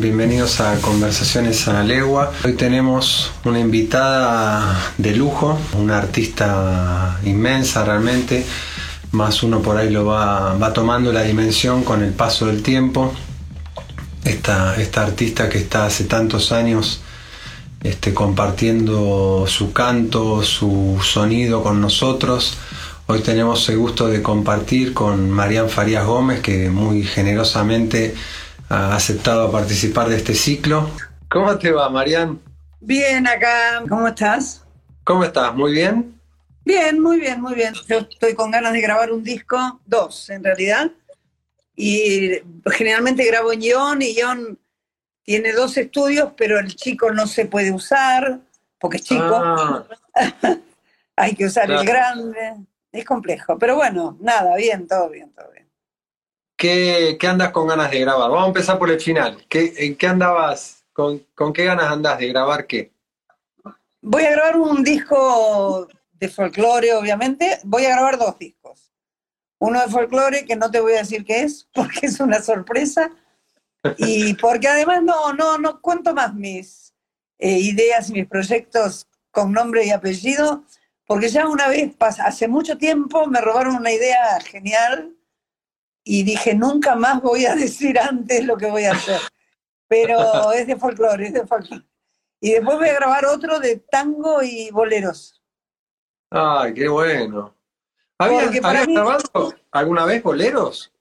Bienvenidos 0.00 0.62
a 0.62 0.80
Conversaciones 0.80 1.68
a 1.68 1.74
la 1.74 1.82
Legua. 1.82 2.32
Hoy 2.42 2.54
tenemos 2.54 3.32
una 3.44 3.60
invitada 3.60 4.92
de 4.96 5.14
lujo, 5.14 5.58
una 5.74 5.98
artista 5.98 7.20
inmensa 7.22 7.84
realmente, 7.84 8.46
más 9.12 9.42
uno 9.42 9.60
por 9.60 9.76
ahí 9.76 9.90
lo 9.90 10.06
va, 10.06 10.56
va 10.56 10.72
tomando 10.72 11.12
la 11.12 11.22
dimensión 11.22 11.84
con 11.84 12.02
el 12.02 12.14
paso 12.14 12.46
del 12.46 12.62
tiempo. 12.62 13.12
Esta, 14.24 14.74
esta 14.76 15.02
artista 15.02 15.50
que 15.50 15.58
está 15.58 15.84
hace 15.84 16.04
tantos 16.04 16.50
años 16.50 17.02
este, 17.82 18.14
compartiendo 18.14 19.44
su 19.48 19.74
canto, 19.74 20.42
su 20.42 20.98
sonido 21.02 21.62
con 21.62 21.78
nosotros. 21.78 22.56
Hoy 23.06 23.20
tenemos 23.20 23.68
el 23.68 23.76
gusto 23.76 24.08
de 24.08 24.22
compartir 24.22 24.94
con 24.94 25.30
Marian 25.30 25.68
Farías 25.68 26.06
Gómez, 26.06 26.40
que 26.40 26.70
muy 26.70 27.02
generosamente 27.02 28.14
ha 28.70 28.94
aceptado 28.94 29.50
participar 29.50 30.08
de 30.08 30.16
este 30.16 30.32
ciclo. 30.32 30.88
¿Cómo 31.28 31.58
te 31.58 31.72
va, 31.72 31.90
Marian? 31.90 32.40
Bien, 32.80 33.26
acá. 33.26 33.82
¿Cómo 33.88 34.06
estás? 34.06 34.64
¿Cómo 35.02 35.24
estás? 35.24 35.54
¿Muy 35.54 35.72
bien? 35.72 36.20
Bien, 36.64 37.00
muy 37.00 37.18
bien, 37.18 37.40
muy 37.40 37.54
bien. 37.54 37.74
Yo 37.88 37.98
estoy 37.98 38.34
con 38.34 38.52
ganas 38.52 38.72
de 38.72 38.80
grabar 38.80 39.12
un 39.12 39.24
disco, 39.24 39.80
dos 39.84 40.30
en 40.30 40.44
realidad. 40.44 40.90
Y 41.74 42.30
generalmente 42.66 43.26
grabo 43.26 43.52
en 43.52 43.62
Ion 43.62 44.02
y 44.02 44.14
Ion 44.14 44.58
tiene 45.24 45.52
dos 45.52 45.76
estudios, 45.76 46.32
pero 46.36 46.60
el 46.60 46.74
chico 46.76 47.10
no 47.10 47.26
se 47.26 47.46
puede 47.46 47.72
usar 47.72 48.38
porque 48.78 48.98
es 48.98 49.04
chico. 49.04 49.42
Ah. 49.42 49.84
Hay 51.16 51.34
que 51.34 51.46
usar 51.46 51.68
el 51.70 51.84
grande. 51.84 52.54
Es 52.92 53.04
complejo. 53.04 53.58
Pero 53.58 53.74
bueno, 53.74 54.16
nada, 54.20 54.54
bien, 54.56 54.86
todo 54.86 55.10
bien, 55.10 55.32
todo 55.32 55.50
bien. 55.50 55.69
¿Qué, 56.60 57.16
andas 57.26 57.52
con 57.52 57.68
ganas 57.68 57.90
de 57.90 58.00
grabar? 58.00 58.30
Vamos 58.30 58.44
a 58.44 58.48
empezar 58.48 58.78
por 58.78 58.90
el 58.90 59.00
final. 59.00 59.42
¿Qué, 59.48 59.72
¿En 59.78 59.96
qué 59.96 60.06
andabas? 60.06 60.84
Con, 60.92 61.24
qué 61.54 61.64
ganas 61.64 61.90
andas 61.90 62.18
de 62.18 62.28
grabar 62.28 62.66
qué? 62.66 62.92
Voy 64.02 64.24
a 64.24 64.32
grabar 64.32 64.56
un 64.58 64.84
disco 64.84 65.88
de 66.12 66.28
folclore, 66.28 66.92
obviamente. 66.92 67.60
Voy 67.64 67.86
a 67.86 67.92
grabar 67.92 68.18
dos 68.18 68.38
discos. 68.38 68.92
Uno 69.58 69.80
de 69.80 69.88
folclore, 69.88 70.44
que 70.44 70.54
no 70.54 70.70
te 70.70 70.80
voy 70.80 70.92
a 70.92 70.98
decir 70.98 71.24
qué 71.24 71.44
es, 71.44 71.66
porque 71.74 72.04
es 72.04 72.20
una 72.20 72.42
sorpresa. 72.42 73.10
Y 73.96 74.34
porque 74.34 74.68
además 74.68 75.02
no, 75.02 75.32
no, 75.32 75.56
no 75.56 75.80
cuento 75.80 76.12
más 76.12 76.34
mis 76.34 76.92
eh, 77.38 77.58
ideas 77.58 78.10
y 78.10 78.12
mis 78.12 78.26
proyectos 78.26 79.08
con 79.30 79.50
nombre 79.50 79.86
y 79.86 79.92
apellido, 79.92 80.64
porque 81.06 81.30
ya 81.30 81.48
una 81.48 81.68
vez, 81.68 81.94
hace 81.98 82.48
mucho 82.48 82.76
tiempo, 82.76 83.26
me 83.28 83.40
robaron 83.40 83.76
una 83.76 83.92
idea 83.92 84.38
genial 84.40 85.16
y 86.04 86.22
dije, 86.22 86.54
nunca 86.54 86.94
más 86.94 87.22
voy 87.22 87.46
a 87.46 87.54
decir 87.56 87.98
antes 87.98 88.44
lo 88.44 88.56
que 88.56 88.70
voy 88.70 88.84
a 88.84 88.92
hacer. 88.92 89.20
Pero 89.88 90.52
es 90.52 90.66
de 90.66 90.76
folclore, 90.76 91.26
es 91.26 91.32
de 91.32 91.46
folclore. 91.46 91.84
Y 92.40 92.52
después 92.52 92.78
voy 92.78 92.88
a 92.88 92.94
grabar 92.94 93.26
otro 93.26 93.60
de 93.60 93.76
tango 93.76 94.42
y 94.42 94.70
boleros. 94.70 95.42
¡Ay, 96.30 96.72
qué 96.74 96.88
bueno! 96.88 97.54
¿Habías, 98.18 98.50
grabado 98.52 99.54
alguna 99.72 100.04
vez 100.04 100.22
boleros? 100.22 100.92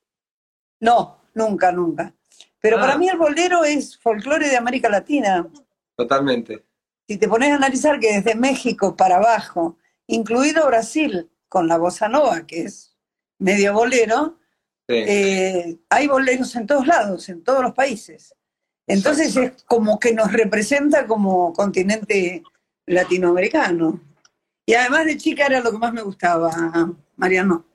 No, 0.80 1.22
nunca, 1.34 1.72
nunca. 1.72 2.14
Pero 2.62 2.78
para 2.78 2.94
ah. 2.94 2.98
mí 2.98 3.10
el 3.10 3.18
bolero 3.18 3.64
es 3.64 3.98
folclore 3.98 4.48
de 4.48 4.58
América 4.58 4.90
Latina. 4.90 5.48
Totalmente. 5.96 6.66
Si 7.08 7.18
te 7.18 7.28
pones 7.28 7.52
a 7.52 7.56
analizar 7.56 8.00
que 8.00 8.22
desde 8.22 8.36
México 8.36 8.96
para 8.96 9.18
abajo, 9.18 9.78
incluido 10.08 10.66
Brasil, 10.68 11.30
con 11.50 11.68
la 11.68 11.78
bossa 11.78 12.08
nova, 12.08 12.46
que 12.46 12.64
es 12.64 12.96
medio 13.38 13.74
bolero, 13.74 14.38
eh, 14.90 15.78
hay 15.90 16.08
boleros 16.08 16.56
en 16.56 16.66
todos 16.66 16.88
lados, 16.88 17.30
en 17.30 17.44
todos 17.44 17.62
los 17.62 17.74
países. 17.74 18.34
Entonces 18.88 19.38
es 19.38 19.64
como 19.66 20.00
que 20.00 20.14
nos 20.14 20.32
representa 20.34 21.06
como 21.06 21.54
continente 21.54 22.42
latinoamericano. 22.88 24.02
Y 24.66 24.74
además 24.74 25.06
de 25.06 25.18
chica 25.18 25.46
era 25.46 25.62
lo 25.62 25.72
que 25.72 25.78
más 25.78 25.94
me 25.94 26.02
gustaba, 26.02 26.52
Mariano. 27.16 27.66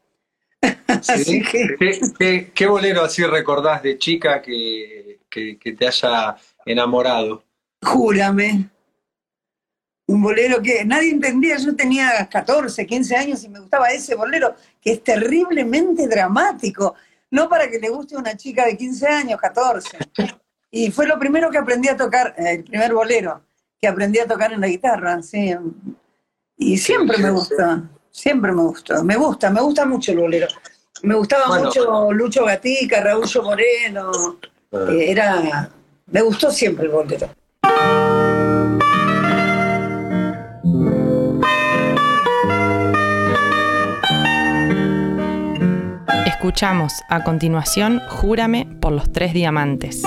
¿Qué, 2.54 2.66
bolero 2.66 3.02
así 3.02 3.24
recordás 3.24 3.82
de 3.82 3.98
chica 3.98 4.42
que, 4.42 5.20
te 5.30 5.86
haya 5.86 6.36
enamorado? 6.66 7.44
Júrame. 7.82 8.70
Un 10.06 10.22
bolero 10.22 10.60
que 10.60 10.84
nadie 10.84 11.10
entendía, 11.10 11.56
yo 11.56 11.74
tenía 11.74 12.28
14, 12.30 12.84
15 12.84 13.16
años 13.16 13.44
y 13.44 13.48
me 13.48 13.60
gustaba 13.60 13.88
ese 13.88 14.14
bolero, 14.14 14.54
que 14.80 14.92
es 14.92 15.02
terriblemente 15.02 16.06
dramático, 16.06 16.94
no 17.30 17.48
para 17.48 17.68
que 17.68 17.78
le 17.78 17.88
guste 17.88 18.14
a 18.14 18.18
una 18.18 18.36
chica 18.36 18.66
de 18.66 18.76
15 18.76 19.06
años, 19.06 19.40
14. 19.40 19.98
Y 20.70 20.90
fue 20.90 21.06
lo 21.06 21.18
primero 21.18 21.50
que 21.50 21.58
aprendí 21.58 21.88
a 21.88 21.96
tocar, 21.96 22.34
el 22.36 22.64
primer 22.64 22.92
bolero, 22.92 23.42
que 23.80 23.88
aprendí 23.88 24.18
a 24.18 24.26
tocar 24.26 24.52
en 24.52 24.60
la 24.60 24.66
guitarra, 24.66 25.22
sí. 25.22 25.54
Y 26.56 26.76
siempre 26.76 27.16
me 27.18 27.30
gusta, 27.30 27.82
siempre 28.10 28.52
me 28.52 28.62
gusta, 28.62 29.02
me 29.02 29.16
gusta, 29.16 29.50
me 29.50 29.60
gusta 29.60 29.86
mucho 29.86 30.12
el 30.12 30.18
bolero. 30.18 30.48
Me 31.02 31.14
gustaba 31.14 31.58
mucho 31.58 32.12
Lucho 32.12 32.44
Gatica, 32.44 33.02
Raúl 33.02 33.26
Moreno, 33.42 34.38
ah. 34.72 34.86
eh, 34.90 35.10
era, 35.10 35.70
me 36.06 36.22
gustó 36.22 36.50
siempre 36.50 36.86
el 36.86 36.92
bolero. 36.92 37.28
Escuchamos 46.54 47.02
a 47.08 47.24
continuación 47.24 48.00
Júrame 48.08 48.68
por 48.80 48.92
los 48.92 49.10
tres 49.10 49.34
diamantes. 49.34 50.02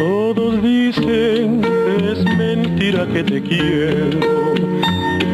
Todos 0.00 0.60
dicen 0.60 1.62
es 1.64 2.24
mentira 2.36 3.06
que 3.06 3.22
te 3.22 3.40
quiero, 3.44 4.18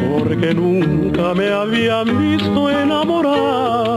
porque 0.07 0.53
nunca 0.53 1.33
me 1.33 1.49
habían 1.49 2.05
visto 2.19 2.69
enamorado. 2.69 3.96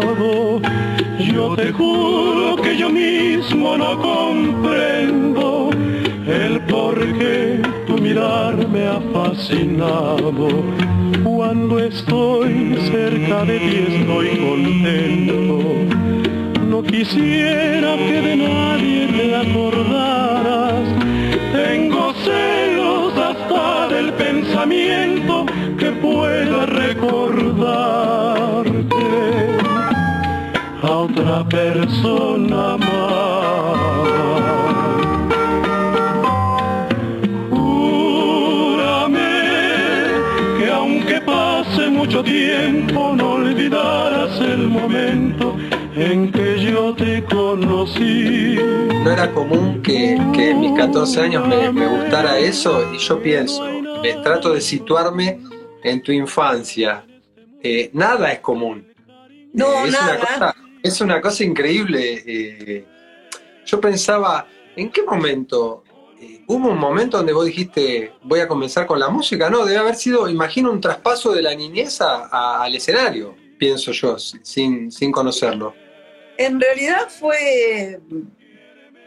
Yo 1.40 1.56
te 1.56 1.72
juro 1.72 2.56
que 2.56 2.76
yo 2.76 2.90
mismo 2.90 3.78
no 3.78 3.98
comprendo 3.98 5.70
el 6.26 6.60
por 6.72 6.98
qué 7.18 7.62
tu 7.86 7.96
mirar 7.96 8.68
me 8.68 8.86
ha 8.86 9.00
fascinado. 9.10 10.32
Cuando 11.24 11.78
estoy 11.78 12.76
cerca 12.92 13.46
de 13.46 13.58
ti 13.58 13.86
estoy 13.88 14.36
contento. 14.36 15.62
No 16.68 16.82
quisiera 16.82 17.96
que 17.96 18.20
de 18.20 18.36
nadie 18.36 19.06
te 19.06 19.34
acordaras. 19.34 20.84
Tengo 21.54 22.12
celos 22.22 23.16
hasta 23.16 23.88
del 23.88 24.12
pensamiento 24.12 25.46
que 25.78 25.90
pueda 25.90 26.66
recordarte 26.66 29.49
otra 31.20 31.44
persona 31.48 32.76
más. 32.78 34.00
mucho 41.92 42.24
tiempo 42.24 43.14
no 43.14 43.32
olvidarás 43.32 44.40
el 44.40 44.68
momento 44.68 45.54
en 45.94 46.32
que 46.32 46.58
yo 46.64 46.94
te 46.94 47.22
conocí. 47.24 48.56
No 49.04 49.10
era 49.10 49.30
común 49.32 49.82
que, 49.82 50.18
que 50.32 50.50
en 50.50 50.60
mis 50.60 50.72
14 50.72 51.20
años 51.20 51.46
me, 51.46 51.70
me 51.72 51.86
gustara 51.86 52.38
eso 52.38 52.90
y 52.94 52.98
yo 52.98 53.22
pienso, 53.22 53.64
me 54.02 54.14
trato 54.14 54.52
de 54.54 54.60
situarme 54.62 55.40
en 55.84 56.02
tu 56.02 56.10
infancia. 56.12 57.04
Eh, 57.62 57.90
nada 57.92 58.32
es 58.32 58.40
común. 58.40 58.86
No, 59.52 59.66
Eh, 59.66 59.88
es, 59.88 59.92
nada. 59.92 60.16
Una 60.16 60.20
cosa, 60.20 60.56
es 60.82 61.00
una 61.00 61.20
cosa 61.20 61.44
increíble. 61.44 62.22
eh, 62.26 62.84
yo 63.66 63.80
pensaba, 63.80 64.46
¿en 64.76 64.90
qué 64.90 65.02
momento? 65.02 65.84
eh, 66.20 66.42
¿Hubo 66.46 66.68
un 66.68 66.78
momento 66.78 67.16
donde 67.18 67.32
vos 67.32 67.46
dijiste, 67.46 68.12
voy 68.22 68.40
a 68.40 68.48
comenzar 68.48 68.86
con 68.86 68.98
la 68.98 69.08
música? 69.08 69.48
No, 69.48 69.64
debe 69.64 69.78
haber 69.78 69.94
sido, 69.94 70.28
imagino, 70.28 70.70
un 70.72 70.80
traspaso 70.80 71.32
de 71.32 71.42
la 71.42 71.54
niñez 71.54 72.00
a- 72.00 72.62
al 72.62 72.74
escenario, 72.74 73.34
pienso 73.58 73.92
yo, 73.92 74.18
sin, 74.18 74.90
sin 74.90 75.12
conocerlo. 75.12 75.74
En 76.38 76.60
realidad 76.60 77.08
fue. 77.08 78.00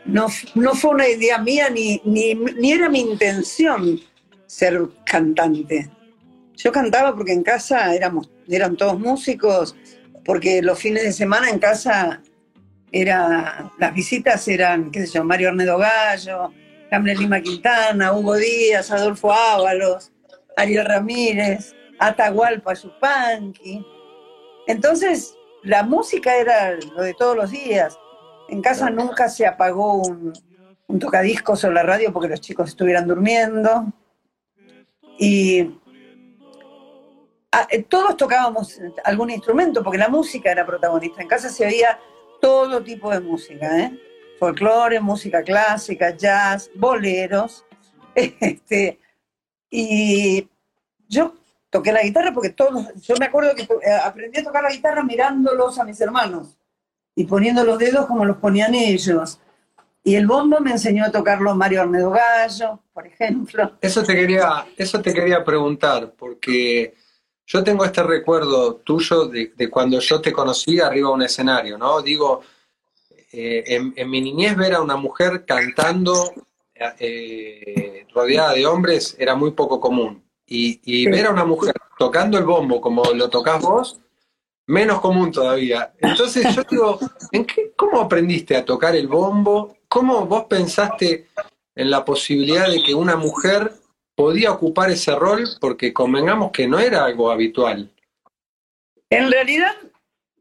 No, 0.06 0.28
no 0.56 0.74
fue 0.76 0.92
una 0.92 1.08
idea 1.08 1.38
mía 1.40 1.70
ni, 1.70 2.02
ni, 2.04 2.36
ni 2.36 2.72
era 2.74 2.90
mi 2.90 3.00
intención 3.00 4.00
ser 4.46 4.82
cantante. 5.06 5.90
Yo 6.56 6.72
cantaba 6.72 7.16
porque 7.16 7.32
en 7.32 7.42
casa 7.42 7.96
éramos, 7.96 8.30
eran 8.48 8.76
todos 8.76 9.00
músicos, 9.00 9.76
porque 10.26 10.62
los 10.62 10.80
fines 10.80 11.04
de 11.04 11.12
semana 11.12 11.50
en 11.50 11.60
casa 11.60 12.22
era, 12.92 13.72
las 13.80 13.94
visitas 13.94 14.48
eran, 14.48 14.92
qué 14.92 15.06
sé 15.06 15.14
yo, 15.14 15.24
Mario 15.24 15.50
Arnedo 15.50 15.78
Gallo, 15.78 16.52
Hamlet 16.92 17.18
Lima 17.18 17.42
Quintana, 17.42 18.14
Hugo 18.14 18.36
Díaz, 18.36 18.92
Adolfo 18.92 19.34
Ábalos, 19.34 20.12
Ariel 20.56 20.86
Ramírez, 20.86 21.74
Atahualpa 22.00 22.74
Yupanqui. 22.74 23.86
Entonces, 24.68 25.36
la 25.64 25.84
música 25.84 26.36
era 26.38 26.76
lo 26.76 27.02
de 27.02 27.14
todos 27.16 27.36
los 27.36 27.52
días. 27.52 27.98
En 28.50 28.62
casa 28.62 28.90
nunca 28.90 29.28
se 29.30 29.48
apagó 29.48 29.96
un, 29.96 30.34
un 30.88 31.00
tocadiscos 31.00 31.64
o 31.64 31.72
la 31.72 31.84
radio 31.84 32.14
porque 32.14 32.30
los 32.30 32.42
chicos 32.42 32.70
estuvieran 32.70 33.08
durmiendo. 33.08 33.92
Y 35.18 35.72
todos 37.88 38.18
tocábamos 38.18 38.80
algún 39.04 39.30
instrumento 39.30 39.84
porque 39.84 39.98
la 39.98 40.10
música 40.10 40.52
era 40.52 40.66
protagonista. 40.66 41.22
En 41.22 41.28
casa 41.28 41.50
se 41.50 41.66
oía 41.66 42.00
todo 42.42 42.84
tipo 42.84 43.12
de 43.12 43.20
música, 43.20 43.80
¿eh? 43.80 44.00
folclore, 44.40 45.00
música 45.00 45.42
clásica, 45.42 46.16
jazz, 46.16 46.70
boleros. 46.76 47.66
Este, 48.16 49.00
y 49.72 50.48
yo 51.08 51.34
toqué 51.72 51.92
la 51.92 52.04
guitarra 52.04 52.32
porque 52.32 52.52
todos, 52.52 52.94
yo 53.02 53.16
me 53.20 53.26
acuerdo 53.26 53.56
que 53.56 53.64
eh, 53.64 53.92
aprendí 54.04 54.40
a 54.40 54.44
tocar 54.44 54.62
la 54.62 54.70
guitarra 54.70 55.04
mirándolos 55.04 55.80
a 55.80 55.84
mis 55.84 56.00
hermanos 56.00 56.56
y 57.16 57.24
poniendo 57.24 57.64
los 57.64 57.80
dedos 57.80 58.06
como 58.06 58.26
los 58.26 58.38
ponían 58.38 58.76
ellos. 58.76 59.40
Y 60.04 60.16
el 60.16 60.28
bombo 60.28 60.60
me 60.60 60.72
enseñó 60.72 61.06
a 61.06 61.12
tocarlo 61.12 61.56
Mario 61.56 61.82
Arnedo 61.82 62.12
Gallo, 62.12 62.82
por 62.94 63.08
ejemplo. 63.08 63.72
Eso 63.82 64.04
te 64.04 64.14
quería, 64.14 64.66
eso 64.78 65.02
te 65.02 65.14
quería 65.14 65.44
preguntar, 65.44 66.14
porque 66.16 66.94
yo 67.46 67.64
tengo 67.64 67.86
este 67.86 68.04
recuerdo 68.04 68.76
tuyo 68.76 69.26
de, 69.26 69.54
de 69.56 69.70
cuando 69.70 70.00
yo 70.00 70.22
te 70.22 70.32
conocí 70.32 70.80
arriba 70.80 71.10
de 71.10 71.14
un 71.16 71.22
escenario, 71.24 71.78
¿no? 71.78 72.02
Digo, 72.02 72.42
eh, 73.32 73.64
en, 73.68 73.94
en 73.96 74.10
mi 74.10 74.22
niñez 74.22 74.56
ver 74.56 74.74
a 74.76 74.82
una 74.82 74.96
mujer 74.96 75.44
cantando 75.46 76.34
eh, 77.00 78.06
rodeada 78.14 78.54
de 78.54 78.66
hombres 78.66 79.16
era 79.20 79.36
muy 79.36 79.52
poco 79.52 79.80
común. 79.80 80.24
Y, 80.46 80.80
y 80.84 81.10
ver 81.10 81.28
a 81.28 81.32
una 81.32 81.46
mujer 81.46 81.74
tocando 81.98 82.38
el 82.38 82.44
bombo 82.44 82.82
como 82.82 83.04
lo 83.14 83.30
tocas 83.30 83.62
vos, 83.62 84.00
menos 84.68 85.00
común 85.00 85.32
todavía. 85.32 85.94
Entonces 86.00 86.54
yo 86.56 86.64
digo, 86.70 87.00
¿en 87.32 87.46
qué, 87.46 87.72
¿cómo 87.76 88.02
aprendiste 88.02 88.56
a 88.56 88.66
tocar 88.66 88.96
el 88.96 89.08
bombo? 89.08 89.78
¿Cómo 89.88 90.26
vos 90.26 90.46
pensaste 90.46 91.28
en 91.76 91.90
la 91.90 92.04
posibilidad 92.06 92.70
de 92.70 92.84
que 92.84 92.94
una 92.94 93.16
mujer 93.16 93.74
podía 94.16 94.52
ocupar 94.52 94.90
ese 94.92 95.16
rol? 95.16 95.48
Porque 95.60 95.94
convengamos 95.94 96.52
que 96.52 96.68
no 96.68 96.80
era 96.80 97.06
algo 97.06 97.32
habitual. 97.32 97.92
En 99.10 99.32
realidad, 99.32 99.76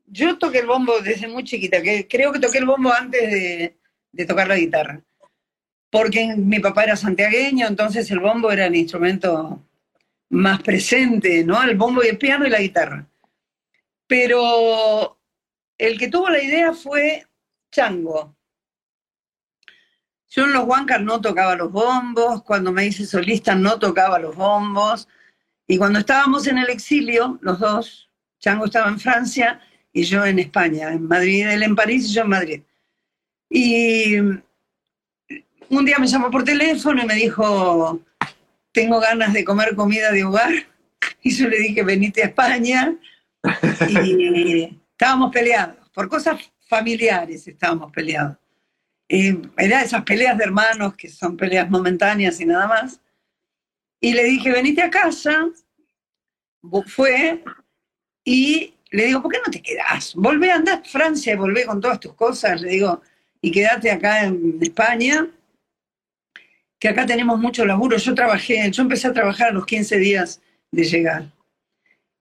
yo 0.07 0.39
toqué 0.39 0.61
el 0.61 0.67
bombo 0.67 1.01
desde 1.01 1.29
muy 1.29 1.45
chiquita, 1.45 1.83
que 1.83 2.07
creo 2.09 2.33
que 2.33 2.39
toqué 2.39 2.59
el 2.59 2.67
bombo 2.67 2.93
antes 2.93 3.31
de, 3.31 3.77
de 4.13 4.27
tocar 4.27 4.49
la 4.49 4.57
guitarra. 4.57 5.01
Porque 5.91 6.35
mi 6.37 6.59
papá 6.59 6.85
era 6.85 6.97
santiagueño, 6.97 7.67
entonces 7.67 8.11
el 8.11 8.21
bombo 8.21 8.51
era 8.51 8.67
el 8.67 8.77
instrumento 8.77 9.63
más 10.31 10.63
presente, 10.63 11.45
¿no? 11.45 11.63
El 11.63 11.77
bombo 11.77 12.03
y 12.03 12.09
el 12.09 12.19
piano 12.19 12.47
y 12.47 12.51
la 12.51 12.61
guitarra. 12.61 13.07
Pero 14.07 15.19
el 15.79 15.99
que 15.99 16.09
tuvo 16.09 16.29
la 16.31 16.43
idea 16.43 16.73
fue 16.73 17.27
Chango. 17.71 18.35
Yo 20.35 20.45
en 20.45 20.55
los 20.55 20.65
Huancas 20.65 21.03
no 21.03 21.21
tocaba 21.21 21.55
los 21.57 21.71
bombos, 21.71 22.43
cuando 22.43 22.73
me 22.73 22.87
hice 22.87 23.05
solista 23.05 23.55
no 23.55 23.79
tocaba 23.79 24.19
los 24.19 24.35
bombos, 24.35 25.07
y 25.67 25.77
cuando 25.77 25.99
estábamos 25.99 26.47
en 26.47 26.57
el 26.57 26.71
exilio, 26.71 27.39
los 27.43 27.59
dos, 27.59 28.09
Chango 28.39 28.65
estaba 28.65 28.89
en 28.89 28.99
Francia 28.99 29.61
y 29.93 30.05
yo 30.05 30.25
en 30.25 30.39
España, 30.39 30.91
en 30.91 31.07
Madrid, 31.07 31.47
él 31.47 31.63
en 31.63 31.77
París 31.77 32.07
y 32.07 32.15
yo 32.15 32.23
en 32.23 32.29
Madrid. 32.31 32.63
Y 33.51 34.17
un 35.69 35.85
día 35.85 35.99
me 35.99 36.07
llamó 36.07 36.31
por 36.31 36.45
teléfono 36.45 37.03
y 37.03 37.07
me 37.07 37.15
dijo, 37.15 38.01
tengo 38.73 39.01
ganas 39.01 39.35
de 39.35 39.45
comer 39.45 39.77
comida 39.77 40.11
de 40.13 40.25
hogar. 40.25 40.53
Y 41.25 41.31
yo 41.37 41.49
le 41.49 41.59
dije, 41.59 41.83
venite 41.85 42.23
a 42.23 42.27
España. 42.27 42.97
Y 43.89 44.81
estábamos 44.93 45.31
peleados, 45.31 45.91
por 45.91 46.09
cosas 46.09 46.41
familiares 46.67 47.47
estábamos 47.47 47.93
peleados. 47.93 48.42
Eh, 49.15 49.39
era 49.59 49.83
esas 49.83 50.05
peleas 50.05 50.39
de 50.39 50.45
hermanos 50.45 50.97
que 50.97 51.07
son 51.11 51.37
peleas 51.37 51.69
momentáneas 51.69 52.41
y 52.41 52.47
nada 52.47 52.67
más. 52.67 52.99
Y 54.01 54.15
le 54.15 54.25
dije, 54.25 54.51
venite 54.51 54.81
a 54.81 54.89
casa. 54.89 55.51
Fue 56.87 57.45
y 58.25 58.73
le 58.91 59.05
digo, 59.05 59.21
¿por 59.21 59.31
qué 59.31 59.39
no 59.45 59.53
te 59.53 59.61
quedás? 59.61 60.15
Volvé, 60.15 60.51
andá 60.51 60.77
a 60.77 60.83
Francia 60.83 61.35
y 61.35 61.37
volvé 61.37 61.67
con 61.67 61.79
todas 61.79 62.01
tus 62.01 62.15
cosas, 62.15 62.63
le 62.63 62.71
digo, 62.71 63.03
y 63.43 63.51
quédate 63.51 63.91
acá 63.91 64.25
en 64.25 64.59
España, 64.63 65.29
que 66.79 66.89
acá 66.89 67.05
tenemos 67.05 67.39
mucho 67.39 67.67
laburo. 67.67 67.99
Yo 67.99 68.15
trabajé, 68.15 68.71
yo 68.71 68.83
empecé 68.83 69.09
a 69.09 69.13
trabajar 69.13 69.49
a 69.49 69.53
los 69.53 69.67
15 69.67 69.99
días 69.99 70.41
de 70.71 70.85
llegar. 70.85 71.31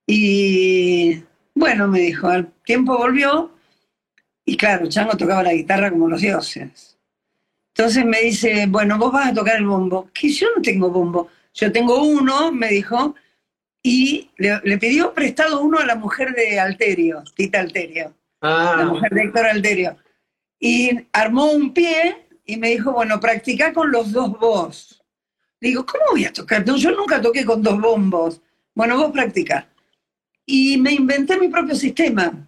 Y 0.05 1.23
bueno, 1.55 1.87
me 1.87 1.99
dijo, 1.99 2.27
al 2.27 2.51
tiempo 2.65 2.97
volvió, 2.97 3.55
y 4.45 4.57
claro, 4.57 4.87
Chango 4.87 5.15
tocaba 5.17 5.43
la 5.43 5.53
guitarra 5.53 5.91
como 5.91 6.07
los 6.07 6.21
dioses. 6.21 6.97
Entonces 7.75 8.05
me 8.05 8.21
dice, 8.21 8.65
bueno, 8.67 8.97
vos 8.97 9.11
vas 9.11 9.29
a 9.29 9.33
tocar 9.33 9.57
el 9.57 9.65
bombo. 9.65 10.09
Que 10.13 10.29
yo 10.29 10.47
no 10.55 10.61
tengo 10.61 10.89
bombo. 10.89 11.29
Yo 11.53 11.71
tengo 11.71 12.03
uno, 12.03 12.51
me 12.51 12.67
dijo, 12.69 13.15
y 13.83 14.29
le, 14.37 14.59
le 14.63 14.77
pidió 14.77 15.13
prestado 15.13 15.61
uno 15.61 15.79
a 15.79 15.85
la 15.85 15.95
mujer 15.95 16.33
de 16.33 16.59
Alterio, 16.59 17.23
Tita 17.35 17.59
Alterio, 17.59 18.13
la 18.41 18.81
Ah, 18.81 18.85
mujer 18.85 19.11
de 19.11 19.21
Héctor 19.23 19.45
Alterio. 19.45 19.97
Y 20.59 20.91
armó 21.13 21.51
un 21.51 21.73
pie 21.73 22.27
y 22.45 22.57
me 22.57 22.69
dijo, 22.69 22.91
bueno, 22.91 23.19
practica 23.19 23.73
con 23.73 23.91
los 23.91 24.11
dos 24.11 24.37
vos. 24.39 25.03
Le 25.59 25.69
digo, 25.69 25.85
¿cómo 25.85 26.03
voy 26.11 26.25
a 26.25 26.33
tocar? 26.33 26.65
No, 26.65 26.75
yo 26.75 26.91
nunca 26.91 27.21
toqué 27.21 27.45
con 27.45 27.61
dos 27.61 27.79
bombos. 27.79 28.41
Bueno, 28.73 28.97
vos 28.97 29.11
practica. 29.11 29.67
Y 30.45 30.77
me 30.77 30.91
inventé 30.93 31.37
mi 31.37 31.49
propio 31.49 31.75
sistema 31.75 32.47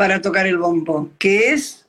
para 0.00 0.22
tocar 0.22 0.46
el 0.46 0.56
bombo, 0.56 1.10
que 1.18 1.52
es 1.52 1.86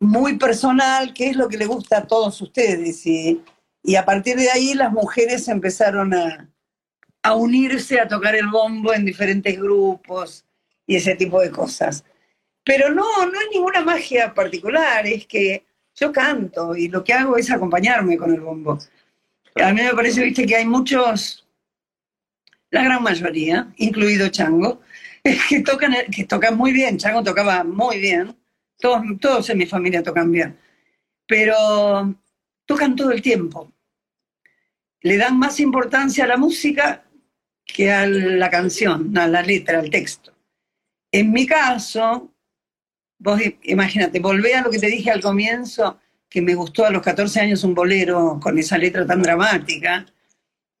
muy 0.00 0.36
personal, 0.36 1.14
que 1.14 1.28
es 1.28 1.36
lo 1.36 1.48
que 1.48 1.56
le 1.56 1.64
gusta 1.64 1.98
a 1.98 2.06
todos 2.08 2.42
ustedes. 2.42 3.06
Y, 3.06 3.40
y 3.84 3.94
a 3.94 4.04
partir 4.04 4.34
de 4.34 4.50
ahí 4.50 4.74
las 4.74 4.90
mujeres 4.90 5.46
empezaron 5.46 6.12
a, 6.12 6.50
a 7.22 7.34
unirse 7.36 8.00
a 8.00 8.08
tocar 8.08 8.34
el 8.34 8.48
bombo 8.48 8.92
en 8.92 9.04
diferentes 9.04 9.56
grupos 9.56 10.44
y 10.88 10.96
ese 10.96 11.14
tipo 11.14 11.40
de 11.40 11.52
cosas. 11.52 12.04
Pero 12.64 12.92
no, 12.92 13.04
no 13.26 13.40
es 13.40 13.46
ninguna 13.52 13.80
magia 13.82 14.34
particular, 14.34 15.06
es 15.06 15.24
que 15.28 15.64
yo 15.94 16.10
canto 16.10 16.74
y 16.74 16.88
lo 16.88 17.04
que 17.04 17.12
hago 17.12 17.36
es 17.36 17.48
acompañarme 17.48 18.18
con 18.18 18.34
el 18.34 18.40
bombo. 18.40 18.76
A 19.54 19.72
mí 19.72 19.82
me 19.82 19.94
parece, 19.94 20.24
viste, 20.24 20.46
que 20.46 20.56
hay 20.56 20.66
muchos, 20.66 21.46
la 22.70 22.82
gran 22.82 23.04
mayoría, 23.04 23.72
incluido 23.76 24.28
Chango, 24.30 24.80
que 25.48 25.60
tocan, 25.60 25.94
que 26.14 26.24
tocan 26.24 26.56
muy 26.56 26.72
bien. 26.72 26.98
Chango 26.98 27.22
tocaba 27.22 27.64
muy 27.64 27.98
bien, 27.98 28.36
todos, 28.78 29.02
todos 29.20 29.50
en 29.50 29.58
mi 29.58 29.66
familia 29.66 30.02
tocan 30.02 30.30
bien, 30.30 30.58
pero 31.26 32.14
tocan 32.66 32.94
todo 32.94 33.10
el 33.10 33.22
tiempo. 33.22 33.72
Le 35.00 35.16
dan 35.16 35.38
más 35.38 35.60
importancia 35.60 36.24
a 36.24 36.28
la 36.28 36.36
música 36.36 37.04
que 37.64 37.90
a 37.90 38.06
la 38.06 38.50
canción, 38.50 39.16
a 39.16 39.26
la 39.26 39.42
letra, 39.42 39.78
al 39.78 39.90
texto. 39.90 40.32
En 41.10 41.32
mi 41.32 41.46
caso, 41.46 42.34
vos 43.18 43.40
imagínate, 43.62 44.20
volvé 44.20 44.54
a 44.54 44.62
lo 44.62 44.70
que 44.70 44.78
te 44.78 44.88
dije 44.88 45.10
al 45.10 45.22
comienzo, 45.22 45.98
que 46.28 46.42
me 46.42 46.54
gustó 46.54 46.84
a 46.84 46.90
los 46.90 47.02
14 47.02 47.40
años 47.40 47.64
un 47.64 47.74
bolero 47.74 48.38
con 48.42 48.58
esa 48.58 48.76
letra 48.76 49.06
tan 49.06 49.22
dramática. 49.22 50.04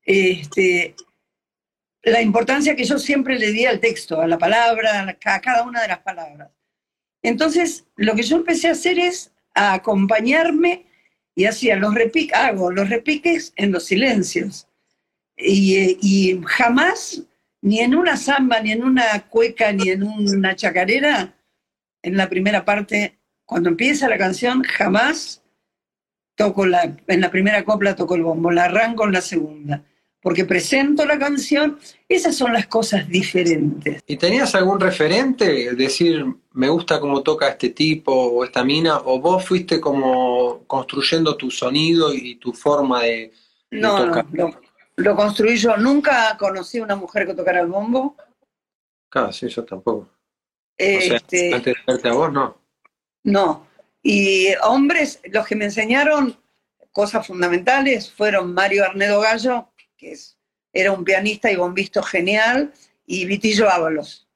Este, 0.02 0.94
la 2.04 2.20
importancia 2.20 2.76
que 2.76 2.84
yo 2.84 2.98
siempre 2.98 3.38
le 3.38 3.52
di 3.52 3.64
al 3.64 3.80
texto, 3.80 4.20
a 4.20 4.26
la 4.26 4.38
palabra, 4.38 5.16
a 5.24 5.40
cada 5.40 5.62
una 5.62 5.82
de 5.82 5.88
las 5.88 6.00
palabras. 6.00 6.50
Entonces, 7.22 7.86
lo 7.96 8.14
que 8.14 8.22
yo 8.22 8.36
empecé 8.36 8.68
a 8.68 8.72
hacer 8.72 8.98
es 8.98 9.32
acompañarme 9.54 10.86
y 11.34 11.46
hacía 11.46 11.76
los 11.76 11.94
repiques, 11.94 12.36
hago 12.36 12.70
los 12.70 12.90
repiques 12.90 13.52
en 13.56 13.72
los 13.72 13.86
silencios. 13.86 14.68
Y, 15.36 15.98
y, 16.00 16.40
jamás, 16.46 17.22
ni 17.62 17.80
en 17.80 17.94
una 17.94 18.16
samba, 18.16 18.60
ni 18.60 18.72
en 18.72 18.84
una 18.84 19.26
cueca, 19.28 19.72
ni 19.72 19.88
en 19.88 20.02
una 20.02 20.54
chacarera, 20.54 21.34
en 22.02 22.16
la 22.16 22.28
primera 22.28 22.64
parte, 22.64 23.18
cuando 23.46 23.70
empieza 23.70 24.08
la 24.08 24.18
canción, 24.18 24.62
jamás 24.62 25.42
toco 26.36 26.66
la, 26.66 26.96
en 27.06 27.20
la 27.20 27.30
primera 27.30 27.64
copla 27.64 27.96
toco 27.96 28.16
el 28.16 28.22
bombo, 28.22 28.50
la 28.50 28.64
arranco 28.64 29.06
en 29.06 29.12
la 29.12 29.20
segunda 29.22 29.84
porque 30.24 30.46
presento 30.46 31.04
la 31.04 31.18
canción, 31.18 31.78
esas 32.08 32.34
son 32.34 32.54
las 32.54 32.66
cosas 32.66 33.06
diferentes. 33.06 34.02
¿Y 34.06 34.16
tenías 34.16 34.54
algún 34.54 34.80
referente? 34.80 35.74
Decir, 35.74 36.24
me 36.52 36.70
gusta 36.70 36.98
cómo 36.98 37.22
toca 37.22 37.46
este 37.46 37.68
tipo 37.68 38.10
o 38.10 38.42
esta 38.42 38.64
mina, 38.64 39.00
o 39.04 39.20
vos 39.20 39.44
fuiste 39.44 39.78
como 39.78 40.64
construyendo 40.66 41.36
tu 41.36 41.50
sonido 41.50 42.14
y 42.14 42.36
tu 42.36 42.54
forma 42.54 43.02
de, 43.02 43.34
no, 43.70 44.06
tocar? 44.06 44.24
No, 44.32 44.58
lo, 44.96 45.14
construí 45.14 45.58
yo. 45.58 45.76
Nunca 45.76 46.34
conocí 46.38 46.78
a 46.78 46.84
una 46.84 46.96
mujer 46.96 47.26
que 47.26 47.34
tocara 47.34 47.60
el 47.60 47.66
bombo. 47.66 48.16
Claro, 49.10 49.30
sí, 49.30 49.46
yo 49.48 49.62
tampoco. 49.62 50.08
Este, 50.78 51.52
antes 51.52 51.74
de 51.74 51.92
verte 51.92 52.08
a 52.08 52.12
vos, 52.14 52.32
no. 52.32 52.56
No. 53.24 53.66
Y 54.02 54.54
hombres, 54.62 55.20
los 55.30 55.46
que 55.46 55.54
me 55.54 55.66
enseñaron 55.66 56.34
cosas 56.92 57.26
fundamentales 57.26 58.10
fueron 58.10 58.54
Mario 58.54 58.86
Arnedo 58.86 59.20
Gallo, 59.20 59.68
que 60.04 60.18
era 60.72 60.92
un 60.92 61.04
pianista 61.04 61.50
y 61.50 61.56
bombisto 61.56 62.02
genial, 62.02 62.72
y 63.06 63.24
Vitillo 63.26 63.70
Ábalos. 63.70 64.28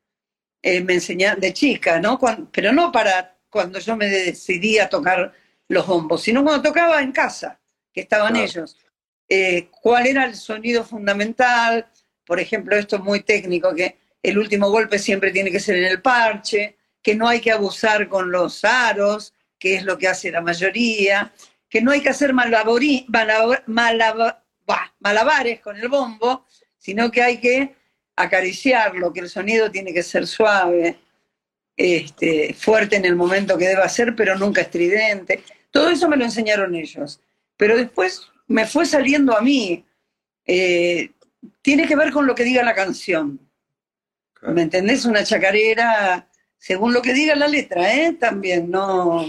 Eh, 0.62 0.80
me 0.80 0.94
enseñaba 0.94 1.36
de 1.36 1.52
chica, 1.52 2.00
¿no? 2.00 2.18
pero 2.52 2.72
no 2.72 2.90
para 2.90 3.36
cuando 3.48 3.78
yo 3.78 3.96
me 3.96 4.08
decidí 4.08 4.78
a 4.78 4.88
tocar 4.88 5.32
los 5.68 5.86
bombos, 5.86 6.22
sino 6.22 6.42
cuando 6.42 6.68
tocaba 6.68 7.00
en 7.00 7.12
casa, 7.12 7.60
que 7.92 8.00
estaban 8.00 8.36
ellos. 8.36 8.76
Eh, 9.28 9.68
¿Cuál 9.70 10.06
era 10.06 10.24
el 10.24 10.34
sonido 10.34 10.84
fundamental? 10.84 11.86
Por 12.24 12.40
ejemplo, 12.40 12.76
esto 12.76 12.96
es 12.96 13.02
muy 13.02 13.20
técnico, 13.20 13.74
que 13.74 13.98
el 14.22 14.38
último 14.38 14.70
golpe 14.70 14.98
siempre 14.98 15.30
tiene 15.30 15.50
que 15.50 15.60
ser 15.60 15.76
en 15.76 15.84
el 15.84 16.02
parche, 16.02 16.76
que 17.02 17.14
no 17.14 17.28
hay 17.28 17.40
que 17.40 17.52
abusar 17.52 18.08
con 18.08 18.30
los 18.30 18.64
aros, 18.64 19.34
que 19.58 19.76
es 19.76 19.84
lo 19.84 19.98
que 19.98 20.08
hace 20.08 20.30
la 20.30 20.40
mayoría, 20.40 21.32
que 21.68 21.82
no 21.82 21.90
hay 21.90 22.00
que 22.00 22.08
hacer 22.08 22.32
malaborí, 24.68 24.92
malabares 25.00 25.60
con 25.60 25.76
el 25.76 25.88
bombo, 25.88 26.46
sino 26.76 27.10
que 27.10 27.22
hay 27.22 27.38
que 27.38 27.74
acariciarlo, 28.16 29.12
que 29.12 29.20
el 29.20 29.28
sonido 29.28 29.70
tiene 29.70 29.92
que 29.92 30.02
ser 30.02 30.26
suave, 30.26 30.98
este, 31.76 32.54
fuerte 32.54 32.96
en 32.96 33.04
el 33.04 33.14
momento 33.14 33.56
que 33.56 33.68
deba 33.68 33.88
ser, 33.88 34.14
pero 34.14 34.36
nunca 34.36 34.60
estridente. 34.60 35.42
Todo 35.70 35.88
eso 35.90 36.08
me 36.08 36.16
lo 36.16 36.24
enseñaron 36.24 36.74
ellos. 36.74 37.20
Pero 37.56 37.76
después 37.76 38.28
me 38.46 38.66
fue 38.66 38.86
saliendo 38.86 39.36
a 39.36 39.40
mí. 39.40 39.84
Eh, 40.44 41.10
tiene 41.62 41.86
que 41.86 41.96
ver 41.96 42.10
con 42.10 42.26
lo 42.26 42.34
que 42.34 42.44
diga 42.44 42.62
la 42.62 42.74
canción. 42.74 43.38
¿Me 44.42 44.62
entendés? 44.62 45.04
Una 45.04 45.24
chacarera, 45.24 46.28
según 46.58 46.92
lo 46.92 47.02
que 47.02 47.12
diga 47.12 47.34
la 47.34 47.48
letra, 47.48 47.94
¿eh? 47.94 48.12
También, 48.12 48.70
no 48.70 49.26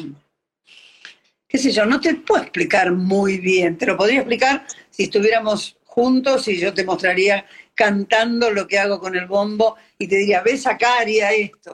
qué 1.49 1.57
sé 1.57 1.71
yo, 1.71 1.85
no 1.85 1.99
te 1.99 2.13
puedo 2.13 2.43
explicar 2.43 2.91
muy 2.93 3.39
bien, 3.39 3.75
te 3.77 3.87
lo 3.87 3.97
podría 3.97 4.19
explicar 4.19 4.65
si 4.91 5.03
estuviéramos 5.03 5.77
juntos 5.83 6.47
y 6.47 6.57
yo 6.57 6.73
te 6.73 6.85
mostraría 6.85 7.45
cantando 7.73 8.51
lo 8.51 8.67
que 8.67 8.77
hago 8.77 8.99
con 8.99 9.15
el 9.15 9.25
bombo 9.25 9.75
y 9.97 10.07
te 10.07 10.17
diría, 10.17 10.41
ves 10.41 10.67
acá, 10.67 10.99
haría 10.99 11.31
esto. 11.31 11.73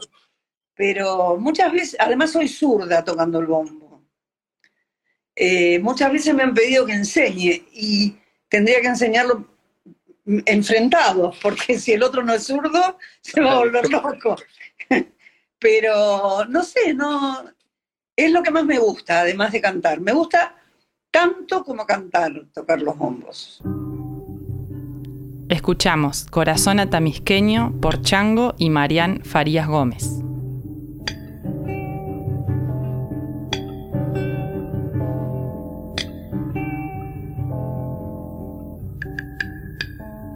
Pero 0.73 1.37
muchas 1.37 1.71
veces, 1.71 1.97
además 1.99 2.31
soy 2.31 2.47
zurda 2.47 3.03
tocando 3.03 3.39
el 3.39 3.47
bombo. 3.47 4.03
Eh, 5.35 5.79
muchas 5.79 6.11
veces 6.11 6.33
me 6.33 6.43
han 6.43 6.53
pedido 6.53 6.85
que 6.85 6.93
enseñe 6.93 7.67
y 7.73 8.15
tendría 8.47 8.79
que 8.79 8.87
enseñarlo 8.87 9.45
enfrentado, 10.25 11.33
porque 11.41 11.77
si 11.77 11.91
el 11.91 12.03
otro 12.03 12.23
no 12.23 12.33
es 12.33 12.43
zurdo, 12.43 12.97
se 13.19 13.41
va 13.41 13.53
a 13.53 13.59
volver 13.59 13.89
loco. 13.89 14.37
Pero 15.59 16.45
no 16.45 16.63
sé, 16.63 16.93
no, 16.93 17.43
es 18.15 18.31
lo 18.31 18.41
que 18.43 18.51
más 18.51 18.65
me 18.65 18.79
gusta, 18.79 19.21
además 19.21 19.51
de 19.51 19.61
cantar. 19.61 19.99
Me 19.99 20.13
gusta 20.13 20.55
tanto 21.11 21.63
como 21.63 21.85
cantar, 21.85 22.31
tocar 22.53 22.81
los 22.81 22.97
bombos. 22.97 23.61
Escuchamos 25.49 26.25
Corazón 26.25 26.79
Atamisqueño 26.79 27.73
por 27.79 28.01
Chango 28.01 28.55
y 28.57 28.69
Marián 28.69 29.21
Farías 29.23 29.67
Gómez. 29.67 30.21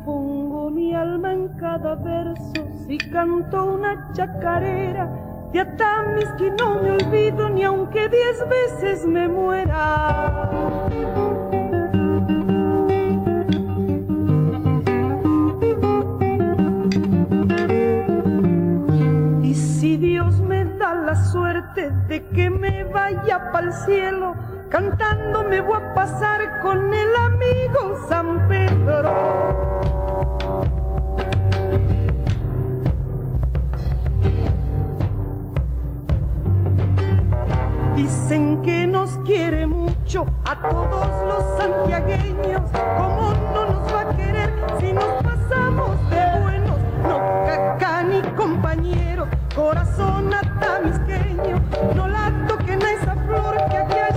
Pongo 0.06 0.70
mi 0.70 0.94
alma 0.94 1.34
en 1.34 1.48
cada 1.58 1.96
verso 1.96 2.68
si 2.88 2.98
canto 2.98 3.74
una 3.74 4.12
chacarera 4.14 5.29
de 5.51 6.29
que 6.38 6.51
no 6.51 6.75
me 6.82 6.91
olvido 6.91 7.50
ni 7.50 7.63
aunque 7.63 8.08
diez 8.08 8.38
veces 8.48 9.06
me 9.06 9.27
muera. 9.27 10.50
Y 19.41 19.56
si 19.56 19.98
Dios 19.98 20.39
me 20.39 20.65
da 20.65 20.94
la 20.94 21.15
suerte 21.15 21.89
de 22.08 22.24
que 22.27 22.50
me 22.50 22.84
vaya 22.84 23.51
para 23.51 23.68
el 23.68 23.74
cielo, 23.74 24.36
cantando 24.70 25.44
me 25.44 25.62
voy 25.62 25.77
a 25.82 25.94
pasar 25.96 26.62
con 26.62 26.94
el 26.94 27.15
amigo 27.15 28.06
San 28.08 28.48
Pedro. 28.48 30.09
Dicen 38.00 38.62
que 38.62 38.88
nos 38.88 39.10
quiere 39.25 39.68
mucho 39.68 40.25
a 40.46 40.56
todos 40.70 41.27
los 41.27 41.58
santiagueños. 41.60 42.62
¿Cómo 42.98 43.34
no 43.53 43.65
nos 43.65 43.94
va 43.94 44.01
a 44.10 44.15
querer 44.15 44.53
si 44.79 44.94
nos 44.94 45.22
pasamos 45.22 46.10
de 46.10 46.39
buenos? 46.41 46.77
No 47.03 47.18
caca 47.46 48.03
ni 48.03 48.22
compañero, 48.38 49.27
corazón 49.53 50.34
atamisqueño. 50.34 51.62
No 51.94 52.08
la 52.08 52.32
toquen 52.48 52.82
a 52.82 52.94
esa 52.94 53.15
flor 53.15 53.58
que 53.70 53.77
aquí 53.77 53.98
ha 53.98 54.15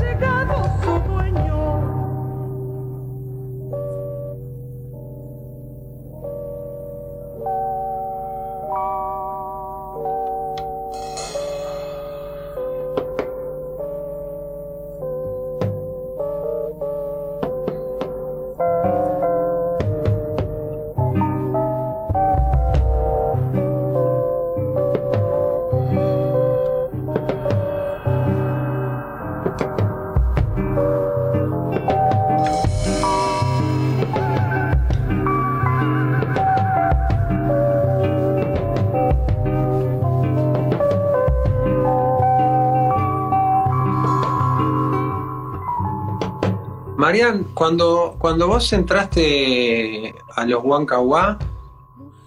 Marian, 47.13 47.45
cuando, 47.53 48.17
cuando 48.19 48.49
vos 48.49 48.73
entraste 48.73 50.15
a 50.35 50.47
los 50.47 50.65
Huancahuá, 50.65 51.39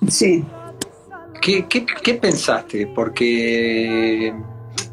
sí. 0.08 0.46
¿qué, 1.42 1.66
qué, 1.68 2.14
pensaste? 2.14 2.86
Porque, 2.86 4.32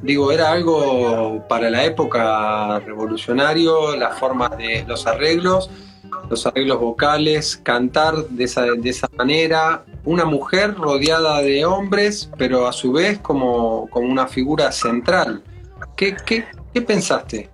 digo, 0.01 0.33
era 0.33 0.51
algo 0.51 1.47
para 1.47 1.69
la 1.69 1.85
época 1.85 2.81
revolucionario, 2.81 3.95
las 3.95 4.19
formas 4.19 4.57
de 4.57 4.83
los 4.89 5.07
arreglos, 5.07 5.69
los 6.31 6.47
arreglos 6.47 6.81
vocales, 6.81 7.61
cantar 7.63 8.15
de 8.29 8.45
esa, 8.45 8.63
de 8.63 8.89
esa 8.89 9.11
manera, 9.15 9.85
una 10.07 10.25
mujer 10.25 10.75
rodeada 10.75 11.43
de 11.43 11.67
hombres, 11.67 12.31
pero 12.39 12.67
a 12.67 12.73
su 12.73 12.93
vez 12.93 13.19
como, 13.19 13.91
como 13.91 14.09
una 14.09 14.27
figura 14.27 14.73
central. 14.73 15.43
¿Qué, 15.99 16.17
qué, 16.25 16.47
qué 16.73 16.81
pensaste? 16.81 17.51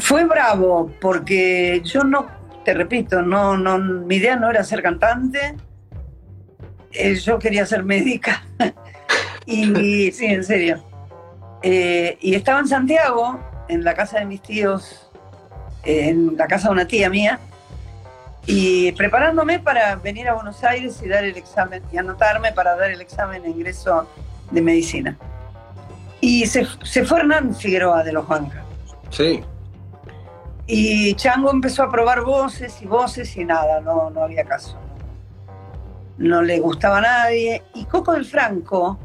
Fue 0.00 0.24
bravo, 0.24 0.90
porque 1.00 1.82
yo 1.84 2.04
no, 2.04 2.26
te 2.64 2.74
repito, 2.74 3.22
no, 3.22 3.56
no, 3.56 3.78
mi 3.78 4.16
idea 4.16 4.36
no 4.36 4.50
era 4.50 4.64
ser 4.64 4.82
cantante. 4.82 5.56
Eh, 6.92 7.14
yo 7.16 7.38
quería 7.38 7.66
ser 7.66 7.84
médica. 7.84 8.42
y 9.46 10.10
sí, 10.12 10.26
en 10.26 10.44
serio. 10.44 10.82
Eh, 11.62 12.16
y 12.20 12.34
estaba 12.34 12.60
en 12.60 12.68
Santiago, 12.68 13.38
en 13.68 13.84
la 13.84 13.94
casa 13.94 14.18
de 14.18 14.24
mis 14.24 14.40
tíos, 14.40 15.10
eh, 15.84 16.08
en 16.08 16.36
la 16.36 16.46
casa 16.46 16.68
de 16.68 16.72
una 16.72 16.86
tía 16.86 17.10
mía, 17.10 17.38
y 18.46 18.92
preparándome 18.92 19.58
para 19.58 19.96
venir 19.96 20.28
a 20.28 20.34
Buenos 20.34 20.64
Aires 20.64 21.00
y 21.04 21.08
dar 21.08 21.24
el 21.24 21.36
examen, 21.36 21.82
y 21.92 21.98
anotarme 21.98 22.52
para 22.52 22.74
dar 22.74 22.90
el 22.90 23.00
examen 23.00 23.42
de 23.42 23.50
ingreso 23.50 24.08
de 24.50 24.62
medicina. 24.62 25.16
Y 26.22 26.46
se, 26.46 26.66
se 26.82 27.04
fue 27.04 27.20
Hernán 27.20 27.54
Figueroa 27.54 28.02
de 28.02 28.12
los 28.12 28.24
Juancas. 28.24 28.64
Sí. 29.10 29.42
Y 30.72 31.14
Chango 31.16 31.50
empezó 31.50 31.82
a 31.82 31.90
probar 31.90 32.22
voces 32.22 32.80
y 32.80 32.86
voces 32.86 33.36
y 33.36 33.44
nada, 33.44 33.80
no, 33.80 34.08
no 34.10 34.22
había 34.22 34.44
caso. 34.44 34.78
No 36.16 36.42
le 36.42 36.60
gustaba 36.60 36.98
a 36.98 37.00
nadie. 37.00 37.64
Y 37.74 37.86
Coco 37.86 38.12
del 38.12 38.24
Franco, 38.24 38.96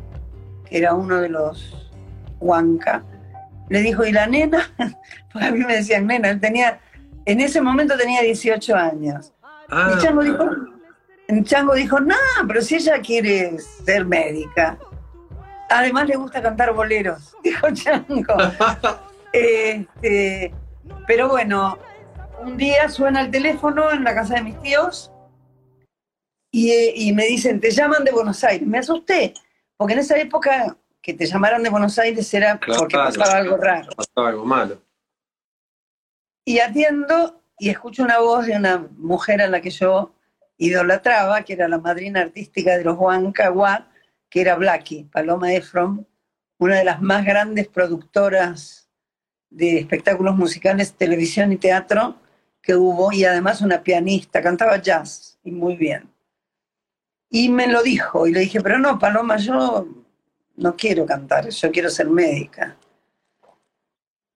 que 0.63 0.77
era 0.77 0.93
uno 0.93 1.19
de 1.19 1.29
los 1.29 1.91
Huanca, 2.39 3.03
le 3.69 3.81
dijo, 3.81 4.05
¿y 4.05 4.11
la 4.11 4.27
nena? 4.27 4.71
Porque 5.33 5.47
a 5.47 5.51
mí 5.51 5.59
me 5.65 5.77
decían 5.77 6.05
nena, 6.05 6.29
él 6.29 6.39
tenía, 6.39 6.79
en 7.25 7.39
ese 7.39 7.59
momento 7.61 7.97
tenía 7.97 8.21
18 8.21 8.75
años. 8.75 9.33
Ah, 9.67 9.91
Y 9.95 10.01
Chango 10.03 10.21
dijo, 10.21 10.45
Chango 11.45 11.73
dijo, 11.73 11.99
no, 11.99 12.15
pero 12.47 12.61
si 12.61 12.75
ella 12.75 12.99
quiere 12.99 13.57
ser 13.57 14.05
médica. 14.05 14.77
Además 15.71 16.07
le 16.07 16.15
gusta 16.15 16.43
cantar 16.43 16.73
boleros, 16.73 17.35
dijo 17.43 17.67
Chango. 17.73 18.35
Este, 19.37 20.53
pero 21.07 21.29
bueno, 21.29 21.77
un 22.41 22.57
día 22.57 22.89
suena 22.89 23.21
el 23.21 23.31
teléfono 23.31 23.91
en 23.91 24.03
la 24.03 24.13
casa 24.13 24.35
de 24.35 24.41
mis 24.43 24.59
tíos 24.61 25.11
y, 26.51 26.71
eh, 26.71 26.93
y 26.95 27.13
me 27.13 27.25
dicen, 27.25 27.59
te 27.59 27.71
llaman 27.71 28.03
de 28.03 28.11
Buenos 28.11 28.43
Aires. 28.43 28.67
Me 28.67 28.79
asusté, 28.79 29.33
porque 29.77 29.93
en 29.93 29.99
esa 29.99 30.17
época 30.17 30.77
que 31.01 31.13
te 31.13 31.25
llamaran 31.25 31.61
de 31.63 31.69
Buenos 31.69 31.97
Aires 31.99 32.33
era 32.33 32.59
porque 32.59 32.95
Claro. 32.95 33.13
pasaba 33.15 33.37
algo 33.37 33.57
raro. 33.57 33.89
pasaba 33.95 34.29
algo 34.29 34.45
malo. 34.45 34.81
Y 36.45 36.59
atiendo 36.59 37.41
y 37.57 37.69
escucho 37.69 38.03
una 38.03 38.19
voz 38.19 38.45
de 38.45 38.55
una 38.55 38.87
mujer 38.97 39.41
a 39.41 39.47
la 39.47 39.61
que 39.61 39.69
yo 39.69 40.13
idolatraba, 40.57 41.41
que 41.43 41.53
era 41.53 41.67
la 41.67 41.77
madrina 41.79 42.21
artística 42.21 42.77
de 42.77 42.83
los 42.83 42.97
Huancahuá, 42.97 43.87
que 44.29 44.41
era 44.41 44.55
Blackie, 44.55 45.05
Paloma 45.05 45.53
Efron, 45.53 46.07
una 46.57 46.75
de 46.77 46.83
las 46.85 47.01
más 47.01 47.25
grandes 47.25 47.67
productoras 47.67 48.84
de 49.55 49.79
espectáculos 49.79 50.35
musicales, 50.35 50.93
televisión 50.93 51.51
y 51.51 51.57
teatro 51.57 52.15
que 52.61 52.75
hubo, 52.75 53.11
y 53.11 53.23
además 53.25 53.61
una 53.61 53.81
pianista, 53.83 54.41
cantaba 54.41 54.81
jazz, 54.81 55.37
y 55.43 55.51
muy 55.51 55.75
bien. 55.75 56.09
Y 57.29 57.49
me 57.49 57.67
lo 57.67 57.81
dijo, 57.83 58.27
y 58.27 58.33
le 58.33 58.41
dije, 58.41 58.59
pero 58.61 58.79
no, 58.79 58.97
Paloma, 58.99 59.37
yo 59.37 59.87
no 60.57 60.75
quiero 60.75 61.05
cantar, 61.05 61.49
yo 61.49 61.71
quiero 61.71 61.89
ser 61.89 62.09
médica. 62.09 62.75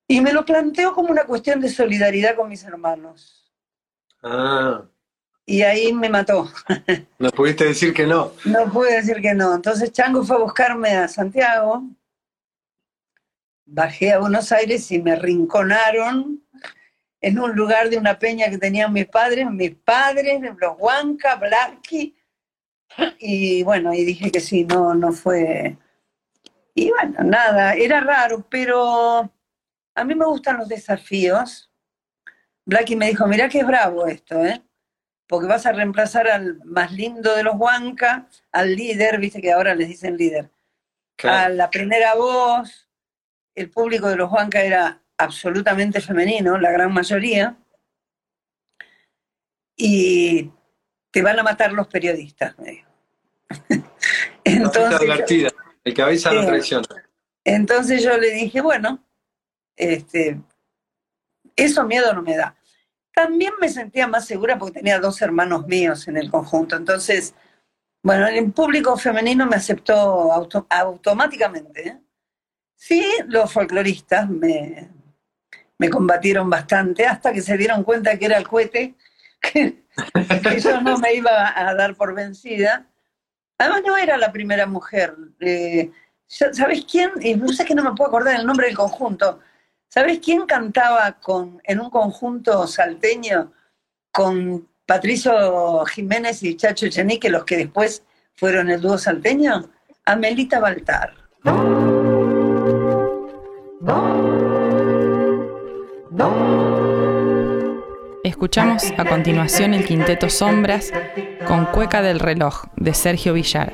Y 0.08 0.22
me 0.22 0.34
lo 0.34 0.44
planteó 0.46 0.94
como 0.94 1.10
una 1.10 1.26
cuestión 1.26 1.60
de 1.60 1.70
solidaridad 1.70 2.36
con 2.36 2.50
mis 2.50 2.64
hermanos. 2.64 3.52
Ah, 4.24 4.84
Y 5.46 5.62
ahí 5.62 5.94
me 5.94 6.10
mató. 6.10 6.50
no 7.20 7.30
pudiste 7.32 7.66
decir 7.66 7.94
que 7.94 8.06
no. 8.08 8.32
No 8.46 8.72
pude 8.72 8.96
decir 8.96 9.22
que 9.22 9.34
no. 9.34 9.54
Entonces 9.56 9.92
Chango 9.92 10.24
fue 10.24 10.38
a 10.38 10.40
buscarme 10.40 10.90
a 10.92 11.08
Santiago. 11.08 11.84
Bajé 13.72 14.14
a 14.14 14.20
Buenos 14.20 14.52
Aires 14.52 14.92
y 14.92 15.00
me 15.00 15.16
rinconaron 15.16 16.44
en 17.22 17.40
un 17.40 17.56
lugar 17.56 17.90
de 17.92 17.98
una 17.98 18.18
peña 18.18 18.50
que 18.50 18.58
tenían 18.58 18.92
mis 18.92 19.06
padres, 19.06 19.50
mis 19.52 19.76
padres, 19.76 20.42
los 20.42 20.76
Huanca, 20.80 21.36
Blackie. 21.36 22.16
Y 23.20 23.62
bueno, 23.62 23.94
y 23.94 24.04
dije 24.06 24.32
que 24.32 24.40
sí, 24.40 24.66
no, 24.66 24.96
no 24.96 25.12
fue. 25.12 25.78
Y 26.74 26.90
bueno, 26.90 27.24
nada, 27.24 27.76
era 27.76 28.00
raro, 28.00 28.48
pero 28.50 29.32
a 29.94 30.04
mí 30.04 30.16
me 30.16 30.26
gustan 30.26 30.58
los 30.58 30.68
desafíos. 30.68 31.72
Blackie 32.66 32.96
me 32.96 33.10
dijo, 33.10 33.28
mirá 33.28 33.50
que 33.50 33.60
es 33.60 33.68
bravo 33.68 34.08
esto, 34.08 34.44
¿eh? 34.44 34.64
Porque 35.28 35.48
vas 35.48 35.68
a 35.68 35.74
reemplazar 35.74 36.28
al 36.28 36.60
más 36.66 36.92
lindo 36.92 37.36
de 37.36 37.44
los 37.44 37.56
Huanca, 37.56 38.28
al 38.52 38.76
líder, 38.76 39.20
viste 39.20 39.42
que 39.42 39.52
ahora 39.52 39.76
les 39.76 39.90
dicen 39.90 40.18
líder, 40.18 40.50
a 41.22 41.50
la 41.50 41.70
primera 41.70 42.16
voz. 42.16 42.89
El 43.60 43.70
público 43.72 44.08
de 44.08 44.16
los 44.16 44.32
Huanca 44.32 44.62
era 44.64 45.02
absolutamente 45.18 46.00
femenino, 46.00 46.58
la 46.58 46.72
gran 46.72 46.94
mayoría. 46.94 47.58
Y 49.76 50.50
te 51.12 51.22
van 51.22 51.38
a 51.40 51.44
matar 51.44 51.74
los 51.74 51.88
periodistas, 51.88 52.58
me 52.58 52.72
dijo. 52.72 52.90
Entonces, 54.46 54.90
yo- 54.92 54.96
advertida. 55.14 55.50
El 55.84 55.94
que 55.94 56.02
avisa 56.02 56.32
no 56.32 56.42
Sí. 56.42 56.48
traiciona. 56.48 56.88
entonces 57.46 58.04
yo 58.04 58.18
le 58.18 58.32
dije, 58.32 58.62
bueno, 58.62 59.04
este, 59.76 60.40
eso 61.56 61.84
miedo 61.86 62.14
no 62.14 62.22
me 62.22 62.36
da. 62.38 62.56
También 63.14 63.54
me 63.60 63.70
sentía 63.70 64.08
más 64.08 64.26
segura 64.26 64.58
porque 64.58 64.80
tenía 64.80 65.00
dos 65.00 65.22
hermanos 65.22 65.66
míos 65.68 66.08
en 66.08 66.18
el 66.18 66.30
conjunto. 66.30 66.76
Entonces, 66.76 67.34
bueno, 68.04 68.28
el 68.28 68.52
público 68.52 68.96
femenino 68.98 69.46
me 69.46 69.56
aceptó 69.56 70.32
auto- 70.32 70.68
automáticamente. 70.70 71.88
¿eh? 71.90 72.00
Sí, 72.80 73.06
los 73.28 73.52
folcloristas 73.52 74.30
me, 74.30 74.90
me 75.78 75.90
combatieron 75.90 76.50
bastante 76.50 77.06
hasta 77.06 77.34
que 77.34 77.42
se 77.42 77.58
dieron 77.58 77.84
cuenta 77.84 78.18
que 78.18 78.26
era 78.26 78.38
el 78.38 78.48
cohete, 78.48 78.96
que, 79.42 79.84
que 80.42 80.60
yo 80.62 80.80
no 80.80 80.98
me 80.98 81.14
iba 81.14 81.54
a 81.60 81.76
dar 81.76 81.96
por 81.96 82.16
vencida. 82.16 82.88
Además, 83.58 83.82
no 83.86 83.98
era 83.98 84.16
la 84.16 84.32
primera 84.32 84.66
mujer. 84.66 85.14
eh, 85.42 85.92
¿Sabes 86.26 86.86
quién? 86.90 87.12
Y 87.20 87.36
no 87.36 87.50
sé 87.50 87.66
que 87.66 87.76
no 87.76 87.84
me 87.84 87.92
puedo 87.96 88.08
acordar 88.08 88.40
el 88.40 88.46
nombre 88.46 88.68
del 88.68 88.78
conjunto. 88.78 89.42
¿Sabes 89.90 90.20
quién 90.20 90.46
cantaba 90.46 91.20
con, 91.20 91.62
en 91.66 91.82
un 91.82 91.90
conjunto 91.90 92.66
salteño 92.66 93.52
con 94.14 94.70
Patricio 94.86 95.84
Jiménez 95.86 96.44
y 96.44 96.56
Chacho 96.56 96.86
Echenique, 96.86 97.30
los 97.30 97.44
que 97.44 97.58
después 97.58 98.04
fueron 98.36 98.70
el 98.70 98.80
dúo 98.80 98.98
salteño? 98.98 99.70
Amelita 100.06 100.62
Baltar. 100.62 101.14
Escuchamos 108.26 108.92
a 108.98 109.06
continuación 109.06 109.74
el 109.74 109.86
quinteto 109.86 110.30
Sombras 110.30 110.92
con 111.48 111.66
Cueca 111.68 112.02
del 112.02 112.20
Reloj 112.20 112.66
de 112.76 112.94
Sergio 112.94 113.34
Villar. 113.34 113.74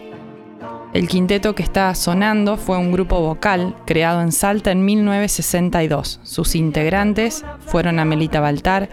El 0.94 1.08
quinteto 1.08 1.56
que 1.56 1.64
está 1.64 1.96
sonando 1.96 2.56
fue 2.56 2.78
un 2.78 2.92
grupo 2.92 3.20
vocal 3.20 3.76
creado 3.88 4.22
en 4.22 4.32
Salta 4.32 4.70
en 4.72 4.86
1962. 4.86 6.20
Sus 6.22 6.54
integrantes 6.54 7.44
fueron 7.62 7.98
Amelita 7.98 8.40
Baltar, 8.40 8.90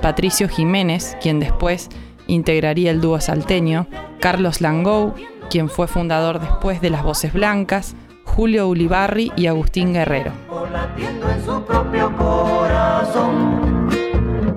Patricio 0.00 0.48
Jiménez, 0.48 1.16
quien 1.22 1.38
después 1.38 1.90
integraría 2.26 2.90
el 2.90 3.00
dúo 3.00 3.20
salteño, 3.20 3.86
Carlos 4.18 4.60
Langou, 4.60 5.14
quien 5.48 5.68
fue 5.68 5.86
fundador 5.86 6.40
después 6.40 6.80
de 6.80 6.90
Las 6.90 7.04
Voces 7.04 7.32
Blancas, 7.32 7.94
Julio 8.36 8.68
Ulibarri 8.68 9.32
y 9.34 9.46
Agustín 9.46 9.94
Guerrero. 9.94 10.30
latiendo 10.70 11.30
en 11.30 11.42
su 11.42 11.64
propio 11.64 12.14
corazón. 12.18 13.88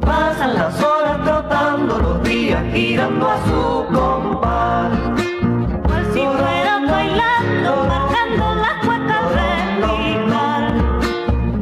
Pasan 0.02 0.56
las 0.56 0.84
horas 0.84 1.24
trotando, 1.24 1.98
los 1.98 2.22
días 2.24 2.62
girando 2.74 3.30
a 3.30 3.38
su 3.46 3.86
compás. 3.94 4.92
Cual 5.88 6.06
si 6.14 6.20
fuera 6.20 6.80
bailando, 6.92 7.86
marcando 7.88 8.56
la 8.56 8.82
cueca 8.84 9.18
repicar. 9.40 10.64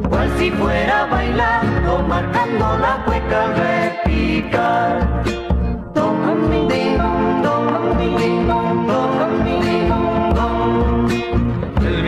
Cual 0.08 0.28
si 0.38 0.50
fuera 0.50 1.06
bailando, 1.06 2.02
marcando 2.02 2.78
la 2.78 3.04
cueca 3.04 3.40
repicar. 3.54 5.22
Tom, 5.94 6.68
ding, 6.68 6.98
dom, 7.44 7.96
ding, 7.96 8.37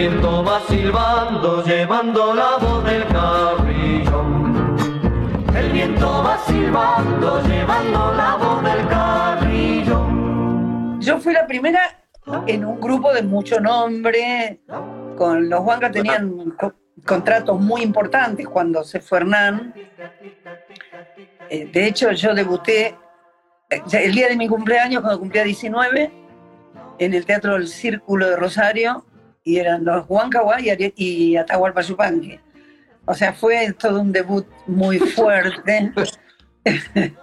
viento 0.01 0.43
va 0.43 0.61
silbando, 0.67 1.63
llevando 1.63 2.33
la 2.35 2.57
voz 2.59 2.83
del 2.85 3.07
carrillón. 3.09 4.77
El 5.55 5.73
viento 5.73 6.23
va 6.25 6.39
silbando, 6.47 7.43
llevando 7.43 8.15
la 8.15 8.37
voz 8.37 8.63
del 8.65 8.89
carrillón. 8.89 10.11
Yo 11.03 11.19
fui 11.19 11.35
la 11.35 11.47
primera 11.47 11.81
en 12.47 12.65
un 12.65 12.81
grupo 12.81 13.13
de 13.13 13.23
mucho 13.23 13.61
nombre. 13.61 14.63
Con 15.19 15.51
los 15.51 15.61
Huanca 15.61 15.91
tenían 15.91 16.53
co- 16.59 16.73
contratos 17.05 17.61
muy 17.61 17.83
importantes 17.83 18.49
cuando 18.49 18.83
se 18.85 19.01
fue 19.01 19.19
Hernán. 19.19 19.75
Eh, 21.51 21.69
de 21.71 21.87
hecho, 21.87 22.11
yo 22.13 22.35
debuté 22.35 22.97
eh, 23.69 23.83
el 23.93 24.15
día 24.15 24.29
de 24.29 24.37
mi 24.37 24.49
cumpleaños, 24.49 25.03
cuando 25.03 25.19
cumplía 25.21 25.45
19, 25.45 26.11
en 26.99 27.13
el 27.15 27.27
Teatro 27.27 27.53
del 27.55 27.69
Círculo 27.69 28.31
de 28.31 28.37
Rosario, 28.37 29.05
y 29.51 29.59
eran 29.59 29.85
los 29.85 30.05
Huancahuá 30.09 30.59
y, 30.61 31.37
Atahualpa 31.37 31.81
Yupanqui. 31.81 32.39
O 33.05 33.15
sea, 33.15 33.33
fue 33.33 33.73
todo 33.73 34.01
un 34.01 34.13
debut 34.13 34.47
muy 34.67 34.99
fuerte. 35.17 35.93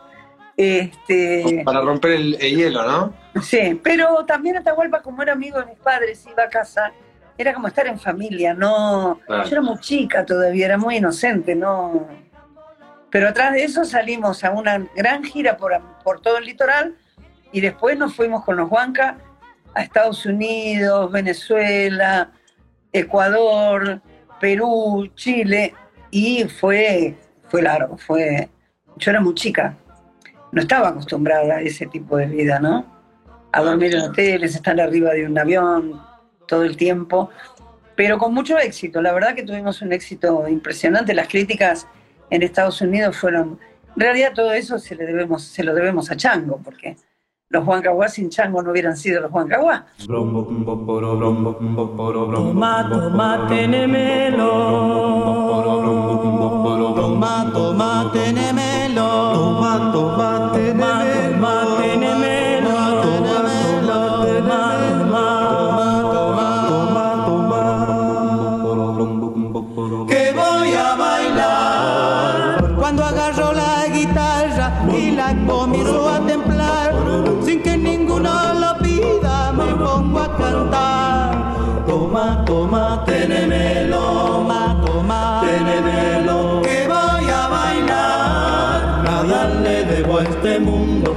Este, 0.59 1.61
Para 1.63 1.81
romper 1.81 2.13
el, 2.13 2.35
el 2.41 2.55
hielo, 2.57 2.81
¿no? 2.81 3.13
sí, 3.43 3.79
pero 3.83 4.25
también 4.25 4.57
Atahualpa, 4.57 5.03
como 5.03 5.21
era 5.21 5.33
amigo 5.33 5.59
de 5.59 5.67
mis 5.67 5.77
padres, 5.77 6.25
iba 6.25 6.41
a 6.41 6.49
casa, 6.49 6.91
era 7.37 7.53
como 7.53 7.67
estar 7.67 7.85
en 7.85 7.99
familia, 7.99 8.55
no. 8.55 9.19
Claro. 9.27 9.43
Yo 9.43 9.51
era 9.51 9.61
muy 9.61 9.77
chica 9.77 10.25
todavía, 10.25 10.65
era 10.65 10.79
muy 10.79 10.95
inocente, 10.95 11.53
no. 11.53 12.07
Pero 13.11 13.29
atrás 13.29 13.53
de 13.53 13.65
eso 13.65 13.85
salimos 13.85 14.43
a 14.43 14.49
una 14.49 14.79
gran 14.95 15.23
gira 15.23 15.57
por, 15.57 15.79
por 16.03 16.21
todo 16.21 16.39
el 16.39 16.45
litoral 16.45 16.95
y 17.51 17.61
después 17.61 17.95
nos 17.95 18.15
fuimos 18.15 18.43
con 18.43 18.57
los 18.57 18.67
Huanca 18.67 19.19
a 19.77 19.83
Estados 19.83 20.25
Unidos, 20.25 21.11
Venezuela, 21.11 22.31
Ecuador, 22.91 24.01
Perú, 24.41 25.07
Chile 25.13 25.73
y 26.09 26.45
fue, 26.45 27.15
fue 27.47 27.61
largo, 27.61 27.95
fue. 27.97 28.49
Yo 28.95 29.11
era 29.11 29.21
muy 29.21 29.35
chica, 29.35 29.77
no 30.51 30.61
estaba 30.61 30.89
acostumbrada 30.89 31.57
a 31.57 31.61
ese 31.61 31.85
tipo 31.85 32.17
de 32.17 32.25
vida, 32.25 32.59
¿no? 32.59 32.85
A 33.51 33.61
dormir 33.61 33.93
en 33.93 34.01
hoteles, 34.01 34.55
estar 34.55 34.81
arriba 34.81 35.11
de 35.11 35.27
un 35.27 35.37
avión 35.37 36.01
todo 36.47 36.63
el 36.63 36.75
tiempo, 36.75 37.29
pero 37.95 38.17
con 38.17 38.33
mucho 38.33 38.57
éxito. 38.57 38.99
La 38.99 39.13
verdad 39.13 39.35
que 39.35 39.43
tuvimos 39.43 39.83
un 39.83 39.93
éxito 39.93 40.47
impresionante. 40.47 41.13
Las 41.13 41.27
críticas 41.27 41.87
en 42.31 42.41
Estados 42.41 42.81
Unidos 42.81 43.15
fueron. 43.15 43.59
En 43.95 44.01
realidad 44.01 44.33
todo 44.33 44.53
eso 44.53 44.79
se, 44.79 44.95
le 44.95 45.05
debemos, 45.05 45.43
se 45.43 45.63
lo 45.63 45.75
debemos 45.75 46.09
a 46.09 46.17
Chango, 46.17 46.59
porque 46.63 46.97
los 47.49 47.65
Huancahuá 47.65 48.09
sin 48.09 48.29
Chango 48.29 48.61
no 48.61 48.71
hubieran 48.71 48.97
sido 48.97 49.21
los 49.21 49.31
Huancahuá. 49.31 49.85
Toma, 50.05 50.45
toma, 52.89 53.45
tenemelo. 53.47 54.51
Toma, 56.95 57.49
toma, 57.53 58.09
tenemelo. 58.11 59.07
Toma, 59.33 59.91
toma, 59.93 60.51
tenemelo. 60.53 61.31
Toma, 61.31 61.77
tenemelo. 61.79 62.75
Toma, 65.47 66.63
toma, 66.67 67.25
toma, 67.27 67.65
Que 70.07 70.33
voy 70.33 70.73
a 70.73 70.95
bailar 70.95 72.75
cuando 72.77 73.05
agarro 73.05 73.53
la 73.53 73.87
guitarra 73.87 74.73
y 74.93 75.11
la 75.11 75.33
comienzo 75.47 76.09
a 76.09 76.19
toma 82.07 82.43
toma 82.45 83.03
tenemelo. 83.05 83.99
Toma 83.99 84.81
toma 84.85 85.41
tenemelo. 85.43 86.61
Que 86.61 86.87
voy 86.87 87.29
a 87.29 87.47
bailar. 87.47 89.03
Nada 89.03 89.49
le 89.61 89.83
debo 89.83 90.17
a 90.19 90.23
este 90.23 90.59
mundo 90.59 91.15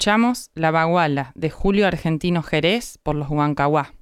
Escuchamos 0.00 0.48
La 0.54 0.70
Baguala 0.70 1.30
de 1.34 1.50
Julio 1.50 1.86
Argentino 1.86 2.42
Jerez 2.42 2.96
por 3.02 3.16
los 3.16 3.28
Huancahuá. 3.28 3.92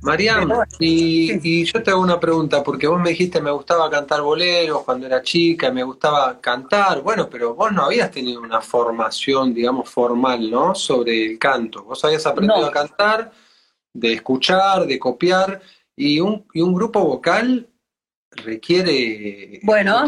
Mariam, 0.00 0.50
y, 0.78 1.64
yo 1.66 1.82
te 1.82 1.90
hago 1.90 2.00
una 2.00 2.18
pregunta, 2.18 2.62
porque 2.62 2.86
vos 2.86 2.98
me 2.98 3.10
dijiste 3.10 3.42
me 3.42 3.50
gustaba 3.50 3.90
cantar 3.90 4.22
boleros 4.22 4.84
cuando 4.84 5.04
era 5.04 5.20
chica, 5.20 5.70
me 5.70 5.82
gustaba 5.82 6.40
cantar, 6.40 7.02
bueno, 7.02 7.28
pero 7.28 7.54
vos 7.54 7.70
no 7.70 7.84
habías 7.84 8.10
tenido 8.10 8.40
una 8.40 8.62
formación, 8.62 9.52
digamos, 9.52 9.90
formal, 9.90 10.50
¿no? 10.50 10.74
Sobre 10.74 11.26
el 11.26 11.38
canto. 11.38 11.84
Vos 11.84 12.02
habías 12.06 12.24
aprendido 12.24 12.62
No. 12.62 12.66
a 12.68 12.72
cantar, 12.72 13.30
de 13.92 14.14
escuchar, 14.14 14.86
de 14.86 14.98
copiar, 14.98 15.60
y 15.94 16.20
un, 16.20 16.46
y 16.54 16.62
un 16.62 16.72
grupo 16.72 17.04
vocal 17.04 17.68
requiere... 18.30 19.60
Bueno, 19.62 20.06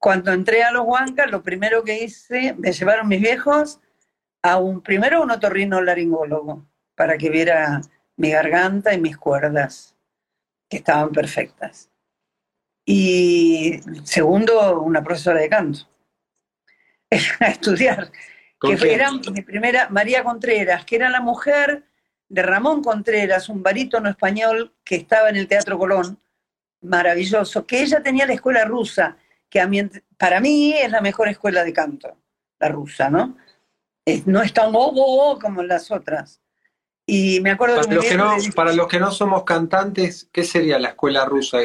cuando 0.00 0.32
entré 0.32 0.64
a 0.64 0.72
los 0.72 0.86
Huancas, 0.86 1.30
lo 1.30 1.42
primero 1.42 1.84
que 1.84 2.02
hice, 2.02 2.54
me 2.54 2.72
llevaron 2.72 3.06
mis 3.06 3.20
viejos 3.20 3.80
a 4.42 4.56
un, 4.56 4.80
primero 4.80 5.18
a 5.18 5.20
un 5.20 5.30
otorrino 5.30 5.82
laringólogo, 5.82 6.66
para 6.94 7.18
que 7.18 7.28
viera 7.28 7.82
mi 8.16 8.30
garganta 8.30 8.94
y 8.94 9.00
mis 9.00 9.18
cuerdas, 9.18 9.94
que 10.70 10.78
estaban 10.78 11.10
perfectas. 11.12 11.90
Y 12.86 13.80
segundo, 14.02 14.80
una 14.80 15.04
profesora 15.04 15.38
de 15.38 15.50
canto, 15.50 15.80
a 17.40 17.48
estudiar, 17.48 18.10
¿Con 18.58 18.70
que 18.70 18.76
quién? 18.78 18.94
era 18.94 19.12
mi 19.12 19.42
primera, 19.42 19.90
María 19.90 20.24
Contreras, 20.24 20.86
que 20.86 20.96
era 20.96 21.10
la 21.10 21.20
mujer 21.20 21.84
de 22.26 22.42
Ramón 22.42 22.82
Contreras, 22.82 23.50
un 23.50 23.62
barítono 23.62 24.08
español 24.08 24.74
que 24.82 24.96
estaba 24.96 25.28
en 25.28 25.36
el 25.36 25.46
Teatro 25.46 25.78
Colón, 25.78 26.18
maravilloso, 26.80 27.66
que 27.66 27.82
ella 27.82 28.02
tenía 28.02 28.24
la 28.26 28.32
escuela 28.32 28.64
rusa, 28.64 29.18
que 29.50 29.60
a 29.60 29.66
mí- 29.66 29.82
para 30.16 30.40
mí 30.40 30.72
es 30.72 30.90
la 30.90 31.00
mejor 31.00 31.28
escuela 31.28 31.64
de 31.64 31.72
canto, 31.72 32.16
la 32.58 32.68
rusa, 32.68 33.10
¿no? 33.10 33.36
Es- 34.04 34.26
no 34.26 34.40
es 34.40 34.52
tan 34.54 34.74
oh, 34.74 34.92
oh, 34.94 35.32
oh 35.32 35.38
como 35.38 35.62
las 35.62 35.90
otras. 35.90 36.40
Y 37.06 37.40
me 37.40 37.50
acuerdo 37.50 37.76
Para 37.76 37.88
que 37.88 37.94
los 37.96 38.04
que, 38.04 38.16
no, 38.16 38.36
dijo- 38.36 38.54
para 38.54 38.72
los 38.72 38.86
que 38.86 39.00
no 39.00 39.10
somos 39.10 39.42
cantantes, 39.44 40.28
¿qué 40.32 40.44
sería 40.44 40.78
la 40.78 40.90
escuela 40.90 41.24
rusa? 41.24 41.58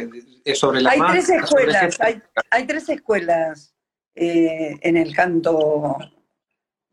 ¿Es 0.43 0.57
sobre 0.59 0.81
la 0.81 0.89
hay 0.91 0.99
marcha, 0.99 1.13
tres 1.13 1.27
sobre 1.49 1.63
escuelas, 1.71 1.97
qué- 1.97 2.03
hay, 2.03 2.21
hay 2.49 2.67
tres 2.67 2.89
escuelas 2.89 3.71
eh, 4.15 4.77
en 4.81 4.97
el 4.97 5.13
canto 5.15 5.97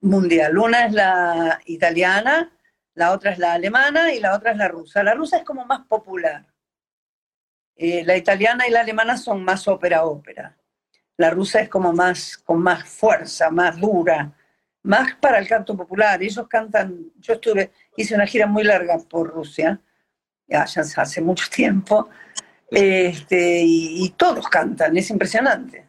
mundial. 0.00 0.58
Una 0.58 0.86
es 0.86 0.92
la 0.92 1.60
italiana, 1.66 2.52
la 2.94 3.12
otra 3.12 3.30
es 3.30 3.38
la 3.38 3.52
alemana 3.54 4.12
y 4.12 4.18
la 4.20 4.34
otra 4.34 4.50
es 4.50 4.56
la 4.58 4.68
rusa. 4.68 5.02
La 5.04 5.14
rusa 5.14 5.38
es 5.38 5.44
como 5.44 5.64
más 5.64 5.86
popular. 5.86 6.44
Eh, 7.76 8.02
la 8.04 8.16
italiana 8.16 8.66
y 8.66 8.70
la 8.70 8.80
alemana 8.80 9.16
son 9.16 9.42
más 9.44 9.66
ópera-ópera. 9.68 10.56
La 11.16 11.30
rusa 11.30 11.60
es 11.60 11.68
como 11.68 11.92
más, 11.92 12.36
con 12.38 12.62
más 12.62 12.88
fuerza, 12.88 13.50
más 13.50 13.78
dura, 13.78 14.32
más 14.82 15.14
para 15.16 15.38
el 15.38 15.48
canto 15.48 15.76
popular. 15.76 16.22
Ellos 16.22 16.46
cantan, 16.48 17.12
yo 17.18 17.34
estuve, 17.34 17.72
hice 17.96 18.14
una 18.14 18.26
gira 18.26 18.46
muy 18.46 18.64
larga 18.64 18.98
por 18.98 19.28
Rusia, 19.28 19.80
ya, 20.46 20.62
hace 20.62 21.20
mucho 21.20 21.46
tiempo, 21.50 22.08
este, 22.70 23.62
y, 23.64 24.08
todos 24.16 24.48
cantan, 24.48 24.96
es 24.96 25.10
impresionante. 25.10 25.86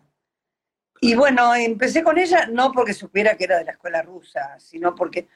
Y 1.01 1.15
bueno, 1.15 1.53
empecé 1.55 2.03
con 2.03 2.17
ella 2.17 2.47
no 2.47 2.71
porque 2.71 2.93
supiera 2.93 3.35
que 3.35 3.43
era 3.45 3.57
de 3.57 3.65
la 3.65 3.71
escuela 3.71 4.01
rusa, 4.01 4.57
sino 4.59 4.95
porque 4.95 5.27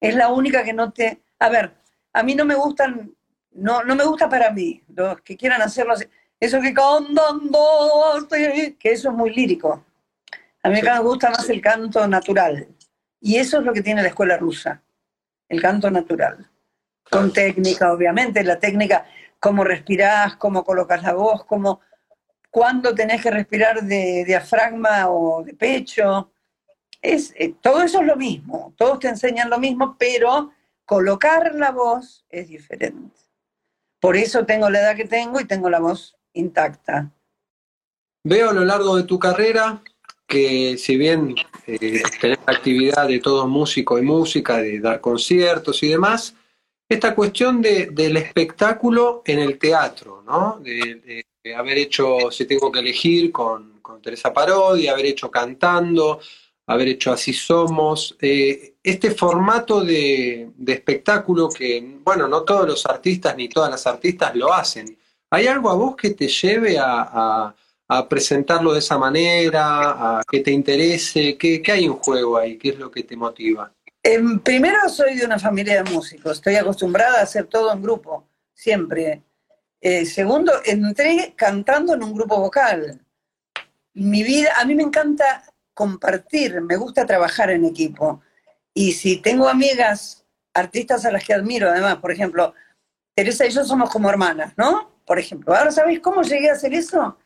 es 0.00 0.14
la 0.14 0.28
única 0.28 0.62
que 0.62 0.72
no 0.72 0.92
te... 0.92 1.22
A 1.38 1.48
ver, 1.48 1.74
a 2.12 2.22
mí 2.22 2.34
no 2.34 2.44
me 2.44 2.54
gustan, 2.54 3.14
no, 3.52 3.82
no 3.82 3.96
me 3.96 4.04
gusta 4.04 4.28
para 4.28 4.50
mí, 4.50 4.82
los 4.94 5.20
que 5.22 5.36
quieran 5.36 5.62
hacerlo, 5.62 5.94
eso 6.38 6.60
que 6.60 6.74
cantan, 6.74 7.50
dos, 7.50 8.28
tres, 8.28 8.74
que 8.78 8.92
eso 8.92 9.10
es 9.10 9.14
muy 9.14 9.34
lírico. 9.34 9.84
A 10.62 10.68
mí 10.68 10.80
me 10.82 10.98
gusta 11.00 11.30
más 11.30 11.48
el 11.48 11.60
canto 11.60 12.06
natural. 12.06 12.68
Y 13.20 13.36
eso 13.36 13.58
es 13.58 13.64
lo 13.64 13.72
que 13.72 13.82
tiene 13.82 14.02
la 14.02 14.08
escuela 14.08 14.36
rusa, 14.36 14.82
el 15.48 15.62
canto 15.62 15.90
natural. 15.90 16.50
Con 17.10 17.32
técnica, 17.32 17.92
obviamente, 17.92 18.44
la 18.44 18.58
técnica, 18.58 19.06
cómo 19.40 19.64
respirás, 19.64 20.36
cómo 20.36 20.64
colocas 20.64 21.02
la 21.02 21.14
voz, 21.14 21.44
cómo, 21.44 21.80
cuándo 22.50 22.94
tenés 22.94 23.22
que 23.22 23.30
respirar 23.30 23.82
de 23.82 24.24
diafragma 24.26 25.08
o 25.08 25.42
de 25.42 25.54
pecho. 25.54 26.30
Es, 27.00 27.32
eh, 27.36 27.54
todo 27.60 27.82
eso 27.82 28.00
es 28.00 28.06
lo 28.06 28.16
mismo, 28.16 28.74
todos 28.76 28.98
te 28.98 29.08
enseñan 29.08 29.48
lo 29.48 29.58
mismo, 29.58 29.96
pero 29.98 30.52
colocar 30.84 31.54
la 31.54 31.70
voz 31.70 32.26
es 32.28 32.48
diferente. 32.48 33.16
Por 34.00 34.16
eso 34.16 34.44
tengo 34.44 34.68
la 34.68 34.80
edad 34.80 34.96
que 34.96 35.04
tengo 35.04 35.40
y 35.40 35.46
tengo 35.46 35.70
la 35.70 35.78
voz 35.78 36.15
intacta. 36.36 37.10
Veo 38.24 38.50
a 38.50 38.52
lo 38.52 38.64
largo 38.64 38.96
de 38.96 39.04
tu 39.04 39.18
carrera 39.18 39.82
que 40.26 40.76
si 40.76 40.96
bien 40.96 41.34
eh, 41.66 42.02
tenés 42.20 42.38
la 42.46 42.52
actividad 42.52 43.08
de 43.08 43.20
todo 43.20 43.46
músico 43.46 43.98
y 43.98 44.02
música, 44.02 44.58
de 44.58 44.80
dar 44.80 45.00
conciertos 45.00 45.82
y 45.82 45.88
demás, 45.88 46.34
esta 46.88 47.14
cuestión 47.14 47.62
de, 47.62 47.86
del 47.86 48.16
espectáculo 48.16 49.22
en 49.24 49.38
el 49.38 49.58
teatro, 49.58 50.22
¿no? 50.26 50.60
De, 50.60 51.24
haber 51.56 51.78
hecho, 51.78 52.28
si 52.32 52.44
tengo 52.44 52.72
que 52.72 52.80
elegir, 52.80 53.30
con, 53.30 53.76
Teresa 54.02 54.32
Parodi, 54.32 54.88
haber 54.88 55.06
hecho 55.06 55.30
cantando, 55.30 56.20
haber 56.66 56.88
hecho 56.88 57.12
Así 57.12 57.32
Somos, 57.32 58.16
eh, 58.20 58.74
este 58.82 59.12
formato 59.12 59.80
de 59.80 60.52
espectáculo 60.66 61.48
que, 61.48 61.98
bueno, 62.02 62.26
no 62.26 62.42
todos 62.42 62.66
los 62.66 62.84
artistas 62.86 63.36
ni 63.36 63.48
todas 63.48 63.70
las 63.70 63.86
artistas 63.86 64.34
lo 64.34 64.52
hacen. 64.52 64.98
¿Hay 65.36 65.48
algo 65.48 65.68
a 65.68 65.74
vos 65.74 65.96
que 65.96 66.14
te 66.14 66.28
lleve 66.28 66.78
a, 66.80 67.54
presentarlo 68.08 68.72
de 68.72 68.78
esa 68.78 68.96
manera, 68.96 70.18
a 70.18 70.22
que 70.26 70.40
te 70.40 70.50
interese? 70.50 71.36
¿Qué, 71.36 71.60
qué 71.60 71.72
hay 71.72 71.84
en 71.84 71.92
juego 71.92 72.38
ahí? 72.38 72.56
¿Qué 72.56 72.70
es 72.70 72.78
lo 72.78 72.90
que 72.90 73.02
te 73.02 73.18
motiva? 73.18 73.70
Em, 74.02 74.38
primero, 74.40 74.88
soy 74.88 75.14
de 75.14 75.26
una 75.26 75.38
familia 75.38 75.82
de 75.82 75.90
músicos. 75.90 76.38
Estoy 76.38 76.54
acostumbrada 76.54 77.20
a 77.20 77.24
hacer 77.24 77.48
todo 77.48 77.70
en 77.70 77.82
grupo, 77.82 78.26
siempre. 78.54 79.24
Eh, 79.78 80.06
segundo, 80.06 80.52
entré 80.64 81.34
cantando 81.36 81.92
en 81.92 82.02
un 82.02 82.14
grupo 82.14 82.40
vocal. 82.40 82.98
Mi 83.92 84.22
vida, 84.22 84.52
a 84.56 84.64
mí 84.64 84.74
me 84.74 84.84
encanta 84.84 85.44
compartir, 85.74 86.62
me 86.62 86.76
gusta 86.76 87.04
trabajar 87.04 87.50
en 87.50 87.66
equipo. 87.66 88.22
Y 88.72 88.92
si 88.92 89.18
tengo 89.18 89.50
amigas, 89.50 90.24
artistas 90.54 91.04
a 91.04 91.10
las 91.10 91.22
que 91.22 91.34
admiro, 91.34 91.68
además, 91.68 91.96
por 91.96 92.10
ejemplo, 92.10 92.54
Teresa 93.14 93.44
y 93.44 93.50
yo 93.50 93.66
somos 93.66 93.90
como 93.90 94.08
hermanas, 94.08 94.54
¿no? 94.56 94.95
Por 95.06 95.18
ejemplo, 95.18 95.54
ahora 95.54 95.70
sabéis 95.70 96.00
cómo 96.00 96.22
llegué 96.22 96.50
a 96.50 96.54
hacer 96.54 96.74
eso. 96.74 97.16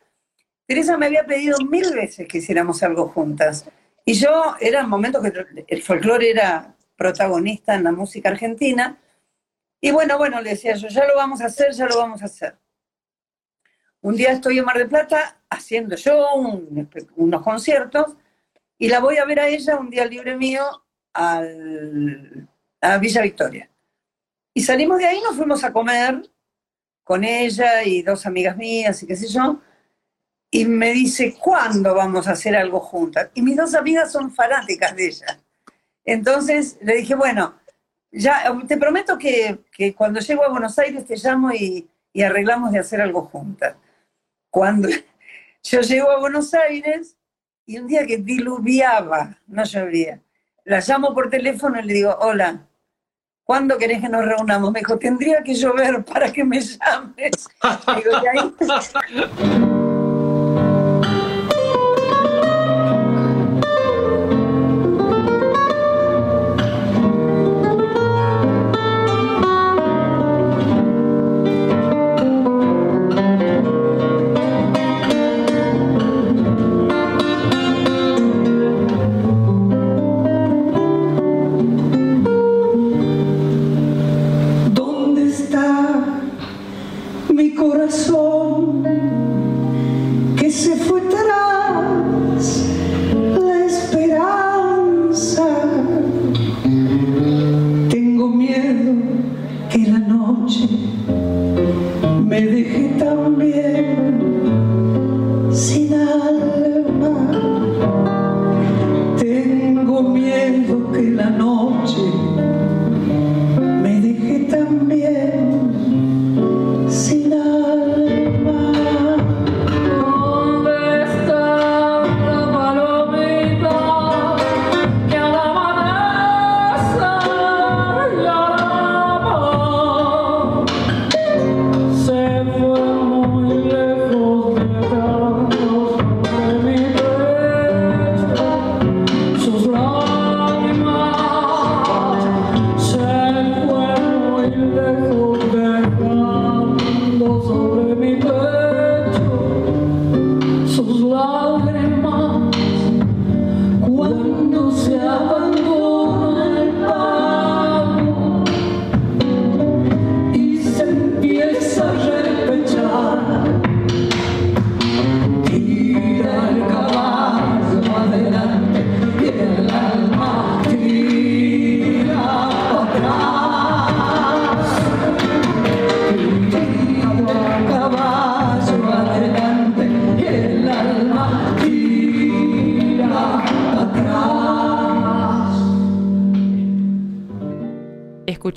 Teresa 0.67 0.97
me 0.99 1.07
había 1.07 1.25
pedido 1.25 1.59
mil 1.65 1.93
veces 1.95 2.29
que 2.29 2.39
hiciéramos 2.39 2.83
algo 2.83 3.09
juntas. 3.09 3.65
Y 4.05 4.15
yo, 4.15 4.55
era 4.61 4.81
el 4.81 4.87
momento 4.87 5.21
que 5.23 5.33
el 5.67 5.83
folclore 5.83 6.31
era 6.31 6.77
protagonista 6.97 7.75
en 7.75 7.85
la 7.85 7.93
música 7.93 8.29
argentina. 8.29 8.99
Y 9.81 9.91
bueno, 9.91 10.19
bueno, 10.19 10.41
le 10.43 10.51
decía 10.51 10.75
yo, 10.75 10.89
ya 10.89 11.07
lo 11.07 11.17
vamos 11.17 11.41
a 11.41 11.47
hacer, 11.47 11.73
ya 11.73 11.87
lo 11.87 11.97
vamos 11.97 12.23
a 12.23 12.27
hacer. 12.27 12.57
Un 14.03 14.15
día 14.15 14.33
estoy 14.33 14.59
en 14.59 14.65
Mar 14.65 14.77
del 14.79 14.89
Plata 14.89 15.43
haciendo 15.49 15.97
yo 15.97 16.35
un- 16.35 16.89
unos 17.17 17.43
conciertos 17.43 18.17
y 18.79 18.89
la 18.89 19.01
voy 19.01 19.17
a 19.19 19.25
ver 19.25 19.41
a 19.41 19.49
ella 19.49 19.79
un 19.79 19.91
día 19.91 20.07
libre 20.07 20.37
mío 20.37 20.65
al- 21.15 22.49
a 22.81 22.99
Villa 22.99 23.23
Victoria. 23.23 23.71
Y 24.55 24.63
salimos 24.63 24.99
de 24.99 25.07
ahí, 25.07 25.21
nos 25.23 25.37
fuimos 25.37 25.63
a 25.65 25.73
comer 25.73 26.23
con 27.11 27.25
ella 27.25 27.83
y 27.83 28.03
dos 28.03 28.25
amigas 28.25 28.57
mías 28.57 29.03
y 29.03 29.07
qué 29.09 29.17
sé 29.17 29.27
yo. 29.27 29.61
Y 30.49 30.65
me 30.65 30.93
dice, 30.93 31.35
¿cuándo 31.37 31.93
vamos 31.93 32.29
a 32.29 32.33
hacer 32.35 32.55
algo 32.55 32.79
juntas? 32.79 33.31
Y 33.35 33.43
mis 33.43 33.57
dos 33.57 33.75
amigas 33.75 34.13
son 34.13 34.33
fanáticas 34.33 34.95
de 34.95 35.07
ella. 35.09 35.41
Entonces 36.05 36.79
le 36.81 36.99
dije, 36.99 37.17
bueno, 37.17 37.57
ya 38.13 38.57
te 38.69 38.77
prometo 38.77 39.19
que, 39.19 39.59
que 39.73 39.93
cuando 39.93 40.21
llego 40.21 40.45
a 40.45 40.51
Buenos 40.51 40.79
Aires 40.79 41.05
te 41.05 41.17
llamo 41.17 41.53
y, 41.53 41.91
y 42.13 42.23
arreglamos 42.23 42.71
de 42.71 42.79
hacer 42.79 43.01
algo 43.01 43.23
juntas. 43.23 43.75
Cuando 44.49 44.89
yo 45.65 45.81
llego 45.81 46.13
a 46.13 46.21
Buenos 46.21 46.55
Aires 46.55 47.17
y 47.67 47.81
un 47.81 47.89
día 47.89 48.07
que 48.07 48.19
diluviaba, 48.19 49.37
no 49.49 49.65
llovía, 49.65 50.23
la 50.63 50.79
llamo 50.79 51.13
por 51.13 51.29
teléfono 51.29 51.81
y 51.81 51.83
le 51.83 51.93
digo, 51.93 52.17
hola, 52.21 52.69
¿cuándo 53.51 53.77
querés 53.79 54.01
que 54.01 54.09
nos 54.09 54.25
reunamos? 54.25 54.71
Me 54.71 54.79
dijo, 54.79 54.97
tendría 54.97 55.43
que 55.43 55.55
llover 55.55 56.05
para 56.05 56.33
que 56.33 56.45
me 56.45 56.61
llames. 56.61 57.49
Digo, 57.97 58.11
y 58.23 58.27
ahí 58.29 59.80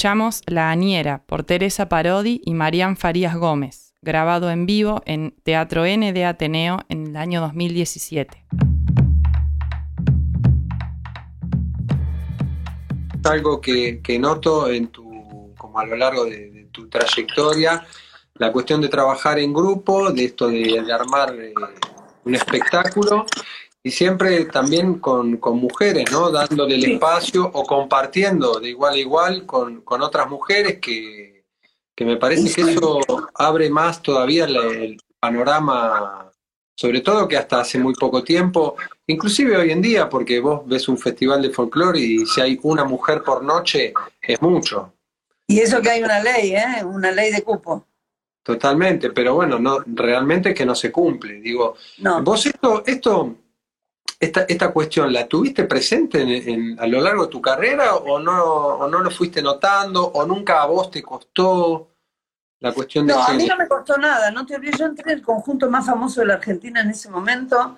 Escuchamos 0.03 0.41
La 0.47 0.69
Añera 0.69 1.23
por 1.25 1.45
Teresa 1.45 1.87
Parodi 1.87 2.41
y 2.43 2.53
Marian 2.55 2.97
Farías 2.97 3.37
Gómez, 3.37 3.93
grabado 4.01 4.51
en 4.51 4.65
vivo 4.65 5.01
en 5.05 5.33
Teatro 5.43 5.85
N 5.85 6.11
de 6.11 6.25
Ateneo 6.25 6.81
en 6.89 7.07
el 7.07 7.15
año 7.15 7.39
2017. 7.39 8.43
algo 13.23 13.61
que, 13.61 14.01
noto 14.19 14.69
en 14.69 14.87
tu, 14.87 15.53
como 15.57 15.79
a 15.79 15.85
lo 15.85 15.95
largo 15.95 16.25
de, 16.25 16.67
tu 16.73 16.89
trayectoria, 16.89 17.87
la 18.33 18.51
cuestión 18.51 18.81
de 18.81 18.89
trabajar 18.89 19.39
en 19.39 19.53
grupo, 19.53 20.11
de 20.11 20.25
esto 20.25 20.49
de, 20.49 20.83
de 20.85 20.91
armar 20.91 21.33
eh, 21.33 21.53
un 22.25 22.35
espectáculo 22.35 23.25
y 23.83 23.91
siempre 23.91 24.45
también 24.45 24.99
con, 24.99 25.37
con 25.37 25.57
mujeres, 25.57 26.09
¿no? 26.11 26.31
Dándole 26.31 26.75
el 26.75 26.83
Sí. 26.83 26.93
espacio 26.93 27.49
o 27.53 27.63
compartiendo 27.65 28.59
de 28.59 28.69
igual 28.69 28.93
a 28.93 28.97
igual 28.97 29.45
con, 29.45 29.81
con 29.81 30.01
otras 30.01 30.29
mujeres 30.29 30.79
que, 30.79 31.43
que 31.95 32.05
me 32.05 32.15
parece 32.17 32.51
que 32.53 32.71
eso 32.71 33.01
abre 33.35 33.69
más 33.69 34.01
todavía 34.01 34.45
el 34.45 34.97
panorama, 35.19 36.31
sobre 36.75 37.01
todo 37.01 37.27
que 37.27 37.37
hasta 37.37 37.59
hace 37.61 37.77
muy 37.77 37.93
poco 37.93 38.23
tiempo, 38.23 38.75
inclusive 39.07 39.57
hoy 39.57 39.71
en 39.71 39.81
día, 39.81 40.09
porque 40.09 40.39
vos 40.39 40.61
ves 40.65 40.87
un 40.87 40.97
festival 40.97 41.41
de 41.41 41.49
folclore 41.49 41.99
y 41.99 42.25
si 42.25 42.39
hay 42.41 42.59
una 42.63 42.85
mujer 42.85 43.21
por 43.21 43.43
noche, 43.43 43.93
es 44.21 44.41
mucho. 44.41 44.93
Y 45.45 45.59
eso 45.59 45.81
que 45.81 45.89
hay 45.89 46.01
una 46.03 46.21
ley, 46.23 46.55
¿eh? 46.55 46.83
Una 46.85 47.11
ley 47.11 47.31
de 47.31 47.41
cupo. 47.43 47.85
Totalmente, 48.43 49.11
pero 49.11 49.35
bueno, 49.35 49.59
no, 49.59 49.79
realmente 49.85 50.53
que 50.53 50.65
no 50.65 50.73
se 50.73 50.91
cumple. 50.91 51.39
Digo, 51.41 51.75
No. 51.99 52.23
vos 52.23 52.45
esto, 52.45 52.83
esto, 52.85 53.35
esta, 54.23 54.45
esta 54.47 54.71
cuestión, 54.71 55.11
¿la 55.13 55.27
tuviste 55.27 55.65
presente 55.65 56.21
en- 56.21 56.49
en- 56.49 56.79
a 56.79 56.87
lo 56.87 57.01
largo 57.01 57.23
de 57.25 57.31
tu 57.31 57.41
carrera 57.41 57.95
o 57.95 58.19
no, 58.19 58.43
o 58.43 58.87
no 58.87 58.99
lo 58.99 59.11
fuiste 59.11 59.41
notando 59.41 60.05
o 60.05 60.25
nunca 60.25 60.61
a 60.61 60.65
vos 60.65 60.89
te 60.91 61.01
costó 61.03 61.89
la 62.59 62.71
cuestión 62.73 63.05
de 63.07 63.13
No, 63.13 63.21
a 63.23 63.33
mí 63.33 63.45
no 63.45 63.57
me 63.57 63.67
costó 63.67 63.97
nada, 63.97 64.31
no 64.31 64.45
te 64.45 64.55
olvides, 64.55 64.79
yo 64.79 64.85
entré 64.85 65.11
en 65.11 65.19
el 65.19 65.23
conjunto 65.25 65.69
más 65.69 65.85
famoso 65.85 66.21
de 66.21 66.27
la 66.27 66.35
Argentina 66.35 66.81
en 66.81 66.89
ese 66.89 67.09
momento, 67.09 67.77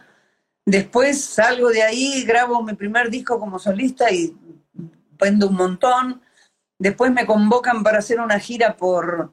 Después 0.67 1.23
salgo 1.23 1.69
de 1.69 1.83
ahí, 1.83 2.23
grabo 2.23 2.63
mi 2.63 2.73
primer 2.73 3.11
disco 3.11 3.39
como 3.39 3.59
solista 3.59 4.09
y 4.11 4.35
vendo 5.11 5.47
un 5.47 5.53
montón. 5.55 6.23
Después 6.79 7.11
me 7.11 7.23
convocan 7.27 7.83
para 7.83 7.99
hacer 7.99 8.19
una 8.19 8.39
gira 8.39 8.75
por, 8.75 9.31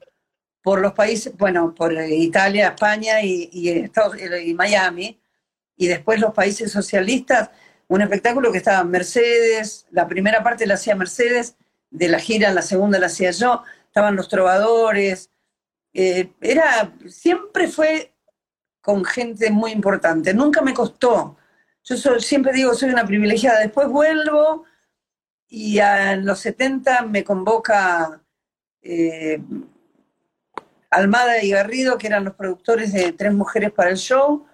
por 0.63 0.83
los 0.83 0.93
países, 0.93 1.35
bueno, 1.39 1.75
por 1.75 1.91
Italia, 1.95 2.69
España 2.69 3.23
y, 3.23 3.49
y 3.51 3.71
Estados, 3.71 4.15
y 4.21 4.53
Miami. 4.53 5.19
Y 5.77 5.87
después 5.89 6.21
los 6.21 6.35
países 6.35 6.71
socialistas, 6.73 7.51
un 7.89 8.03
espectáculo 8.03 8.53
que 8.53 8.59
estaba 8.59 8.85
Mercedes, 8.85 9.87
la 9.91 10.07
primera 10.09 10.43
parte 10.43 10.67
la 10.67 10.75
hacía 10.75 10.95
Mercedes, 10.95 11.57
de 11.91 12.09
la 12.09 12.19
gira, 12.19 12.53
la 12.53 12.63
segunda 12.63 12.99
la 12.99 13.07
hacía 13.07 13.31
yo, 13.31 13.63
estaban 13.87 14.17
los 14.17 14.29
trovadores. 14.29 15.31
Eh, 15.93 16.33
era, 16.41 16.93
siempre 17.07 17.69
fue 17.69 18.13
con 18.81 19.05
gente 19.05 19.51
muy 19.51 19.73
importante, 19.73 20.35
nunca 20.35 20.63
me 20.63 20.75
costó. 20.75 21.37
Yo 21.85 21.97
siempre 22.21 22.53
digo, 22.53 22.75
soy 22.75 22.91
una 22.91 23.05
privilegiada. 23.05 23.61
Después 23.61 23.89
vuelvo 23.89 24.65
y 25.49 25.79
en 25.81 26.25
los 26.25 26.39
70 26.41 27.03
me 27.03 27.25
convoca 27.25 28.23
eh, 28.81 29.43
Almada 30.91 31.43
y 31.43 31.51
Garrido, 31.51 31.99
que 31.99 32.07
eran 32.07 32.25
los 32.25 32.35
productores 32.35 32.93
de 32.93 33.13
Tres 33.13 33.35
Mujeres 33.35 33.73
para 33.73 33.91
el 33.91 33.97
Show, 33.97 34.47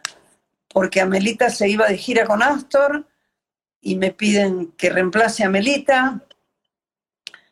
porque 0.79 1.01
Amelita 1.01 1.51
se 1.51 1.69
iba 1.69 1.89
de 1.89 1.99
gira 1.99 2.25
con 2.25 2.41
Astor 2.41 3.05
y 3.81 3.97
me 3.97 4.13
piden 4.13 4.71
que 4.77 4.91
reemplace 4.91 5.43
a 5.43 5.47
Amelita, 5.47 6.25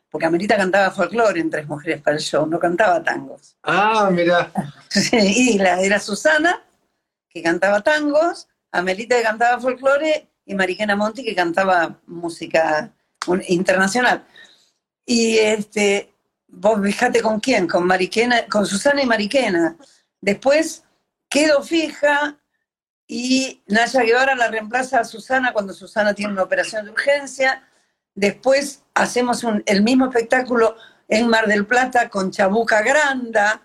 porque 0.09 0.27
Amelita 0.27 0.55
cantaba 0.55 0.91
folclore 0.91 1.41
en 1.41 1.49
Tres 1.49 1.67
Mujeres 1.67 2.01
para 2.01 2.15
el 2.15 2.23
Show, 2.23 2.47
no 2.47 2.57
cantaba 2.57 3.03
tangos. 3.03 3.57
Ah, 3.63 4.09
mira. 4.13 4.49
Sí, 4.89 5.17
y 5.17 5.57
la, 5.57 5.81
era 5.81 5.99
Susana, 5.99 6.63
que 7.27 7.43
cantaba 7.43 7.81
tangos, 7.81 8.47
Amelita 8.71 9.17
que 9.17 9.23
cantaba 9.23 9.59
folclore 9.59 10.29
y 10.45 10.55
Mariquena 10.55 10.95
Monti 10.95 11.21
que 11.21 11.35
cantaba 11.35 11.99
música 12.07 12.93
internacional. 13.49 14.25
Y 15.05 15.37
este, 15.39 16.13
vos 16.47 16.79
fijate 16.81 17.21
con 17.21 17.41
quién, 17.41 17.67
con 17.67 17.85
Mariquena, 17.85 18.47
con 18.47 18.65
Susana 18.65 19.03
y 19.03 19.05
Mariquena. 19.05 19.75
Después 20.21 20.85
quedo 21.29 21.61
fija 21.61 22.37
y 23.07 23.63
Naya 23.67 24.03
Guevara 24.03 24.35
la 24.35 24.49
reemplaza 24.49 24.99
a 24.99 25.05
Susana 25.05 25.53
cuando 25.53 25.73
Susana 25.73 26.13
tiene 26.13 26.33
una 26.33 26.43
operación 26.43 26.85
de 26.85 26.91
urgencia. 26.91 27.67
Después 28.13 28.83
hacemos 28.93 29.45
el 29.65 29.81
mismo 29.81 30.05
espectáculo 30.05 30.75
en 31.07 31.29
Mar 31.29 31.47
del 31.47 31.65
Plata 31.65 32.09
con 32.09 32.31
Chabuca 32.31 32.81
Granda. 32.81 33.63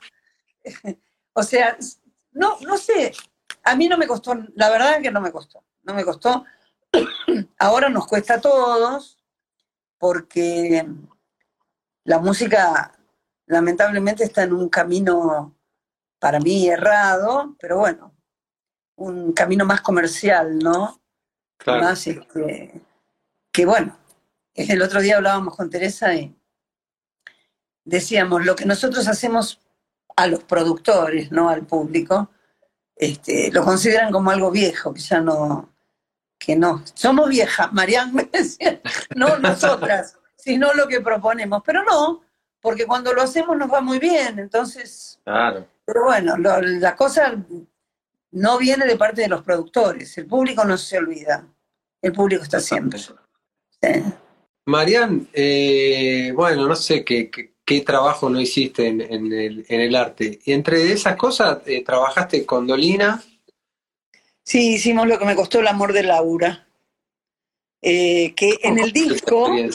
O 1.35 1.43
sea, 1.43 1.79
no, 2.33 2.59
no 2.61 2.77
sé, 2.77 3.11
a 3.65 3.75
mí 3.75 3.89
no 3.89 3.97
me 3.97 4.07
costó, 4.07 4.35
la 4.55 4.69
verdad 4.69 5.01
que 5.01 5.11
no 5.11 5.23
me 5.23 5.33
costó, 5.33 5.65
no 5.83 5.95
me 5.95 6.05
costó. 6.05 6.45
Ahora 7.59 7.89
nos 7.89 8.07
cuesta 8.07 8.35
a 8.35 8.41
todos 8.43 9.19
porque 9.97 10.87
la 12.05 12.19
música 12.19 12.93
lamentablemente 13.47 14.25
está 14.25 14.43
en 14.43 14.53
un 14.53 14.69
camino 14.69 15.57
para 16.19 16.39
mí 16.39 16.69
errado, 16.69 17.57
pero 17.59 17.79
bueno, 17.79 18.12
un 18.97 19.33
camino 19.33 19.65
más 19.65 19.81
comercial, 19.81 20.59
¿no? 20.59 21.01
Claro. 21.59 21.83
Más 21.83 22.07
este, 22.07 22.81
que 23.53 23.67
bueno, 23.67 23.97
el 24.55 24.83
otro 24.83 25.01
día 25.01 25.17
hablábamos 25.17 25.57
con 25.57 25.71
Teresa 25.71 26.15
y 26.15 26.35
decíamos, 27.85 28.45
lo 28.45 28.55
que 28.57 28.65
nosotros 28.65 29.09
hacemos 29.09 29.61
a 30.17 30.27
los 30.27 30.45
productores, 30.45 31.33
no 31.33 31.49
al 31.49 31.67
público, 31.67 32.31
este, 32.97 33.51
lo 33.51 33.65
consideran 33.65 34.13
como 34.13 34.31
algo 34.31 34.51
viejo, 34.51 34.93
que 34.93 35.01
ya 35.01 35.21
no, 35.21 35.73
que 36.39 36.55
no. 36.55 36.83
Somos 36.95 37.29
viejas, 37.29 37.73
Marianne 37.73 38.13
me 38.33 38.39
decía, 38.39 38.81
no 39.17 39.39
nosotras, 39.39 40.19
sino 40.37 40.73
lo 40.75 40.87
que 40.87 41.01
proponemos. 41.01 41.63
Pero 41.65 41.83
no, 41.85 42.23
porque 42.61 42.87
cuando 42.87 43.13
lo 43.13 43.23
hacemos 43.23 43.57
nos 43.57 43.73
va 43.73 43.81
muy 43.81 43.99
bien, 43.99 44.39
entonces, 44.39 45.19
Claro. 45.25 45.67
pero 45.85 46.05
bueno, 46.05 46.37
lo- 46.37 46.61
la 46.61 46.95
cosa 46.95 47.35
no 48.33 48.59
viene 48.59 48.87
de 48.87 48.97
parte 48.97 49.23
de 49.23 49.29
los 49.29 49.43
productores, 49.43 50.17
el 50.19 50.27
público 50.27 50.65
no 50.65 50.77
se 50.77 50.99
olvida, 50.99 51.47
el 52.01 52.13
público 52.13 52.43
está 52.43 52.61
siempre. 52.61 52.99
Sí. 52.99 54.03
Marian, 54.67 55.29
eh, 55.33 56.33
bueno, 56.35 56.67
no 56.69 56.77
sé 56.77 57.05
qué, 57.05 57.31
qué, 57.31 57.53
qué 57.65 57.81
trabajo 57.81 58.31
no 58.31 58.41
hiciste 58.41 58.87
en, 58.87 59.01
en 59.01 59.33
el, 59.33 59.65
en 59.69 59.81
el 59.81 59.95
arte. 59.97 60.39
Y 60.45 60.53
entre 60.53 60.93
esas 60.93 61.17
cosas, 61.17 61.59
eh, 61.67 61.83
trabajaste 61.85 62.47
con 62.47 62.67
Dolina. 62.67 63.23
Sí, 64.45 64.75
hicimos 64.75 65.07
lo 65.07 65.19
que 65.19 65.25
me 65.25 65.35
costó 65.37 65.61
el 65.61 65.67
amor 65.69 65.93
de 65.93 66.03
Laura. 66.05 66.67
Eh, 67.83 68.33
que 68.37 68.59
en 68.63 68.79
el 68.79 68.93
disco, 68.93 69.49
en 69.57 69.73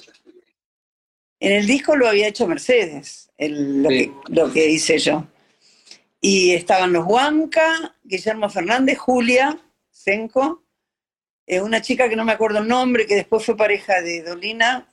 el 1.39 1.67
disco 1.67 1.95
lo 1.97 2.07
había 2.07 2.27
hecho 2.29 2.47
Mercedes, 2.47 3.29
el- 3.37 3.83
lo, 3.83 3.89
Sí. 3.89 3.97
que, 4.25 4.33
lo 4.33 4.51
que 4.53 4.69
hice 4.69 4.97
yo. 4.97 5.25
Y 6.19 6.53
estaban 6.53 6.93
los 6.93 7.05
Huanca, 7.05 7.95
Guillermo 8.03 8.49
Fernández, 8.49 8.97
Julia 8.97 9.57
Senco, 9.91 10.63
eh, 11.45 11.61
una 11.61 11.81
chica 11.81 12.09
que 12.09 12.15
no 12.15 12.25
me 12.25 12.33
acuerdo 12.33 12.59
el 12.59 12.67
nombre, 12.67 13.05
que 13.05 13.15
después 13.15 13.45
fue 13.45 13.55
pareja 13.55 14.01
de 14.01 14.23
Dolina, 14.23 14.87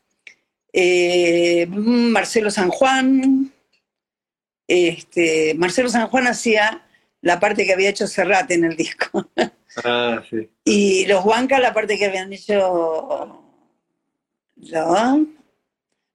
eh, 0.73 1.67
Marcelo 1.69 2.51
San 2.51 2.69
Juan. 2.69 3.53
Este, 4.67 5.55
Marcelo 5.55 5.89
San 5.89 6.09
Juan 6.09 6.27
hacía 6.27 6.87
la 7.21 7.39
parte 7.39 7.65
que 7.65 7.73
había 7.73 7.91
hecho 7.91 8.07
Serrate 8.07 8.55
en 8.55 8.65
el 8.65 8.77
disco. 8.77 9.29
Ah, 9.83 10.23
sí. 10.31 10.49
Y 10.65 11.05
los 11.07 11.25
Huanca, 11.25 11.59
la 11.59 11.75
parte 11.75 11.99
que 11.99 12.05
habían 12.05 12.33
hecho. 12.33 13.43
¿no? 14.57 15.27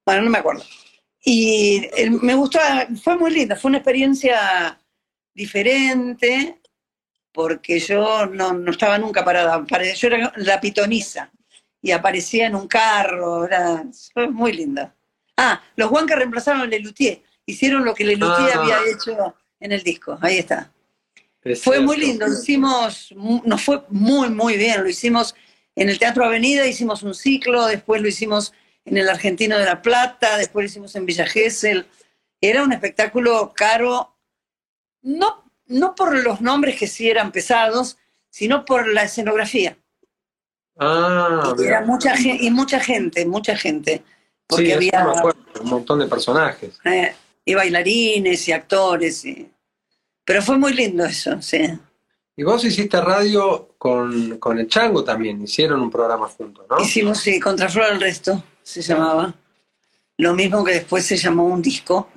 Bueno, 0.05 0.21
no 0.21 0.29
me 0.29 0.37
acuerdo. 0.37 0.63
Y 1.23 1.89
eh, 1.97 2.09
me 2.09 2.35
gustó, 2.35 2.59
fue 3.03 3.17
muy 3.17 3.31
linda, 3.31 3.57
fue 3.57 3.69
una 3.69 3.79
experiencia 3.79 4.79
diferente, 5.33 6.59
porque 7.31 7.79
yo 7.79 8.25
no, 8.27 8.53
no 8.53 8.71
estaba 8.71 8.97
nunca 8.97 9.23
parada. 9.23 9.63
Yo 9.95 10.07
era 10.07 10.33
la 10.37 10.59
pitoniza 10.61 11.31
y 11.81 11.91
aparecía 11.91 12.47
en 12.47 12.55
un 12.55 12.67
carro, 12.67 13.45
era, 13.45 13.83
fue 14.13 14.27
muy 14.29 14.53
linda. 14.53 14.93
Ah, 15.37 15.61
los 15.75 15.89
Huanca 15.91 16.15
reemplazaron 16.15 16.61
a 16.61 16.65
Lelutier, 16.65 17.21
hicieron 17.45 17.85
lo 17.85 17.93
que 17.93 18.03
Lelutier 18.03 18.51
Ah. 18.55 18.59
había 18.61 18.77
hecho 18.91 19.35
en 19.59 19.71
el 19.71 19.81
disco, 19.83 20.17
ahí 20.21 20.37
está. 20.39 20.71
Es 21.41 21.63
Fue 21.63 21.75
cierto. 21.77 21.83
muy 21.93 21.97
lindo, 21.97 22.27
lo 22.27 22.33
hicimos, 22.33 23.13
nos 23.15 23.61
fue 23.61 23.81
muy, 23.89 24.29
muy 24.29 24.57
bien. 24.57 24.83
Lo 24.83 24.89
hicimos 24.89 25.33
en 25.73 25.87
el 25.87 25.97
Teatro 25.97 26.25
Avenida, 26.25 26.67
hicimos 26.67 27.01
un 27.03 27.13
ciclo, 27.15 27.65
después 27.67 28.01
lo 28.01 28.09
hicimos 28.09 28.51
en 28.83 28.97
el 28.97 29.07
Argentino 29.07 29.57
de 29.57 29.63
la 29.65 29.81
Plata, 29.81 30.37
después 30.37 30.63
lo 30.63 30.67
hicimos 30.69 30.95
en 30.97 31.05
Villa 31.05 31.25
Gesell. 31.25 31.85
Era 32.41 32.61
un 32.63 32.73
espectáculo 32.73 33.53
caro, 33.55 34.17
no, 35.01 35.43
no 35.67 35.95
por 35.95 36.15
los 36.15 36.41
nombres 36.41 36.77
que 36.77 36.87
sí 36.87 37.09
eran 37.09 37.31
pesados, 37.31 37.97
sino 38.29 38.65
por 38.65 38.87
la 38.91 39.03
escenografía. 39.03 39.77
Ah, 40.77 41.53
Y 41.57 41.63
era 41.65 41.81
mucha 41.81 42.15
gente, 42.15 42.43
y 42.45 42.51
mucha 42.51 42.79
gente, 42.79 43.25
mucha 43.25 43.55
gente. 43.55 44.03
Porque 44.47 44.65
Sí, 44.67 44.71
había 44.71 45.03
me 45.05 45.17
acuerdo, 45.17 45.39
un 45.61 45.69
montón 45.69 45.99
de 45.99 46.07
personajes. 46.07 46.79
eh, 46.85 47.13
y 47.45 47.53
bailarines 47.53 48.47
y 48.47 48.51
actores. 48.51 49.25
y- 49.25 49.51
Pero 50.23 50.41
fue 50.41 50.57
muy 50.57 50.73
lindo 50.73 51.05
eso, 51.05 51.41
sí. 51.41 51.59
Y 52.35 52.43
vos 52.43 52.63
hiciste 52.63 53.01
radio 53.01 53.75
con, 53.77 54.37
con 54.39 54.57
el 54.59 54.67
Chango 54.67 55.03
también, 55.03 55.41
hicieron 55.43 55.81
un 55.81 55.89
programa 55.91 56.27
juntos, 56.29 56.65
¿no? 56.69 56.79
Hicimos, 56.79 57.19
sí, 57.19 57.39
Contraflor 57.39 57.85
al 57.85 57.99
resto, 57.99 58.41
se 58.63 58.81
llamaba. 58.81 59.33
Lo 60.17 60.33
mismo 60.33 60.63
que 60.63 60.73
después 60.73 61.05
se 61.05 61.17
llamó 61.17 61.45
un 61.45 61.61
disco 61.61 62.09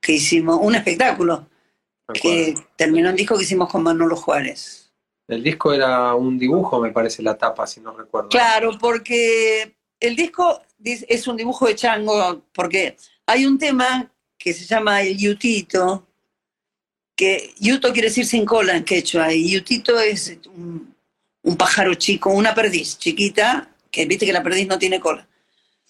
que 0.00 0.12
hicimos, 0.12 0.58
un 0.60 0.74
espectáculo 0.74 1.46
que 2.14 2.54
terminó 2.76 3.10
un 3.10 3.16
disco 3.16 3.36
que 3.36 3.44
hicimos 3.44 3.68
con 3.70 3.82
Manolo 3.82 4.16
Juárez. 4.16 4.90
El 5.26 5.42
disco 5.42 5.72
era 5.74 6.14
un 6.14 6.38
dibujo, 6.38 6.80
me 6.80 6.90
parece, 6.90 7.22
la 7.22 7.36
tapa, 7.36 7.66
si 7.66 7.80
no 7.80 7.94
recuerdo. 7.94 8.30
Claro, 8.30 8.78
porque 8.78 9.76
el 10.00 10.16
disco 10.16 10.62
dis- 10.78 11.04
es 11.08 11.26
un 11.28 11.36
dibujo 11.36 11.66
de 11.66 11.74
chango, 11.74 12.42
porque 12.52 12.96
hay 13.26 13.44
un 13.44 13.58
tema 13.58 14.10
que 14.38 14.54
se 14.54 14.64
llama 14.64 15.02
el 15.02 15.18
yutito, 15.18 16.06
que 17.14 17.52
yuto 17.58 17.92
quiere 17.92 18.08
decir 18.08 18.24
sin 18.24 18.46
cola 18.46 18.76
en 18.76 18.84
quechua, 18.84 19.32
y 19.32 19.50
yutito 19.50 19.98
es 19.98 20.38
un, 20.46 20.94
un 21.42 21.56
pájaro 21.56 21.94
chico, 21.94 22.30
una 22.30 22.54
perdiz 22.54 22.98
chiquita, 22.98 23.70
que 23.90 24.06
viste 24.06 24.24
que 24.24 24.32
la 24.32 24.42
perdiz 24.42 24.66
no 24.66 24.78
tiene 24.78 25.00
cola. 25.00 25.28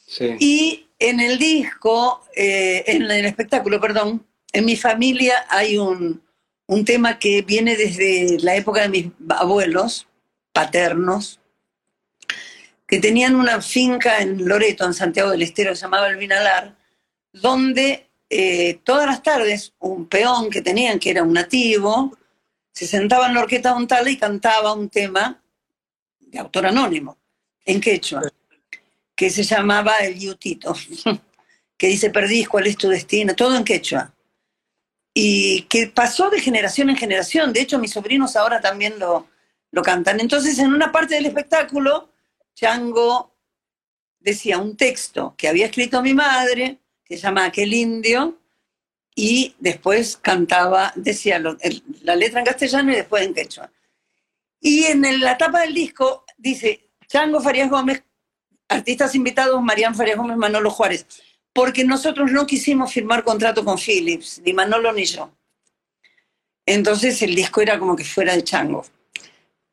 Sí. 0.04 0.34
Y 0.40 0.86
en 0.98 1.20
el 1.20 1.38
disco, 1.38 2.24
eh, 2.34 2.82
en 2.86 3.02
el 3.02 3.26
espectáculo, 3.26 3.80
perdón, 3.80 4.26
en 4.52 4.64
mi 4.64 4.76
familia 4.76 5.46
hay 5.48 5.78
un, 5.78 6.22
un 6.66 6.84
tema 6.84 7.18
que 7.18 7.42
viene 7.42 7.76
desde 7.76 8.38
la 8.40 8.56
época 8.56 8.82
de 8.82 8.88
mis 8.88 9.06
abuelos 9.30 10.06
paternos, 10.52 11.40
que 12.86 12.98
tenían 12.98 13.34
una 13.34 13.60
finca 13.60 14.20
en 14.20 14.46
Loreto, 14.48 14.84
en 14.84 14.94
Santiago 14.94 15.30
del 15.30 15.42
Estero, 15.42 15.74
se 15.74 15.82
llamaba 15.82 16.08
El 16.08 16.16
Vinalar, 16.16 16.74
donde 17.32 18.08
eh, 18.30 18.80
todas 18.84 19.06
las 19.06 19.22
tardes 19.22 19.74
un 19.78 20.06
peón 20.06 20.50
que 20.50 20.62
tenían, 20.62 20.98
que 20.98 21.10
era 21.10 21.22
un 21.22 21.32
nativo, 21.32 22.16
se 22.72 22.86
sentaba 22.86 23.26
en 23.26 23.34
la 23.34 23.40
orquesta 23.40 23.76
tal 23.86 24.08
y 24.08 24.16
cantaba 24.16 24.72
un 24.72 24.88
tema 24.88 25.42
de 26.18 26.38
autor 26.38 26.66
anónimo, 26.66 27.18
en 27.64 27.80
quechua, 27.80 28.22
que 29.14 29.30
se 29.30 29.42
llamaba 29.42 29.98
El 29.98 30.18
Yutito, 30.18 30.74
que 31.78 31.86
dice, 31.86 32.10
perdís, 32.10 32.48
¿cuál 32.48 32.66
es 32.66 32.76
tu 32.76 32.88
destino? 32.88 33.34
Todo 33.34 33.56
en 33.56 33.64
quechua. 33.64 34.12
Y 35.14 35.62
que 35.62 35.88
pasó 35.88 36.30
de 36.30 36.40
generación 36.40 36.90
en 36.90 36.96
generación. 36.96 37.52
De 37.52 37.60
hecho, 37.60 37.78
mis 37.78 37.92
sobrinos 37.92 38.36
ahora 38.36 38.60
también 38.60 38.98
lo, 38.98 39.28
lo 39.70 39.82
cantan. 39.82 40.20
Entonces, 40.20 40.58
en 40.58 40.72
una 40.72 40.92
parte 40.92 41.14
del 41.14 41.26
espectáculo, 41.26 42.12
Chango 42.54 43.34
decía 44.20 44.58
un 44.58 44.76
texto 44.76 45.34
que 45.36 45.48
había 45.48 45.66
escrito 45.66 46.02
mi 46.02 46.14
madre, 46.14 46.78
que 47.04 47.16
se 47.16 47.22
llama 47.22 47.46
Aquel 47.46 47.72
Indio, 47.72 48.38
y 49.14 49.56
después 49.58 50.16
cantaba, 50.16 50.92
decía 50.94 51.40
la 51.40 52.14
letra 52.14 52.38
en 52.38 52.46
castellano 52.46 52.92
y 52.92 52.96
después 52.96 53.26
en 53.26 53.34
quechua. 53.34 53.70
Y 54.60 54.84
en 54.84 55.20
la 55.20 55.36
tapa 55.36 55.62
del 55.62 55.74
disco 55.74 56.24
dice 56.36 56.90
Chango 57.08 57.40
Farías 57.40 57.70
Gómez, 57.70 58.04
artistas 58.68 59.14
invitados, 59.14 59.60
Marián 59.62 59.94
Farías 59.94 60.16
Gómez, 60.16 60.36
Manolo 60.36 60.70
Juárez, 60.70 61.06
porque 61.58 61.82
nosotros 61.82 62.30
no 62.30 62.46
quisimos 62.46 62.92
firmar 62.92 63.24
contrato 63.24 63.64
con 63.64 63.76
Philips, 63.78 64.40
ni 64.44 64.52
Manolo 64.52 64.92
ni 64.92 65.04
yo. 65.04 65.28
Entonces 66.64 67.20
el 67.22 67.34
disco 67.34 67.60
era 67.60 67.80
como 67.80 67.96
que 67.96 68.04
fuera 68.04 68.32
de 68.32 68.44
Chango, 68.44 68.86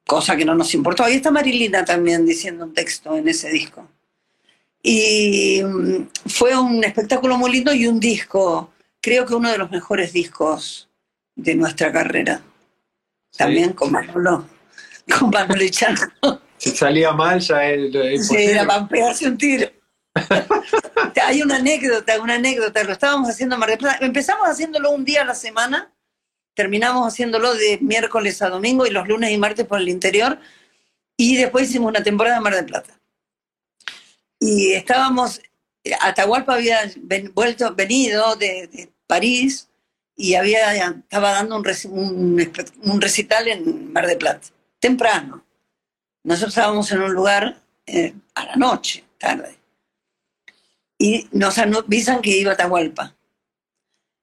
cosa 0.04 0.36
que 0.36 0.46
no 0.46 0.56
nos 0.56 0.74
importó. 0.74 1.04
Ahí 1.04 1.18
está 1.18 1.30
Marilina 1.30 1.86
también 1.86 2.26
diciendo 2.26 2.66
un 2.66 2.74
texto 2.74 3.16
en 3.16 3.28
ese 3.28 3.52
disco. 3.52 3.88
Y 4.82 5.62
mm, 5.64 6.08
fue 6.26 6.58
un 6.58 6.84
espectáculo 6.84 7.38
muy 7.38 7.52
lindo 7.52 7.72
y 7.72 7.86
un 7.86 8.00
disco, 8.00 8.74
creo 9.00 9.24
que 9.28 9.36
uno 9.36 9.52
de 9.52 9.60
los 9.60 9.70
mejores 9.70 10.12
discos 10.12 10.90
de 11.36 11.54
nuestra 11.54 11.92
carrera. 11.92 12.42
También 13.38 13.74
con 13.74 13.92
Manolo, 13.92 14.48
con 15.20 15.30
Manolo 15.30 15.64
y 15.64 15.70
Chango. 15.70 16.42
Si 16.58 16.72
salía 16.72 17.12
mal 17.12 17.40
ya 17.40 17.64
es 17.64 18.28
Sí, 18.28 18.38
era 18.38 18.66
para 18.66 18.88
pegarse 18.88 19.28
un 19.28 19.38
tiro. 19.38 19.70
Hay 21.24 21.42
una 21.42 21.58
anécdota, 21.58 22.20
una 22.22 22.36
anécdota. 22.36 22.84
Lo 22.84 22.94
estábamos 22.94 23.30
haciendo 23.30 23.56
en 23.56 23.60
Mar 23.60 23.70
del 23.70 23.80
Plata. 23.80 24.06
Empezamos 24.06 24.48
haciéndolo 24.48 24.92
un 24.92 25.06
día 25.06 25.22
a 25.22 25.26
la 25.26 25.36
semana, 25.36 25.94
terminamos 26.54 27.08
haciéndolo 27.08 27.54
de 27.54 27.80
miércoles 27.82 28.42
a 28.42 28.50
domingo 28.50 28.86
y 28.86 28.92
los 28.92 29.08
lunes 29.08 29.32
y 29.32 29.38
martes 29.38 29.66
por 29.66 29.80
el 29.80 29.90
interior. 29.90 30.40
Y 31.18 31.38
después 31.38 31.70
hicimos 31.70 31.90
una 31.90 32.04
temporada 32.04 32.38
en 32.38 32.44
Mar 32.44 32.56
del 32.56 32.66
Plata. 32.66 33.00
Y 34.40 34.74
estábamos, 34.74 35.42
Atahualpa 36.02 36.56
había 36.56 36.80
vuelto, 37.34 37.74
venido 37.74 38.36
de, 38.36 38.90
París 39.08 39.70
y 40.16 40.34
había, 40.34 40.74
estaba 40.74 41.32
dando 41.34 41.58
un 41.58 43.02
recital 43.02 43.48
en 43.48 43.94
Mar 43.94 44.08
del 44.08 44.18
Plata, 44.18 44.48
temprano. 44.80 45.46
Nosotros 46.24 46.58
estábamos 46.58 46.92
en 46.92 47.02
un 47.02 47.14
lugar 47.14 47.62
eh, 47.86 48.14
a 48.34 48.46
la 48.46 48.56
noche, 48.56 49.04
tarde. 49.20 49.56
Y 50.98 51.28
nos 51.32 51.58
avisan 51.58 52.22
que 52.22 52.38
iba 52.38 52.52
a 52.52 52.54
Atahualpa. 52.54 53.16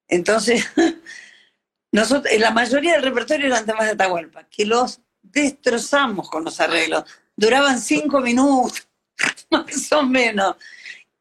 Entonces, 0.08 0.66
nosotros, 1.92 2.32
la 2.38 2.50
mayoría 2.50 2.92
del 2.92 3.02
repertorio 3.02 3.46
eran 3.46 3.66
temas 3.66 3.86
de 3.86 3.92
Atahualpa, 3.92 4.44
que 4.44 4.64
los 4.64 5.00
destrozamos 5.22 6.28
con 6.30 6.44
los 6.44 6.60
arreglos. 6.60 7.04
Duraban 7.36 7.80
cinco 7.80 8.20
minutos, 8.20 8.88
más 9.50 9.92
o 9.92 10.02
menos. 10.02 10.56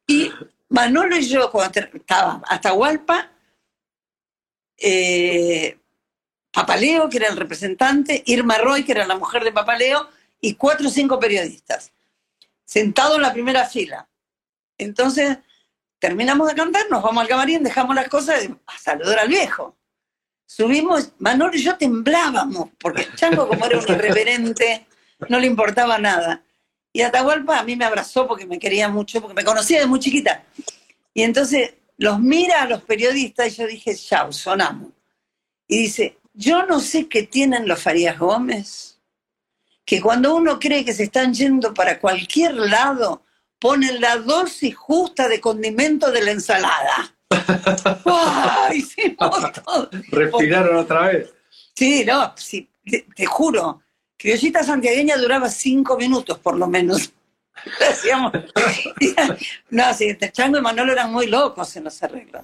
Y 0.08 0.32
Manolo 0.70 1.18
y 1.18 1.28
yo, 1.28 1.52
cuando 1.52 1.80
estaba 1.80 2.42
Atahualpa, 2.48 3.32
eh, 4.78 5.78
Papaleo, 6.52 7.10
que 7.10 7.18
era 7.18 7.30
el 7.30 7.38
representante, 7.38 8.24
Irma 8.26 8.58
Roy, 8.58 8.84
que 8.84 8.92
era 8.92 9.06
la 9.06 9.18
mujer 9.18 9.44
de 9.44 9.52
Papaleo, 9.52 10.10
y 10.42 10.56
cuatro 10.56 10.88
o 10.88 10.92
cinco 10.92 11.20
periodistas, 11.20 11.92
sentados 12.66 13.16
en 13.16 13.22
la 13.22 13.32
primera 13.32 13.66
fila. 13.66 14.08
Entonces, 14.84 15.38
terminamos 16.00 16.48
de 16.48 16.56
cantar, 16.56 16.90
nos 16.90 17.04
vamos 17.04 17.22
al 17.22 17.28
camarín, 17.28 17.64
dejamos 17.64 17.96
las 17.96 18.08
cosas 18.10 18.48
a 18.66 18.78
saludar 18.80 19.20
al 19.20 19.28
viejo. 19.28 19.78
Subimos, 20.46 21.14
Manolo 21.20 21.56
y 21.56 21.62
yo 21.62 21.78
temblábamos, 21.78 22.70
porque 22.80 23.08
Chango, 23.16 23.48
como 23.48 23.66
era 23.66 23.78
un 23.78 23.84
irreverente, 23.84 24.88
no 25.30 25.40
le 25.40 25.48
importaba 25.48 25.98
nada. 25.98 26.44
Y 26.92 27.02
Atahualpa 27.02 27.60
a 27.60 27.64
mí 27.64 27.76
me 27.76 27.86
abrazó 27.86 28.28
porque 28.28 28.46
me 28.46 28.60
quería 28.60 28.90
mucho, 28.90 29.22
porque 29.22 29.36
me 29.36 29.46
conocía 29.46 29.80
de 29.80 29.86
muy 29.86 30.00
chiquita. 30.00 30.44
Y 31.14 31.22
entonces 31.24 31.76
los 31.98 32.20
mira 32.20 32.64
a 32.64 32.68
los 32.68 32.82
periodistas 32.84 33.48
y 33.48 33.62
yo 33.62 33.68
dije, 33.68 33.96
chao, 33.96 34.34
sonamos. 34.34 34.90
Y 35.68 35.84
dice, 35.84 36.18
yo 36.34 36.66
no 36.66 36.80
sé 36.80 37.08
qué 37.08 37.24
tienen 37.24 37.68
los 37.68 37.82
Farías 37.82 38.18
Gómez, 38.18 39.00
que 39.86 40.02
cuando 40.02 40.36
uno 40.36 40.60
cree 40.60 40.84
que 40.84 40.94
se 40.94 41.04
están 41.04 41.34
yendo 41.34 41.74
para 41.74 42.00
cualquier 42.00 42.56
lado, 42.56 43.24
ponen 43.62 44.02
la 44.02 44.18
dosis 44.18 44.76
justa 44.76 45.28
de 45.30 45.40
condimento 45.40 46.12
de 46.12 46.24
la 46.24 46.32
ensalada. 46.32 47.16
¡Guau! 48.04 48.74
Hicimos 48.74 49.52
todo. 49.64 49.90
Respiraron 50.10 50.78
otra 50.78 51.08
vez. 51.08 51.30
Sí, 51.76 52.04
no, 52.04 52.34
sí, 52.36 52.68
te, 52.84 53.06
te 53.16 53.26
juro. 53.26 53.82
Criollita 54.18 54.64
santiagueña 54.64 55.16
duraba 55.18 55.48
cinco 55.50 55.96
minutos 55.96 56.40
por 56.40 56.58
lo 56.58 56.68
menos. 56.68 57.12
Hacíamos- 57.90 58.34
no, 59.70 59.94
sí, 59.94 60.18
Chango 60.32 60.58
y 60.58 60.62
Manolo 60.62 60.92
eran 60.92 61.12
muy 61.12 61.28
locos 61.28 61.76
en 61.76 61.84
los 61.86 62.02
arreglos. 62.02 62.44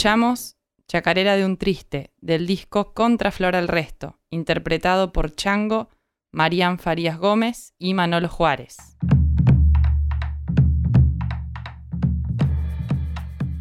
Escuchamos 0.00 0.56
Chacarera 0.88 1.36
de 1.36 1.44
un 1.44 1.58
Triste, 1.58 2.14
del 2.22 2.46
disco 2.46 2.94
Contra 2.94 3.30
Flor 3.30 3.54
al 3.54 3.68
Resto, 3.68 4.18
interpretado 4.30 5.12
por 5.12 5.30
Chango, 5.34 5.90
Marían 6.32 6.78
Farías 6.78 7.18
Gómez 7.18 7.74
y 7.78 7.92
Manolo 7.92 8.30
Juárez. 8.30 8.78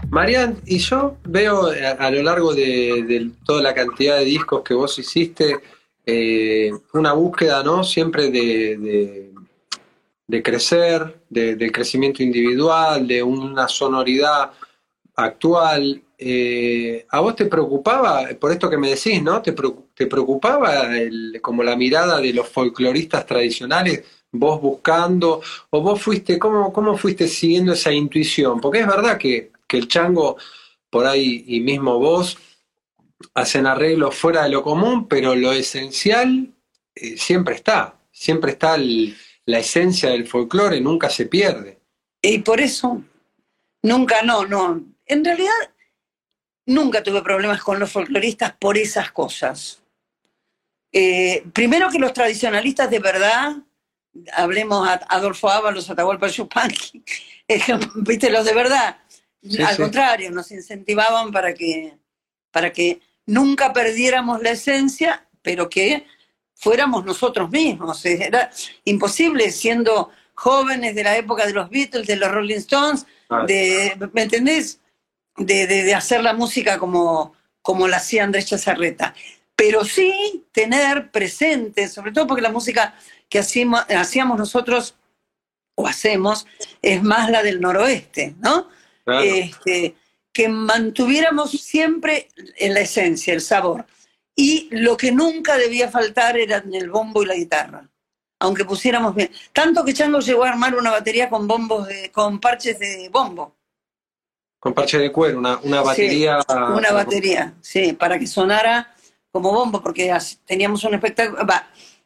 Marian, 0.09 0.57
y 0.65 0.77
yo 0.77 1.17
veo 1.25 1.71
a, 1.99 2.09
lo 2.09 2.23
largo 2.23 2.55
de, 2.55 3.31
toda 3.43 3.61
la 3.61 3.73
cantidad 3.73 4.17
de 4.17 4.23
discos 4.23 4.61
que 4.63 4.73
vos 4.73 4.97
hiciste, 4.97 5.57
eh, 6.05 6.71
una 6.93 7.11
búsqueda, 7.11 7.63
¿no? 7.63 7.83
Siempre 7.83 8.31
de, 8.31 8.77
de- 8.77 9.33
de 10.25 10.43
crecer, 10.43 11.21
de, 11.29 11.57
del 11.57 11.71
crecimiento 11.73 12.23
individual, 12.23 13.05
de 13.05 13.23
una 13.23 13.67
sonoridad 13.67 14.51
actual. 15.23 16.01
Eh, 16.17 17.05
¿A 17.09 17.19
vos 17.21 17.35
te 17.35 17.45
preocupaba, 17.45 18.27
por 18.39 18.51
esto 18.51 18.69
que 18.69 18.77
me 18.77 18.89
decís, 18.89 19.21
¿no? 19.23 19.41
¿Te, 19.41 19.55
preocu- 19.55 19.85
te 19.93 20.05
preocupaba 20.07 20.97
el- 20.97 21.39
como 21.41 21.63
la 21.63 21.75
mirada 21.75 22.19
de 22.19 22.33
los 22.33 22.49
folcloristas 22.49 23.25
tradicionales, 23.25 24.03
vos 24.31 24.61
buscando, 24.61 25.41
o 25.69 25.81
vos 25.81 26.01
fuiste, 26.01 26.37
¿cómo, 26.37 26.71
cómo 26.73 26.97
fuiste 26.97 27.27
siguiendo 27.27 27.73
esa 27.73 27.91
intuición? 27.91 28.59
Porque 28.59 28.79
es 28.81 28.87
verdad 28.87 29.17
que, 29.17 29.51
que 29.67 29.77
el 29.77 29.87
chango, 29.87 30.37
por 30.89 31.05
ahí, 31.07 31.45
y 31.47 31.61
mismo 31.61 31.97
vos, 31.99 32.37
hacen 33.33 33.65
arreglos 33.65 34.15
fuera 34.15 34.43
de 34.43 34.49
lo 34.49 34.61
común, 34.61 35.07
pero 35.07 35.35
lo 35.35 35.51
esencial 35.53 36.49
eh, 36.95 37.17
siempre 37.17 37.55
está, 37.55 37.95
siempre 38.11 38.51
está 38.51 38.77
la 38.77 39.59
esencia 39.59 40.09
del 40.09 40.27
folclore, 40.27 40.79
nunca 40.81 41.09
se 41.09 41.25
pierde. 41.25 41.79
Y 42.21 42.39
por 42.39 42.59
eso, 42.59 43.01
nunca, 43.81 44.21
no, 44.21 44.45
no. 44.45 44.83
En 45.09 45.25
realidad, 45.25 45.51
nunca 46.65 47.03
tuve 47.03 47.21
problemas 47.21 47.61
con 47.61 47.79
los 47.79 47.91
folcloristas 47.91 48.53
por 48.57 48.77
esas 48.77 49.11
cosas. 49.11 49.83
Eh, 50.91 51.43
primero 51.51 51.89
que 51.89 51.99
los 51.99 52.13
tradicionalistas 52.13 52.89
de 52.89 52.99
verdad, 52.99 53.57
hablemos 54.33 54.87
a 54.87 54.93
Adolfo 55.09 55.49
Ábalos, 55.49 55.89
Atahualpa 55.89 56.27
Yupanqui, 56.27 57.03
eh, 57.47 57.61
viste, 57.97 58.29
los 58.29 58.45
de 58.45 58.53
verdad, 58.53 58.97
Sí, 59.41 59.61
al 59.61 59.75
sí. 59.75 59.81
contrario, 59.81 60.31
nos 60.31 60.51
incentivaban 60.51 61.31
para 61.31 61.53
que, 61.53 61.97
para 62.51 62.71
que 62.71 62.99
nunca 63.25 63.71
perdiéramos 63.71 64.41
la 64.41 64.51
esencia, 64.51 65.25
pero 65.41 65.69
que 65.69 66.05
fuéramos 66.55 67.05
nosotros 67.05 67.49
mismos. 67.49 68.03
Era 68.05 68.51
imposible 68.83 69.49
siendo 69.51 70.11
jóvenes 70.33 70.93
de 70.93 71.03
la 71.03 71.17
época 71.17 71.45
de 71.45 71.53
los 71.53 71.69
Beatles, 71.69 72.07
de 72.07 72.17
los 72.17 72.31
Rolling 72.31 72.57
Stones, 72.57 73.05
de, 73.47 73.97
¿me 74.13 74.23
entendés? 74.23 74.79
De, 75.39 75.67
de- 75.67 75.83
de 75.83 75.95
hacer 75.95 76.21
la 76.23 76.33
música 76.33 76.77
como, 76.77 77.33
como 77.61 77.87
la 77.87 77.97
hacía 77.97 78.23
Andrés 78.23 78.45
Chazarreta. 78.47 79.13
Pero 79.55 79.83
sí 79.83 80.45
tener 80.51 81.11
presente, 81.11 81.87
sobre 81.87 82.11
todo 82.11 82.27
porque 82.27 82.41
la 82.41 82.51
música 82.51 82.95
que 83.29 83.39
hacíamos, 83.39 83.81
hacíamos 83.89 84.37
nosotros 84.37 84.95
o 85.75 85.87
hacemos 85.87 86.45
es 86.81 87.01
más 87.03 87.29
la 87.29 87.41
del 87.43 87.59
noroeste, 87.61 88.35
¿no? 88.39 88.67
claro. 89.05 89.23
Este, 89.23 89.95
que 90.31 90.47
mantuviéramos 90.49 91.51
siempre 91.51 92.29
en 92.57 92.73
la 92.73 92.81
esencia, 92.81 93.33
el 93.33 93.41
sabor. 93.41 93.85
Y 94.35 94.67
lo 94.71 94.95
que 94.95 95.11
nunca 95.11 95.57
debía 95.57 95.89
faltar 95.89 96.37
eran 96.37 96.73
el 96.73 96.89
bombo 96.89 97.23
y 97.23 97.25
la 97.25 97.35
guitarra. 97.35 97.89
Aunque 98.39 98.63
pusiéramos 98.63 99.13
bien. 99.15 99.31
Tanto 99.51 99.83
que 99.83 99.93
Chango 99.93 100.19
llegó 100.19 100.45
a 100.45 100.49
armar 100.49 100.75
una 100.75 100.91
batería 100.91 101.29
con 101.29 101.45
bombos 101.47 101.87
de, 101.87 102.09
con 102.11 102.39
parches 102.39 102.79
de 102.79 103.09
bombo. 103.09 103.55
Con 104.59 104.73
parche 104.73 104.97
de 104.97 105.11
cuero, 105.11 105.39
una, 105.39 105.57
una 105.63 105.81
Sí, 105.81 105.87
batería. 105.87 106.39
Una 106.75 106.91
batería, 106.91 107.53
sí, 107.61 107.93
para 107.93 108.19
que 108.19 108.27
sonara 108.27 108.93
como 109.31 109.51
bombo, 109.51 109.81
porque 109.81 110.15
teníamos 110.45 110.83
un 110.83 110.95
espectáculo. 110.95 111.45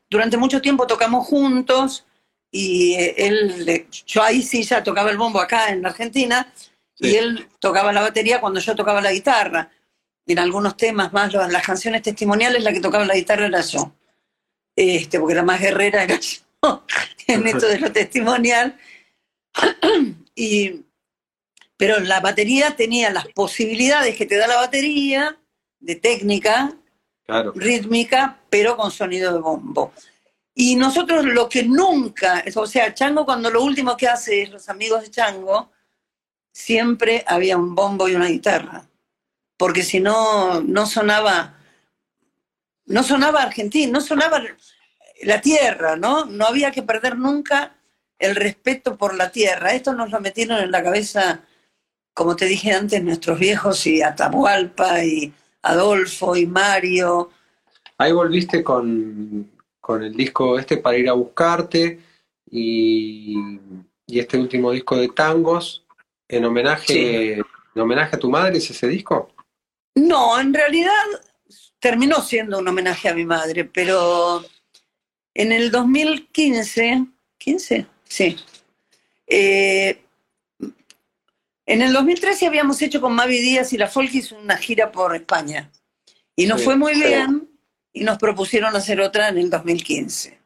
durante 0.09 0.37
mucho 0.37 0.61
tiempo 0.61 0.85
tocamos 0.85 1.25
juntos 1.25 2.05
y 2.51 2.93
eh, 2.93 3.15
él, 3.17 3.87
yo 4.05 4.21
ahí 4.21 4.43
sí 4.43 4.63
ya 4.63 4.83
tocaba 4.83 5.09
el 5.09 5.17
bombo 5.17 5.39
acá 5.39 5.69
en 5.69 5.85
Argentina 5.85 6.53
y 6.99 7.15
él 7.15 7.47
tocaba 7.59 7.91
la 7.91 8.01
batería 8.01 8.39
cuando 8.39 8.59
yo 8.59 8.75
tocaba 8.75 9.01
la 9.01 9.11
guitarra. 9.11 9.71
En 10.25 10.39
algunos 10.39 10.77
temas 10.77 11.11
más, 11.11 11.33
las 11.33 11.65
canciones 11.65 12.01
testimoniales, 12.01 12.63
la 12.63 12.71
que 12.71 12.79
tocaba 12.79 13.03
la 13.05 13.15
guitarra 13.15 13.47
era 13.47 13.61
yo. 13.61 13.91
Este, 14.75 15.19
porque 15.19 15.35
la 15.35 15.43
más 15.43 15.59
guerrera 15.59 16.03
era 16.03 16.19
yo 16.61 16.83
en 17.27 17.47
esto 17.47 17.67
de 17.67 17.79
lo 17.79 17.91
testimonial. 17.91 18.77
y, 20.35 20.83
pero 21.77 21.99
la 21.99 22.19
batería 22.19 22.75
tenía 22.75 23.09
las 23.11 23.27
posibilidades 23.29 24.15
que 24.15 24.25
te 24.25 24.37
da 24.37 24.47
la 24.47 24.57
batería 24.57 25.37
de 25.79 25.95
técnica, 25.95 26.73
Claro. 27.25 27.53
rítmica, 27.55 28.39
pero 28.49 28.75
con 28.75 28.91
sonido 28.91 29.33
de 29.33 29.39
bombo. 29.39 29.93
Y 30.53 30.75
nosotros 30.75 31.25
lo 31.25 31.47
que 31.49 31.63
nunca, 31.63 32.43
o 32.55 32.67
sea, 32.67 32.93
Chango 32.93 33.25
cuando 33.25 33.49
lo 33.49 33.63
último 33.63 33.97
que 33.97 34.07
hace 34.07 34.43
es 34.43 34.49
los 34.49 34.69
amigos 34.69 35.01
de 35.01 35.09
Chango, 35.11 35.71
siempre 36.51 37.23
había 37.25 37.57
un 37.57 37.73
bombo 37.75 38.07
y 38.07 38.15
una 38.15 38.27
guitarra, 38.27 38.85
porque 39.57 39.83
si 39.83 39.99
no, 39.99 40.61
no 40.61 40.85
sonaba, 40.85 41.57
no 42.85 43.03
sonaba 43.03 43.41
argentino, 43.41 43.93
no 43.93 44.01
sonaba 44.01 44.43
la 45.23 45.41
tierra, 45.41 45.95
¿no? 45.95 46.25
No 46.25 46.45
había 46.45 46.71
que 46.71 46.83
perder 46.83 47.17
nunca 47.17 47.75
el 48.19 48.35
respeto 48.35 48.97
por 48.97 49.15
la 49.15 49.31
tierra. 49.31 49.73
Esto 49.73 49.93
nos 49.93 50.11
lo 50.11 50.19
metieron 50.19 50.59
en 50.59 50.71
la 50.71 50.83
cabeza, 50.83 51.41
como 52.13 52.35
te 52.35 52.45
dije 52.45 52.71
antes, 52.71 53.03
nuestros 53.03 53.39
viejos 53.39 53.85
y 53.87 54.01
Atahualpa 54.01 55.03
y 55.03 55.33
Adolfo 55.61 56.35
y 56.35 56.45
Mario. 56.45 57.31
Ahí 57.97 58.11
volviste 58.11 58.63
con, 58.63 59.51
con 59.79 60.03
el 60.03 60.13
disco 60.13 60.59
este 60.59 60.77
para 60.77 60.97
ir 60.97 61.09
a 61.09 61.13
buscarte 61.13 61.99
y, 62.49 63.59
y 64.07 64.19
este 64.19 64.37
último 64.37 64.71
disco 64.71 64.97
de 64.97 65.09
tangos 65.09 65.83
en 66.27 66.45
homenaje, 66.45 67.33
en 67.33 67.81
homenaje 67.81 68.15
a 68.15 68.19
tu 68.19 68.29
madre, 68.29 68.57
¿es 68.57 68.69
ese 68.69 68.87
disco? 68.87 69.29
No, 69.95 70.39
en 70.39 70.53
realidad 70.53 70.91
terminó 71.79 72.21
siendo 72.21 72.59
un 72.59 72.67
homenaje 72.67 73.09
a 73.09 73.13
mi 73.13 73.25
madre, 73.25 73.65
pero 73.65 74.43
en 75.33 75.51
el 75.51 75.71
2015, 75.71 77.05
¿15? 77.39 77.85
Sí. 78.05 78.37
Eh, 79.27 80.02
en 81.65 81.81
el 81.81 81.93
2013 81.93 82.47
habíamos 82.47 82.81
hecho 82.81 82.99
con 83.01 83.13
Mavi 83.13 83.39
Díaz 83.39 83.73
y 83.73 83.77
la 83.77 83.87
Folkis 83.87 84.31
una 84.31 84.57
gira 84.57 84.91
por 84.91 85.15
España. 85.15 85.71
Y 86.35 86.45
nos 86.47 86.59
Sí. 86.59 86.65
fue 86.65 86.75
muy 86.75 86.93
bien 86.95 87.49
y 87.93 88.03
nos 88.03 88.17
propusieron 88.17 88.75
hacer 88.75 88.99
otra 89.01 89.29
en 89.29 89.37
el 89.37 89.49
2015. 89.49 90.39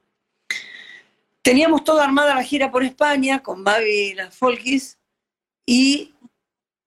Teníamos 1.42 1.84
toda 1.84 2.04
armada 2.04 2.36
la 2.36 2.44
gira 2.44 2.70
por 2.72 2.84
España 2.84 3.42
con 3.42 3.64
Mavi 3.64 3.90
y 3.90 4.14
las 4.16 4.36
Folkis 4.36 4.98
y... 5.66 6.14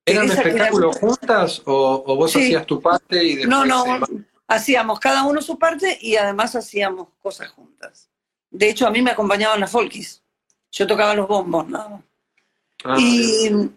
¿Era 0.05 0.21
un 0.23 0.31
era- 0.31 0.35
espectáculo 0.41 0.93
juntas 0.93 1.63
o, 1.65 2.03
o 2.07 2.17
vos 2.17 2.33
Sí. 2.33 2.41
hacías 2.43 2.67
tu 2.67 2.81
parte 2.81 3.23
y 3.25 3.37
después 3.37 3.49
No, 3.49 3.65
no, 3.65 4.07
se- 4.07 4.13
hacíamos 4.49 4.99
cada 5.01 5.25
uno 5.25 5.41
su 5.41 5.59
parte 5.59 5.97
y 6.01 6.17
además 6.17 6.55
hacíamos 6.57 7.09
cosas 7.23 7.49
juntas. 7.51 8.09
De 8.51 8.69
hecho, 8.69 8.87
a 8.87 8.91
mí 8.91 9.01
me 9.03 9.13
acompañaban 9.13 9.61
las 9.61 9.71
folkis. 9.71 10.23
Yo 10.73 10.87
tocaba 10.87 11.15
los 11.15 11.29
bombos, 11.29 11.69
nada 11.69 11.89
más. 11.89 12.01
Ah, 12.85 12.97
y, 12.99 13.47
y 13.49 13.71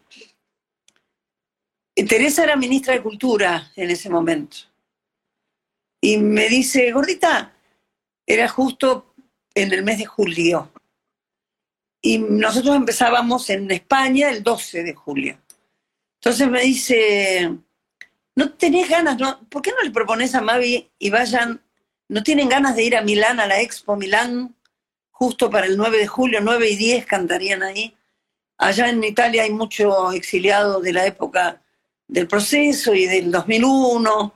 Teresa 1.95 2.43
era 2.43 2.55
ministra 2.55 2.93
de 2.93 3.03
Cultura 3.03 3.71
en 3.75 3.91
ese 3.91 4.09
momento. 4.09 4.57
Y 6.01 6.17
me 6.17 6.49
dice, 6.49 6.91
gordita, 6.91 7.53
era 8.25 8.47
justo 8.49 9.13
en 9.53 9.71
el 9.71 9.83
mes 9.83 9.99
de 9.99 10.05
julio. 10.05 10.71
Y 12.01 12.17
nosotros 12.17 12.75
empezábamos 12.75 13.49
en 13.49 13.71
España 13.71 14.29
el 14.29 14.43
12 14.43 14.83
de 14.83 14.93
julio. 14.93 15.37
Entonces 16.15 16.49
me 16.49 16.61
dice, 16.61 17.57
¿no 18.35 18.53
tenés 18.53 18.89
ganas? 18.89 19.17
No? 19.17 19.39
¿Por 19.47 19.61
qué 19.61 19.71
no 19.71 19.81
le 19.81 19.91
propones 19.91 20.35
a 20.35 20.41
Mavi 20.41 20.91
y 20.99 21.09
vayan? 21.09 21.61
¿No 22.09 22.23
tienen 22.23 22.49
ganas 22.49 22.75
de 22.75 22.83
ir 22.83 22.97
a 22.97 23.01
Milán, 23.01 23.39
a 23.39 23.47
la 23.47 23.61
Expo 23.61 23.95
Milán, 23.95 24.55
justo 25.11 25.49
para 25.49 25.67
el 25.67 25.77
9 25.77 25.97
de 25.97 26.07
julio, 26.07 26.41
9 26.41 26.69
y 26.69 26.75
10 26.75 27.05
cantarían 27.05 27.63
ahí? 27.63 27.95
Allá 28.57 28.89
en 28.89 29.03
Italia 29.03 29.43
hay 29.43 29.51
mucho 29.51 30.11
exiliado 30.11 30.81
de 30.81 30.93
la 30.93 31.05
época 31.05 31.62
del 32.13 32.27
proceso 32.27 32.93
y 32.93 33.07
del 33.07 33.31
2001. 33.31 34.33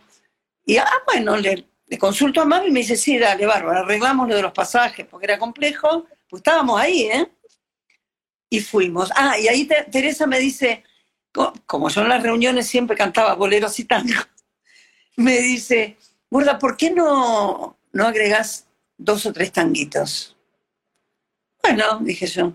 Y, 0.66 0.78
ah, 0.78 0.90
bueno, 1.06 1.38
le, 1.38 1.68
le 1.86 1.98
consulto 1.98 2.42
a 2.42 2.46
Mavi 2.46 2.68
y 2.70 2.72
me 2.72 2.80
dice, 2.80 2.98
sí, 2.98 3.18
dale, 3.20 3.46
bárbaro, 3.46 3.80
arreglamos 3.82 4.28
lo 4.28 4.36
de 4.36 4.42
los 4.42 4.52
pasajes, 4.52 5.06
porque 5.06 5.28
era 5.28 5.38
complejo. 5.38 6.06
Pues 6.28 6.40
estábamos 6.42 6.80
ahí, 6.82 7.04
¿eh? 7.04 7.32
Y 8.50 8.60
fuimos. 8.62 9.10
Ah, 9.16 9.38
y 9.40 9.48
ahí 9.48 9.66
te- 9.66 9.84
Teresa 9.92 10.26
me 10.26 10.40
dice, 10.40 10.84
co- 11.32 11.54
como 11.66 11.90
yo 11.90 12.02
en 12.02 12.10
las 12.10 12.24
reuniones 12.24 12.68
siempre 12.68 12.98
cantaba 12.98 13.36
boleros 13.36 13.78
y 13.80 13.86
tango, 13.86 14.14
me 15.18 15.38
dice, 15.40 15.98
Gorda, 16.32 16.58
¿por 16.58 16.76
qué 16.78 16.90
no, 16.90 17.78
no 17.94 18.08
agregás 18.08 18.66
dos 18.98 19.26
o 19.28 19.32
tres 19.34 19.52
tanguitos? 19.52 20.36
Bueno, 21.62 22.00
dije 22.02 22.26
yo. 22.28 22.54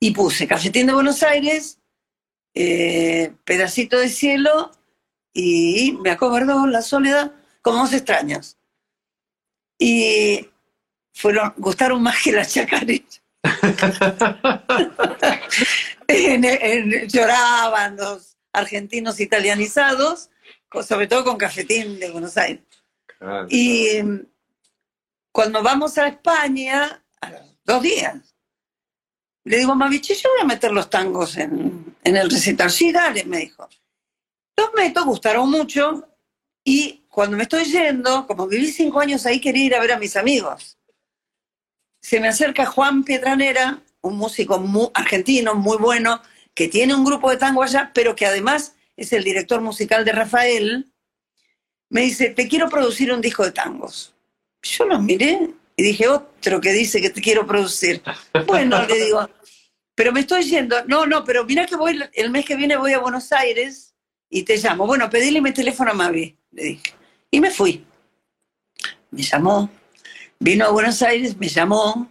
Y 0.00 0.12
puse 0.12 0.48
Cafetín 0.48 0.86
de 0.86 0.94
Buenos 0.94 1.22
Aires, 1.22 1.78
eh, 2.54 3.32
Pedacito 3.44 3.98
de 3.98 4.08
Cielo 4.08 4.72
y 5.32 5.96
Me 6.02 6.10
acobardó 6.10 6.66
la 6.66 6.82
soledad 6.82 7.32
como 7.62 7.78
dos 7.78 7.92
extraños. 7.92 8.56
Y 9.78 10.48
fueron, 11.12 11.54
gustaron 11.56 12.02
más 12.02 12.16
que 12.22 12.32
las. 12.32 12.52
En- 16.08 16.44
en- 16.44 17.08
lloraban 17.08 17.96
los 17.96 18.36
argentinos 18.52 19.20
italianizados, 19.20 20.30
sobre 20.86 21.06
todo 21.06 21.24
con 21.24 21.36
Cafetín 21.38 22.00
de 22.00 22.10
Buenos 22.10 22.36
Aires. 22.36 22.64
Claro. 23.18 23.46
Y 23.48 24.00
cuando 25.32 25.62
vamos 25.62 25.96
a 25.98 26.08
España, 26.08 27.04
a 27.20 27.30
los 27.30 27.40
dos 27.64 27.82
días, 27.82 28.29
le 29.50 29.58
digo, 29.58 29.74
Maviche, 29.74 30.14
yo 30.14 30.30
voy 30.32 30.42
a 30.42 30.46
meter 30.46 30.70
los 30.70 30.88
tangos 30.88 31.36
en, 31.36 31.96
en 32.04 32.16
el 32.16 32.30
recital. 32.30 32.70
Sí, 32.70 32.92
dale, 32.92 33.24
me 33.24 33.38
dijo. 33.38 33.68
Los 34.56 34.70
meto, 34.74 35.04
gustaron 35.04 35.50
mucho, 35.50 36.06
y 36.64 37.02
cuando 37.08 37.36
me 37.36 37.42
estoy 37.42 37.64
yendo, 37.64 38.26
como 38.28 38.46
viví 38.46 38.70
cinco 38.70 39.00
años 39.00 39.26
ahí, 39.26 39.40
quería 39.40 39.64
ir 39.64 39.74
a 39.74 39.80
ver 39.80 39.92
a 39.92 39.98
mis 39.98 40.16
amigos. 40.16 40.78
Se 42.00 42.20
me 42.20 42.28
acerca 42.28 42.64
Juan 42.64 43.02
Piedranera, 43.02 43.82
un 44.02 44.16
músico 44.16 44.62
argentino 44.94 45.56
muy 45.56 45.78
bueno, 45.78 46.22
que 46.54 46.68
tiene 46.68 46.94
un 46.94 47.04
grupo 47.04 47.28
de 47.28 47.36
tango 47.36 47.64
allá, 47.64 47.90
pero 47.92 48.14
que 48.14 48.26
además 48.26 48.76
es 48.96 49.12
el 49.12 49.24
director 49.24 49.60
musical 49.60 50.04
de 50.04 50.12
Rafael. 50.12 50.92
Me 51.88 52.02
dice, 52.02 52.30
te 52.30 52.46
quiero 52.46 52.68
producir 52.68 53.12
un 53.12 53.20
disco 53.20 53.44
de 53.44 53.50
tangos. 53.50 54.14
Yo 54.62 54.84
los 54.84 55.02
miré 55.02 55.50
y 55.76 55.82
dije, 55.82 56.06
otro 56.08 56.60
que 56.60 56.72
dice 56.72 57.00
que 57.00 57.10
te 57.10 57.20
quiero 57.22 57.46
producir. 57.46 58.02
Bueno, 58.46 58.86
le 58.86 59.04
digo, 59.06 59.28
pero 60.00 60.14
me 60.14 60.20
estoy 60.20 60.44
yendo. 60.44 60.82
No, 60.86 61.04
no, 61.04 61.24
pero 61.24 61.44
mira 61.44 61.66
que 61.66 61.76
voy, 61.76 62.02
el 62.14 62.30
mes 62.30 62.46
que 62.46 62.56
viene 62.56 62.74
voy 62.78 62.94
a 62.94 63.00
Buenos 63.00 63.30
Aires 63.32 63.94
y 64.30 64.44
te 64.44 64.56
llamo. 64.56 64.86
Bueno, 64.86 65.10
pedile 65.10 65.42
mi 65.42 65.52
teléfono 65.52 65.90
a 65.90 65.94
Mavi, 65.94 66.38
le 66.52 66.62
dije. 66.62 66.94
Y 67.30 67.38
me 67.38 67.50
fui. 67.50 67.84
Me 69.10 69.20
llamó, 69.20 69.68
vino 70.38 70.64
a 70.64 70.70
Buenos 70.70 71.02
Aires, 71.02 71.36
me 71.36 71.48
llamó. 71.48 72.10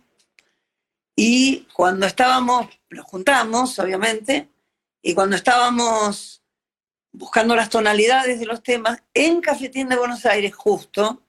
Y 1.15 1.67
cuando 1.73 2.05
estábamos, 2.05 2.67
nos 2.91 3.05
juntamos, 3.05 3.79
obviamente, 3.79 4.49
y 5.01 5.15
cuando 5.15 5.35
estábamos 5.35 6.43
buscando 7.11 7.55
las 7.55 7.71
tonalidades 7.71 8.39
de 8.39 8.45
los 8.45 8.61
temas, 8.61 9.01
en 9.15 9.41
Cafetín 9.41 9.89
de 9.89 9.97
Buenos 9.97 10.27
Aires, 10.27 10.53
justo, 10.53 11.23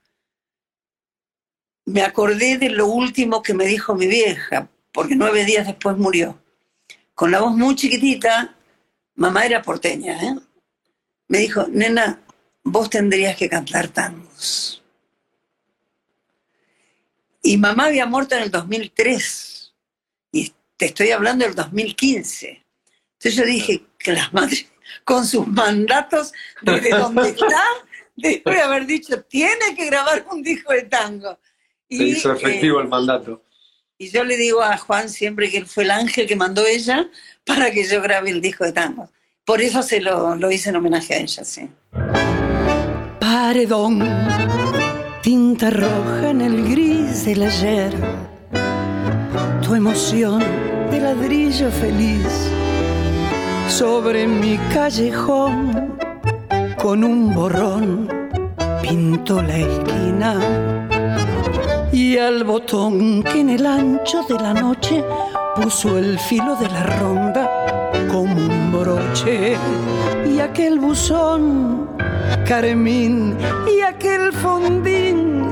me 1.85 2.03
acordé 2.03 2.59
de 2.59 2.69
lo 2.69 2.85
último 2.85 3.41
que 3.41 3.55
me 3.55 3.65
dijo 3.65 3.95
mi 3.95 4.05
vieja, 4.05 4.69
porque 4.91 5.15
nueve 5.15 5.43
días 5.43 5.65
después 5.65 5.97
murió. 5.97 6.39
Con 7.13 7.31
la 7.31 7.41
voz 7.41 7.55
muy 7.55 7.75
chiquitita, 7.75 8.55
mamá 9.15 9.45
era 9.45 9.61
porteña, 9.61 10.21
¿eh? 10.21 10.35
me 11.27 11.37
dijo, 11.39 11.65
nena, 11.69 12.21
vos 12.63 12.89
tendrías 12.89 13.37
que 13.37 13.49
cantar 13.49 13.87
tangos. 13.87 14.83
Y 17.41 17.57
mamá 17.57 17.85
había 17.85 18.05
muerto 18.05 18.35
en 18.35 18.43
el 18.43 18.51
2003, 18.51 19.73
y 20.31 20.53
te 20.77 20.87
estoy 20.87 21.11
hablando 21.11 21.45
del 21.45 21.55
2015. 21.55 22.65
Entonces 23.13 23.35
yo 23.35 23.45
dije 23.45 23.85
que 23.97 24.11
las 24.11 24.33
madres, 24.33 24.67
con 25.03 25.25
sus 25.25 25.47
mandatos, 25.47 26.33
desde 26.61 26.89
donde 26.89 27.29
está, 27.29 27.63
debe 28.15 28.61
haber 28.61 28.85
dicho, 28.85 29.23
tiene 29.23 29.75
que 29.75 29.85
grabar 29.85 30.25
un 30.31 30.43
disco 30.43 30.73
de 30.73 30.83
tango. 30.83 31.39
Se 31.89 32.03
hizo 32.03 32.33
eh, 32.33 32.35
efectivo 32.35 32.81
el 32.81 32.87
mandato. 32.87 33.43
Y 34.01 34.09
yo 34.09 34.23
le 34.23 34.35
digo 34.35 34.63
a 34.63 34.77
Juan 34.77 35.09
siempre 35.09 35.51
que 35.51 35.59
él 35.59 35.67
fue 35.67 35.83
el 35.83 35.91
ángel 35.91 36.25
que 36.25 36.35
mandó 36.35 36.65
ella 36.65 37.07
para 37.45 37.69
que 37.69 37.83
yo 37.83 38.01
grabe 38.01 38.31
el 38.31 38.41
disco 38.41 38.63
de 38.63 38.71
tango. 38.71 39.11
Por 39.45 39.61
eso 39.61 39.83
se 39.83 40.01
lo, 40.01 40.35
lo 40.35 40.51
hice 40.51 40.71
en 40.71 40.77
homenaje 40.77 41.13
a 41.13 41.17
ella, 41.17 41.43
sí. 41.43 41.69
Paredón, 43.19 43.99
tinta 45.21 45.69
roja 45.69 46.31
en 46.31 46.41
el 46.41 46.67
gris 46.67 47.25
del 47.25 47.43
ayer, 47.43 47.93
tu 49.61 49.75
emoción 49.75 50.39
de 50.89 50.99
ladrillo 50.99 51.69
feliz 51.69 52.25
sobre 53.69 54.25
mi 54.25 54.57
callejón 54.73 55.95
con 56.81 57.03
un 57.03 57.35
borrón 57.35 58.09
pinto 58.81 59.43
la 59.43 59.57
esquina 59.59 60.91
y 62.01 62.17
al 62.17 62.43
botón 62.43 63.21
que 63.21 63.41
en 63.41 63.49
el 63.51 63.63
ancho 63.63 64.23
de 64.27 64.33
la 64.33 64.55
noche 64.55 65.03
puso 65.55 65.99
el 65.99 66.17
filo 66.17 66.55
de 66.55 66.67
la 66.67 66.83
ronda 66.97 67.43
como 68.11 68.33
un 68.33 68.71
broche. 68.71 69.55
Y 70.25 70.39
aquel 70.39 70.79
buzón 70.79 71.89
carmín 72.47 73.37
y 73.71 73.81
aquel 73.81 74.33
fondín 74.33 75.43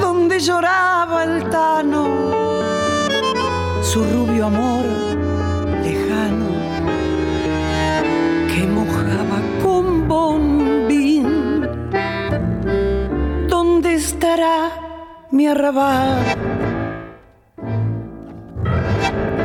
donde 0.00 0.38
lloraba 0.38 1.24
el 1.24 1.50
tano 1.50 2.04
su 3.82 4.04
rubio 4.04 4.46
amor 4.46 4.84
lejano 5.82 6.50
que 8.50 8.62
mojaba 8.78 9.38
con 9.60 10.06
bombín. 10.06 11.68
¿Dónde 13.48 13.94
estará 13.94 14.85
mi 15.30 15.46
arrabal? 15.46 16.24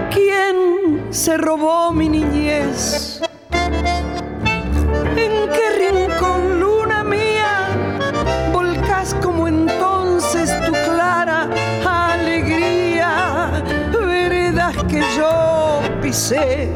¿Quién 0.10 1.08
se 1.10 1.38
robó 1.38 1.92
mi 1.92 2.10
niñez? 2.10 3.22
¿En 5.16 5.50
qué 5.50 5.68
rincón, 5.80 6.60
luna 6.60 7.04
mía, 7.04 7.68
volcás 8.54 9.16
como 9.24 9.48
entonces 9.48 10.50
tu 10.66 10.72
clara 10.72 11.50
alegría? 11.86 13.64
Veredas 13.92 14.76
que 14.90 15.02
yo 15.18 15.82
pisé, 16.02 16.70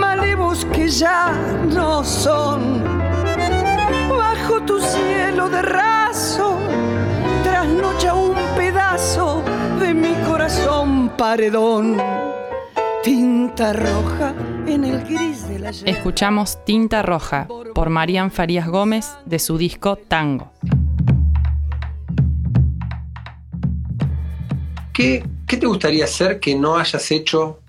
malevos 0.00 0.64
que 0.66 0.88
ya 0.88 1.32
no 1.66 2.02
son, 2.04 2.82
bajo 4.08 4.60
tu 4.62 4.80
cielo 4.80 5.48
de 5.48 5.62
raso, 5.62 5.91
paredón. 11.26 11.98
Tinta 13.04 13.72
roja 13.72 14.34
en 14.66 14.82
el 14.84 15.04
gris 15.04 15.48
de 15.48 15.60
la 15.60 15.70
Escuchamos 15.70 16.58
Tinta 16.64 17.00
Roja 17.00 17.46
por 17.76 17.90
Marían 17.90 18.32
Farías 18.32 18.66
Gómez 18.66 19.08
de 19.24 19.38
su 19.38 19.56
disco 19.56 19.94
Tango. 19.94 20.50
¿Qué, 24.92 25.24
qué 25.46 25.56
te 25.58 25.66
gustaría 25.66 26.06
hacer 26.06 26.40
que 26.40 26.56
no 26.56 26.76
hayas 26.76 27.08
hecho 27.12 27.60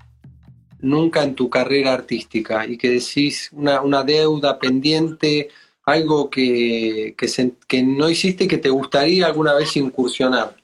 nunca 0.80 1.22
en 1.22 1.36
tu 1.36 1.48
carrera 1.52 1.94
artística 1.94 2.66
y 2.66 2.76
que 2.76 2.90
decís 2.90 3.52
una, 3.54 3.82
una 3.82 4.02
deuda 4.02 4.58
pendiente, 4.58 5.50
algo 5.86 6.28
que, 6.32 7.14
que, 7.16 7.28
se- 7.28 7.54
que 7.68 7.84
no 7.84 8.10
hiciste 8.10 8.46
y 8.46 8.48
que 8.48 8.58
te 8.58 8.70
gustaría 8.72 9.28
alguna 9.28 9.54
vez 9.54 9.78
incursionar? 9.78 10.56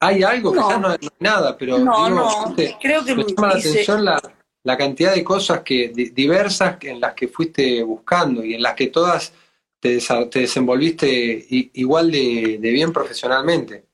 Hay 0.00 0.22
algo, 0.22 0.54
No. 0.54 0.66
quizás 0.68 0.80
no 0.80 0.88
hay 0.88 0.98
nada, 1.20 1.56
pero 1.56 1.78
No, 1.78 2.04
digo, 2.04 2.08
no, 2.20 2.46
viste, 2.54 2.76
creo 2.80 3.04
que 3.04 3.14
me 3.14 3.24
llama 3.24 3.48
la 3.48 3.54
atención 3.54 4.04
la, 4.04 4.20
la 4.62 4.76
cantidad 4.76 5.14
de 5.14 5.24
cosas 5.24 5.60
que, 5.60 5.88
di- 5.88 6.10
diversas 6.10 6.76
en 6.82 7.00
las 7.00 7.14
que 7.14 7.28
fuiste 7.28 7.82
buscando 7.82 8.44
y 8.44 8.54
en 8.54 8.62
las 8.62 8.74
que 8.74 8.88
todas 8.88 9.32
te, 9.80 9.96
desa- 9.98 10.28
te 10.28 10.40
desenvolviste 10.40 11.08
i- 11.08 11.70
igual 11.74 12.10
de, 12.10 12.58
de 12.60 12.70
bien 12.70 12.92
profesionalmente. 12.92 13.84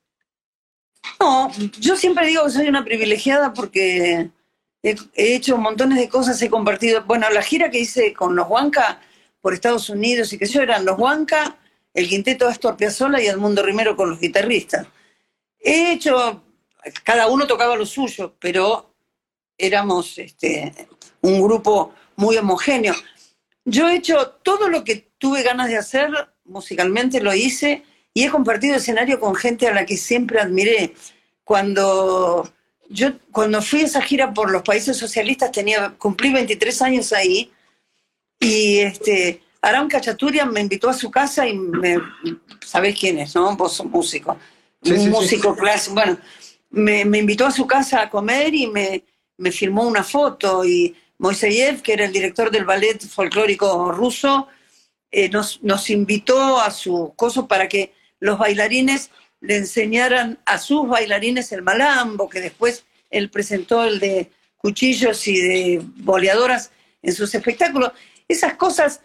No, 1.21 1.51
yo 1.79 1.97
siempre 1.97 2.27
digo 2.27 2.45
que 2.45 2.51
soy 2.51 2.69
una 2.69 2.85
privilegiada 2.85 3.53
porque 3.53 4.29
he, 4.83 4.97
he 5.15 5.35
hecho 5.37 5.57
montones 5.57 5.99
de 5.99 6.09
cosas, 6.09 6.41
he 6.43 6.51
compartido. 6.51 7.05
Bueno, 7.05 7.29
la 7.31 7.43
gira 7.43 7.71
que 7.71 7.79
hice 7.79 8.13
con 8.13 8.35
los 8.35 8.49
Huanca 8.49 9.01
por 9.41 9.55
Estados 9.55 9.89
Unidos 9.89 10.33
y 10.33 10.39
que 10.39 10.47
yo 10.47 10.63
eran 10.63 10.85
los 10.85 10.99
Huanca, 10.99 11.57
el 11.95 12.09
quinteto 12.09 12.49
Astor 12.49 12.77
Piazzolla 12.77 13.21
y 13.21 13.27
Edmundo 13.27 13.63
Rimero 13.63 13.95
con 13.97 14.11
los 14.11 14.19
guitarristas. 14.21 14.87
He 15.63 15.93
hecho, 15.93 16.43
cada 17.05 17.29
uno 17.29 17.47
tocaba 17.47 17.77
lo 17.77 17.87
suyo, 17.87 18.35
pero 18.39 18.95
éramos 19.57 20.19
este, 20.19 20.73
un 21.21 21.41
grupo 21.41 21.95
muy 22.17 22.37
homogéneo. 22.37 22.95
Yo 23.65 23.89
he 23.89 23.97
hecho 23.97 24.39
todo 24.43 24.69
lo 24.69 24.83
que 24.83 25.11
tuve 25.19 25.43
ganas 25.43 25.69
de 25.69 25.77
hacer, 25.77 26.11
musicalmente 26.45 27.21
lo 27.21 27.33
hice, 27.33 27.85
y 28.13 28.25
he 28.25 28.31
compartido 28.31 28.77
escenario 28.77 29.21
con 29.21 29.35
gente 29.35 29.69
a 29.69 29.75
la 29.75 29.87
que 29.87 29.97
siempre 29.97 30.41
admiré. 30.41 30.95
Cuando 31.45 32.51
yo 32.89 33.09
cuando 33.31 33.63
fui 33.63 33.83
a 33.83 33.87
esa 33.87 34.03
gira 34.03 34.35
por 34.35 34.51
los 34.51 34.63
países 34.63 34.97
socialistas 34.97 35.51
tenía 35.51 35.95
cumplí 35.97 36.31
23 36.31 36.83
años 36.83 37.13
ahí 37.13 37.51
y 38.39 38.81
este 38.81 39.43
Aram 39.63 39.89
Cachaturian 39.89 40.53
me 40.53 40.61
invitó 40.61 40.91
a 40.91 40.93
su 40.93 41.11
casa 41.11 41.49
y 41.49 41.57
me 41.57 41.97
sabés 42.61 42.99
quién 42.99 43.19
es, 43.19 43.35
¿no? 43.35 43.57
Vos 43.57 43.75
sos 43.75 43.87
músico. 43.87 44.37
Un 44.85 45.11
músico 45.11 45.55
clásico. 45.55 45.95
Bueno, 45.95 46.19
me, 46.71 47.05
me 47.05 47.19
invitó 47.19 47.47
a 47.47 47.51
su 47.51 47.67
casa 47.67 48.03
a 48.03 48.11
comer 48.11 48.55
y 48.55 48.67
me, 48.67 49.05
me 49.39 49.53
firmó 49.53 49.87
una 49.87 50.03
foto 50.03 50.65
y 50.65 50.95
Moiseyev, 51.19 51.83
que 51.83 51.93
era 51.93 52.05
el 52.05 52.13
director 52.13 52.51
del 52.51 52.65
ballet 52.65 53.01
folclórico 53.07 53.93
ruso, 53.93 54.49
eh, 55.13 55.29
nos, 55.29 55.63
nos 55.63 55.89
invitó 55.89 56.61
a 56.61 56.73
su 56.73 57.13
coso 57.15 57.47
para 57.47 57.69
que 57.69 57.93
los 58.19 58.39
bailarines 58.39 59.11
le 59.41 59.57
enseñaran 59.59 60.41
a 60.47 60.59
sus 60.59 60.89
bailarines 60.89 61.53
el 61.53 61.63
malambo, 61.63 62.29
que 62.29 62.41
después 62.41 62.85
él 63.09 63.31
presentó 63.31 63.85
el 63.85 64.01
de 64.01 64.33
cuchillos 64.57 65.29
y 65.29 65.41
de 65.41 65.83
boleadoras 65.99 66.73
en 67.03 67.15
sus 67.15 67.33
espectáculos. 67.35 67.93
Esas 68.27 68.55
cosas 68.55 69.01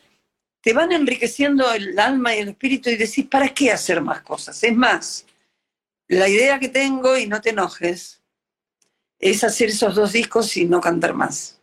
te 0.61 0.73
van 0.73 0.91
enriqueciendo 0.91 1.71
el 1.71 1.99
alma 1.99 2.35
y 2.35 2.39
el 2.39 2.49
espíritu 2.49 2.89
y 2.89 2.95
decís, 2.95 3.27
¿para 3.29 3.49
qué 3.49 3.71
hacer 3.71 4.01
más 4.01 4.21
cosas? 4.21 4.63
Es 4.63 4.75
más, 4.75 5.26
la 6.07 6.27
idea 6.29 6.59
que 6.59 6.69
tengo, 6.69 7.17
y 7.17 7.27
no 7.27 7.41
te 7.41 7.49
enojes, 7.51 8.21
es 9.19 9.43
hacer 9.43 9.69
esos 9.69 9.95
dos 9.95 10.13
discos 10.13 10.55
y 10.57 10.65
no 10.65 10.79
cantar 10.79 11.13
más. 11.13 11.59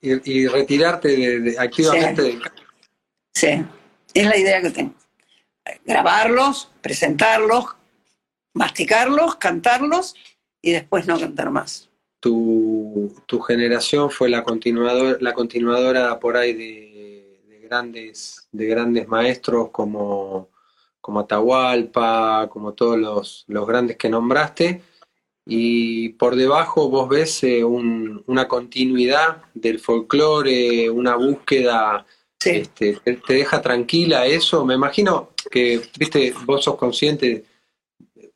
Y, 0.00 0.32
y 0.32 0.46
retirarte 0.46 1.08
de, 1.08 1.40
de- 1.40 1.58
activamente 1.58 2.22
Sí. 2.22 2.28
del. 2.28 2.42
Sí, 3.34 3.64
es 4.14 4.26
la 4.26 4.36
idea 4.36 4.62
que 4.62 4.70
tengo. 4.70 4.94
Grabarlos, 5.84 6.70
presentarlos, 6.80 7.66
masticarlos, 8.54 9.36
cantarlos 9.36 10.14
y 10.62 10.72
después 10.72 11.06
no 11.06 11.18
cantar 11.18 11.50
más. 11.50 11.88
tu, 12.20 13.14
tu 13.26 13.40
generación 13.40 14.10
fue 14.10 14.28
la 14.28 14.42
continuador, 14.42 15.22
la 15.22 15.32
continuadora 15.32 16.18
por 16.20 16.36
ahí 16.36 16.52
de, 16.52 17.40
de 17.48 17.58
grandes, 17.60 18.46
de 18.52 18.66
grandes 18.66 19.08
maestros 19.08 19.70
como, 19.70 20.49
como 21.10 21.20
Atahualpa, 21.20 22.48
como 22.52 22.72
todos 22.72 22.96
los, 22.96 23.44
los 23.48 23.66
grandes 23.66 23.96
que 23.96 24.08
nombraste, 24.08 24.80
y 25.44 26.10
por 26.10 26.36
debajo 26.36 26.88
vos 26.88 27.08
ves 27.08 27.42
eh, 27.42 27.64
un- 27.64 28.22
una 28.28 28.46
continuidad 28.46 29.42
del 29.52 29.80
folclore, 29.80 30.88
una 30.88 31.16
búsqueda, 31.16 32.06
Sí, 32.42 32.50
este, 32.50 32.96
te, 33.04 33.14
te 33.16 33.34
deja 33.34 33.60
tranquila 33.60 34.24
eso. 34.24 34.64
Me 34.64 34.74
imagino 34.74 35.30
que, 35.50 35.82
viste, 35.98 36.32
vos 36.46 36.62
sos 36.64 36.76
consciente, 36.76 37.44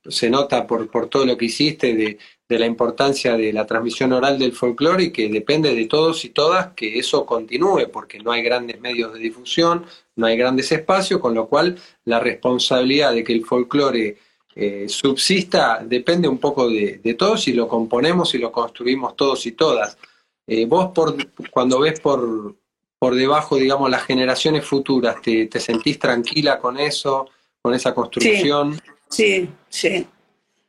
se 0.07 0.29
nota 0.29 0.67
por, 0.67 0.91
por 0.91 1.09
todo 1.09 1.25
lo 1.25 1.37
que 1.39 1.45
hiciste 1.47 1.95
de, 1.95 2.19
de 2.49 2.59
la 2.59 2.67
importancia 2.67 3.37
de 3.37 3.53
la 3.53 3.65
transmisión 3.67 4.13
oral 4.13 4.37
del 4.39 4.53
folclore 4.53 5.05
y 5.05 5.11
que 5.13 5.29
depende 5.29 5.75
de 5.75 5.87
todos 5.87 6.25
y 6.27 6.31
todas 6.31 6.73
que 6.75 6.99
eso 6.99 7.25
continúe, 7.25 7.89
porque 7.91 8.19
no 8.19 8.31
hay 8.33 8.43
grandes 8.43 8.79
medios 8.81 9.15
de 9.15 9.21
difusión, 9.21 9.87
no 10.17 10.27
hay 10.27 10.37
grandes 10.37 10.71
espacios, 10.73 11.21
con 11.21 11.35
lo 11.35 11.49
cual 11.49 11.79
la 12.05 12.21
responsabilidad 12.21 13.13
de 13.13 13.25
que 13.25 13.33
el 13.33 13.45
folclore 13.45 14.17
eh, 14.57 14.87
subsista 14.89 15.81
depende 15.85 16.29
un 16.29 16.39
poco 16.39 16.69
de, 16.69 17.01
de 17.03 17.15
todos 17.15 17.49
y 17.49 17.53
lo 17.53 17.67
componemos 17.67 18.35
y 18.35 18.39
lo 18.39 18.53
construimos 18.53 19.17
todos 19.17 19.47
y 19.47 19.53
todas. 19.53 19.99
Eh, 20.47 20.67
vos 20.67 20.91
por, 20.95 21.17
cuando 21.51 21.81
ves 21.81 21.99
por, 22.01 22.55
por 22.99 23.15
debajo, 23.15 23.57
digamos, 23.57 23.91
las 23.91 24.05
generaciones 24.05 24.65
futuras, 24.65 25.21
¿te, 25.23 25.47
te 25.47 25.59
sentís 25.59 25.99
tranquila 25.99 26.59
con 26.61 26.79
eso, 26.79 27.29
con 27.63 27.75
esa 27.75 27.95
construcción? 27.95 28.81
sí, 29.09 29.49
sí. 29.69 30.07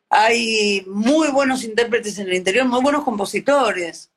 Hay 0.10 0.84
muy 0.88 1.30
buenos 1.30 1.64
intérpretes 1.64 2.18
en 2.20 2.28
el 2.28 2.36
interior, 2.36 2.66
muy 2.68 2.82
buenos 2.82 3.04
compositores. 3.04 4.12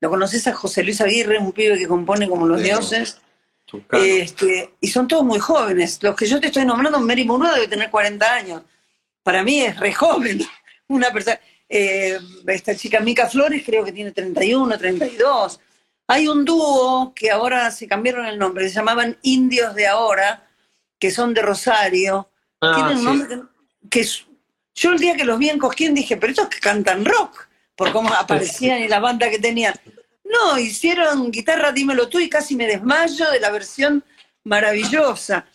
¿Lo 0.00 0.10
conoces 0.10 0.46
a 0.46 0.54
José 0.54 0.82
Luis 0.82 1.00
Aguirre, 1.00 1.38
un 1.38 1.52
pibe 1.52 1.78
que 1.78 1.86
compone 1.86 2.28
como 2.28 2.46
los 2.46 2.60
Sí. 2.60 2.64
dioses? 2.66 3.20
Tucano. 3.66 4.02
Este, 4.02 4.74
y 4.80 4.88
son 4.88 5.06
todos 5.08 5.24
muy 5.24 5.38
jóvenes. 5.38 5.98
Los 6.02 6.16
que 6.16 6.26
yo 6.26 6.40
te 6.40 6.46
estoy 6.46 6.64
nombrando, 6.64 6.98
Mary 7.00 7.24
Monroe 7.24 7.52
debe 7.54 7.68
tener 7.68 7.90
40 7.90 8.32
años. 8.32 8.62
Para 9.22 9.42
mí 9.42 9.60
es 9.60 9.78
re 9.78 9.92
joven. 9.92 10.40
Una 10.88 11.10
persona. 11.12 11.38
eh, 11.68 12.18
esta 12.46 12.74
chica 12.76 13.00
Mica 13.00 13.28
Flores 13.28 13.62
creo 13.66 13.84
que 13.84 13.92
tiene 13.92 14.12
31, 14.12 14.78
32. 14.78 15.60
Hay 16.08 16.28
un 16.28 16.44
dúo 16.44 17.12
que 17.14 17.30
ahora 17.32 17.70
se 17.72 17.88
cambiaron 17.88 18.24
el 18.26 18.38
nombre, 18.38 18.68
se 18.68 18.76
llamaban 18.76 19.18
Indios 19.22 19.74
de 19.74 19.88
Ahora, 19.88 20.46
que 21.00 21.10
son 21.10 21.34
de 21.34 21.42
Rosario. 21.42 22.28
Ah, 22.60 22.72
Tienen 22.76 22.92
un 22.94 22.98
sí. 23.00 23.04
nombre 23.04 23.48
que, 23.90 24.06
yo 24.76 24.92
el 24.92 24.98
día 25.00 25.16
que 25.16 25.24
los 25.24 25.38
vi 25.38 25.48
en 25.48 25.58
Cosquín 25.58 25.94
dije, 25.94 26.16
pero 26.16 26.30
estos 26.30 26.48
que 26.48 26.60
cantan 26.60 27.04
rock, 27.04 27.48
por 27.74 27.90
cómo 27.92 28.12
aparecían 28.14 28.80
y 28.82 28.88
la 28.88 29.00
banda 29.00 29.28
que 29.28 29.40
tenían. 29.40 29.74
No, 30.30 30.58
hicieron 30.58 31.30
guitarra, 31.30 31.72
dímelo 31.72 32.08
tú, 32.08 32.18
y 32.18 32.28
casi 32.28 32.56
me 32.56 32.66
desmayo 32.66 33.30
de 33.30 33.40
la 33.40 33.50
versión 33.50 34.04
maravillosa, 34.44 35.46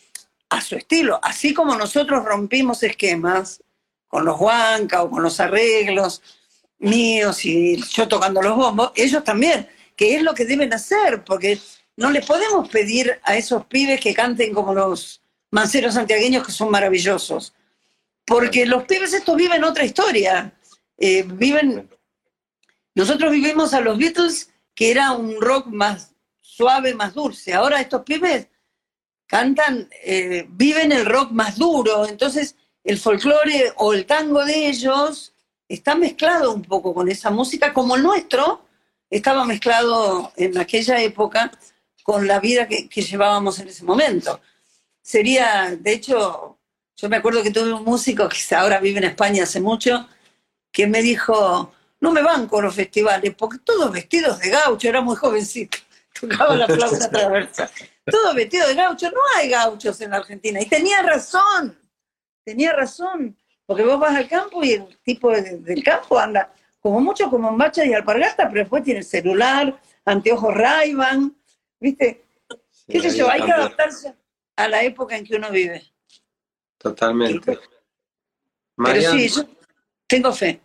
a 0.49 0.61
su 0.61 0.75
estilo. 0.75 1.19
Así 1.23 1.53
como 1.53 1.75
nosotros 1.75 2.23
rompimos 2.25 2.83
esquemas 2.83 3.61
con 4.07 4.25
los 4.25 4.39
huanca 4.39 5.03
o 5.03 5.09
con 5.09 5.23
los 5.23 5.39
arreglos 5.39 6.21
míos 6.79 7.45
y 7.45 7.81
yo 7.83 8.07
tocando 8.07 8.41
los 8.41 8.55
bombos, 8.55 8.91
ellos 8.95 9.23
también, 9.23 9.69
que 9.95 10.15
es 10.15 10.23
lo 10.23 10.33
que 10.33 10.45
deben 10.45 10.73
hacer, 10.73 11.23
porque 11.23 11.59
no 11.95 12.11
les 12.11 12.25
podemos 12.25 12.67
pedir 12.69 13.19
a 13.23 13.37
esos 13.37 13.65
pibes 13.65 13.99
que 14.01 14.13
canten 14.13 14.53
como 14.53 14.73
los 14.73 15.21
manceros 15.51 15.93
santiagueños 15.93 16.45
que 16.45 16.51
son 16.51 16.69
maravillosos. 16.69 17.53
Porque 18.25 18.65
los 18.65 18.83
pibes 18.83 19.13
estos 19.13 19.35
viven 19.35 19.63
otra 19.63 19.83
historia. 19.83 20.53
Eh, 20.97 21.23
viven. 21.23 21.89
Nosotros 22.95 23.31
vivimos 23.31 23.73
a 23.73 23.81
los 23.81 23.97
Beatles, 23.97 24.50
que 24.81 24.89
era 24.89 25.11
un 25.11 25.39
rock 25.39 25.67
más 25.67 26.15
suave, 26.39 26.95
más 26.95 27.13
dulce. 27.13 27.53
Ahora 27.53 27.79
estos 27.79 28.01
pibes 28.01 28.47
cantan, 29.27 29.87
eh, 30.03 30.47
viven 30.49 30.91
el 30.91 31.05
rock 31.05 31.29
más 31.29 31.55
duro. 31.59 32.07
Entonces, 32.07 32.55
el 32.83 32.97
folclore 32.97 33.73
o 33.77 33.93
el 33.93 34.07
tango 34.07 34.43
de 34.43 34.69
ellos 34.69 35.35
está 35.67 35.93
mezclado 35.93 36.51
un 36.51 36.63
poco 36.63 36.95
con 36.95 37.09
esa 37.09 37.29
música, 37.29 37.71
como 37.75 37.95
el 37.95 38.01
nuestro 38.01 38.65
estaba 39.07 39.45
mezclado 39.45 40.33
en 40.35 40.57
aquella 40.57 40.99
época 40.99 41.51
con 42.01 42.25
la 42.25 42.39
vida 42.39 42.67
que, 42.67 42.89
que 42.89 43.03
llevábamos 43.03 43.59
en 43.59 43.67
ese 43.67 43.83
momento. 43.83 44.41
Sería, 44.99 45.77
de 45.79 45.93
hecho, 45.93 46.57
yo 46.97 47.07
me 47.07 47.17
acuerdo 47.17 47.43
que 47.43 47.51
tuve 47.51 47.71
un 47.71 47.83
músico 47.83 48.27
que 48.27 48.55
ahora 48.55 48.79
vive 48.79 48.97
en 48.97 49.03
España 49.03 49.43
hace 49.43 49.61
mucho, 49.61 50.07
que 50.71 50.87
me 50.87 51.03
dijo, 51.03 51.71
no 52.01 52.11
me 52.11 52.21
van 52.21 52.47
con 52.47 52.65
los 52.65 52.75
festivales, 52.75 53.33
porque 53.37 53.59
todos 53.59 53.91
vestidos 53.91 54.39
de 54.39 54.49
gaucho, 54.49 54.89
era 54.89 55.01
muy 55.01 55.15
jovencito, 55.15 55.77
tocaba 56.19 56.55
la 56.55 56.67
flauta 56.67 57.09
traversa, 57.11 57.71
todos 58.05 58.35
vestidos 58.35 58.67
de 58.69 58.75
gaucho, 58.75 59.09
no 59.09 59.19
hay 59.37 59.49
gauchos 59.49 60.01
en 60.01 60.11
la 60.11 60.17
Argentina. 60.17 60.59
Y 60.61 60.65
tenía 60.67 61.01
razón, 61.03 61.77
tenía 62.43 62.73
razón, 62.73 63.37
porque 63.65 63.83
vos 63.83 63.99
vas 63.99 64.15
al 64.15 64.27
campo 64.27 64.63
y 64.63 64.73
el 64.73 64.99
tipo 65.03 65.31
de- 65.31 65.57
del 65.59 65.83
campo 65.83 66.19
anda 66.19 66.53
como 66.81 66.99
mucho 66.99 67.29
como 67.29 67.49
en 67.49 67.57
bacha 67.57 67.85
y 67.85 67.93
alpargata, 67.93 68.49
pero 68.49 68.61
después 68.61 68.83
tiene 68.83 69.03
celular, 69.03 69.79
anteojos 70.03 70.53
ray 70.53 70.95
¿viste? 71.79 72.25
Sí, 72.71 72.85
¿Qué 72.93 72.99
sé 73.11 73.17
yo? 73.17 73.29
Hay 73.29 73.43
que 73.43 73.51
adaptarse 73.51 74.15
a 74.55 74.67
la 74.67 74.83
época 74.83 75.15
en 75.15 75.23
que 75.23 75.35
uno 75.35 75.51
vive. 75.51 75.83
Totalmente. 76.79 77.59
Pero 78.75 79.11
sí, 79.11 79.29
yo 79.29 79.43
tengo 80.07 80.33
fe. 80.33 80.59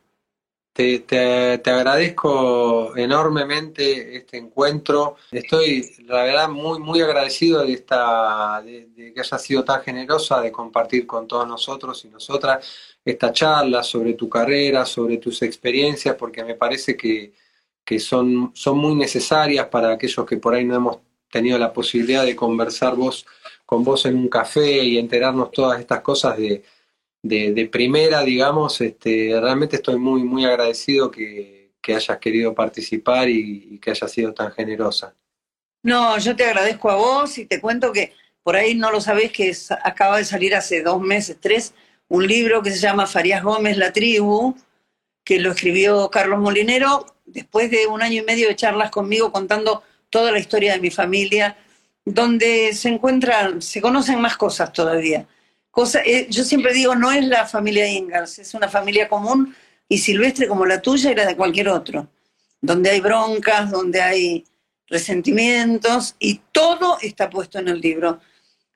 Te, 0.76 0.98
te- 1.00 1.58
te 1.58 1.70
agradezco 1.70 2.94
enormemente 2.96 4.14
este 4.16 4.36
encuentro. 4.36 5.16
Estoy, 5.32 5.90
la 6.04 6.22
verdad, 6.24 6.48
muy, 6.50 6.78
muy 6.78 7.00
agradecido 7.00 7.64
de, 7.64 7.72
esta, 7.72 8.60
de, 8.62 9.12
que 9.14 9.20
hayas 9.20 9.42
sido 9.42 9.64
tan 9.64 9.80
generosa 9.82 10.42
de 10.42 10.52
compartir 10.52 11.06
con 11.06 11.26
todos 11.26 11.48
nosotros 11.48 12.04
y 12.04 12.08
nosotras 12.08 12.66
esta 13.02 13.32
charla 13.32 13.82
sobre 13.82 14.12
tu 14.12 14.28
carrera, 14.28 14.84
sobre 14.84 15.16
tus 15.16 15.40
experiencias, 15.42 16.14
porque 16.16 16.44
me 16.44 16.54
parece 16.54 16.94
que, 16.94 17.32
que 17.82 17.98
son, 17.98 18.50
son 18.54 18.76
muy 18.76 18.94
necesarias 18.94 19.68
para 19.68 19.92
aquellos 19.92 20.26
que 20.26 20.36
por 20.36 20.54
ahí 20.54 20.64
no 20.64 20.74
hemos 20.74 20.98
tenido 21.30 21.58
la 21.58 21.72
posibilidad 21.72 22.24
de 22.24 22.36
conversar 22.36 22.94
vos, 22.96 23.24
con 23.64 23.82
vos 23.82 24.04
en 24.04 24.16
un 24.16 24.28
café 24.28 24.84
y 24.84 24.98
enterarnos 24.98 25.50
todas 25.52 25.80
estas 25.80 26.00
cosas 26.02 26.36
de, 26.36 26.62
de, 27.28 27.68
primera, 27.70 28.22
digamos, 28.22 28.80
este, 28.80 29.38
realmente 29.40 29.76
estoy 29.76 29.96
muy, 29.98 30.22
muy 30.22 30.44
agradecido 30.44 31.10
que, 31.10 31.56
hayas 31.88 32.18
querido 32.18 32.52
participar 32.52 33.28
y, 33.28 33.78
que 33.78 33.92
hayas 33.92 34.10
sido 34.10 34.34
tan 34.34 34.50
generosa. 34.50 35.14
No, 35.84 36.18
yo 36.18 36.34
te 36.34 36.44
agradezco 36.44 36.90
a 36.90 36.96
vos 36.96 37.38
y 37.38 37.46
te 37.46 37.60
cuento 37.60 37.92
que 37.92 38.12
por 38.42 38.56
ahí 38.56 38.74
no 38.74 38.90
lo 38.90 39.00
sabés 39.00 39.30
que 39.30 39.54
acaba 39.84 40.18
de 40.18 40.24
salir 40.24 40.56
hace 40.56 40.82
dos 40.82 41.00
meses, 41.00 41.36
tres, 41.40 41.74
un 42.08 42.26
libro 42.26 42.60
que 42.60 42.72
se 42.72 42.78
llama 42.78 43.06
Farías 43.06 43.44
Gómez, 43.44 43.76
La 43.76 43.92
Tribu, 43.92 44.56
que 45.24 45.38
lo 45.38 45.52
escribió 45.52 46.10
Carlos 46.10 46.40
Molinero 46.40 47.06
después 47.24 47.70
de 47.70 47.86
un 47.86 48.02
año 48.02 48.22
y 48.22 48.24
medio 48.24 48.48
de 48.48 48.56
charlas 48.56 48.90
conmigo 48.90 49.30
contando 49.30 49.82
toda 50.10 50.32
la 50.32 50.38
historia 50.38 50.72
de 50.72 50.80
mi 50.80 50.90
familia, 50.90 51.56
donde 52.04 52.72
se 52.72 52.88
encuentran, 52.88 53.60
se 53.60 53.80
conocen 53.80 54.20
más 54.20 54.36
cosas 54.36 54.72
todavía. 54.72 55.26
Eh, 56.04 56.26
yo 56.30 56.42
siempre 56.42 56.72
digo, 56.72 56.94
no 56.94 57.12
es 57.12 57.26
la 57.26 57.46
familia 57.46 57.86
Ingalls, 57.86 58.38
es 58.38 58.54
una 58.54 58.68
familia 58.68 59.08
común 59.08 59.54
y 59.88 59.98
silvestre 59.98 60.48
como 60.48 60.64
la 60.64 60.80
tuya 60.80 61.12
y 61.12 61.14
la 61.14 61.26
de 61.26 61.36
cualquier 61.36 61.68
otro, 61.68 62.08
donde 62.62 62.90
hay 62.90 63.00
broncas, 63.00 63.70
donde 63.70 64.00
hay 64.00 64.44
resentimientos 64.86 66.16
y 66.18 66.40
todo 66.50 66.96
está 67.02 67.28
puesto 67.28 67.58
en 67.58 67.68
el 67.68 67.80
libro, 67.80 68.20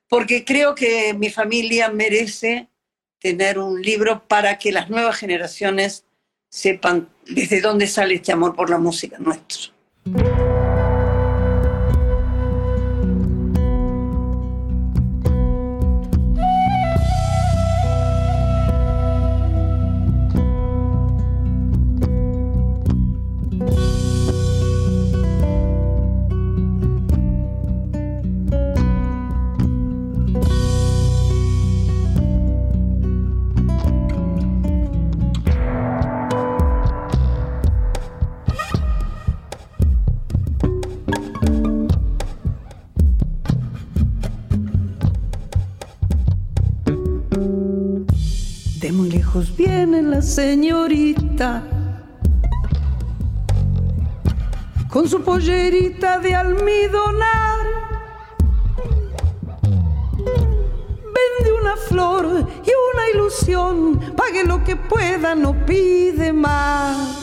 porque 0.07 0.45
creo 0.45 0.75
que 0.75 1.15
mi 1.15 1.31
familia 1.31 1.89
merece 1.89 2.69
tener 3.19 3.57
un 3.57 3.81
libro 3.81 4.27
para 4.27 4.59
que 4.59 4.71
las 4.71 4.89
nuevas 4.89 5.17
generaciones 5.17 6.05
sepan 6.49 7.09
desde 7.25 7.61
dónde 7.61 7.87
sale 7.87 8.15
este 8.15 8.31
amor 8.31 8.55
por 8.55 8.69
la 8.69 8.77
música 8.77 9.17
nuestro. 9.17 9.71
Señorita 50.31 51.61
con 54.89 55.07
su 55.07 55.21
pollerita 55.21 56.19
de 56.19 56.33
almidonar. 56.33 57.65
Vende 61.15 61.51
una 61.61 61.75
flor 61.75 62.25
y 62.65 62.71
una 62.93 63.09
ilusión, 63.13 63.99
pague 64.15 64.45
lo 64.45 64.63
que 64.63 64.77
pueda, 64.77 65.35
no 65.35 65.53
pide 65.65 66.31
más. 66.31 67.21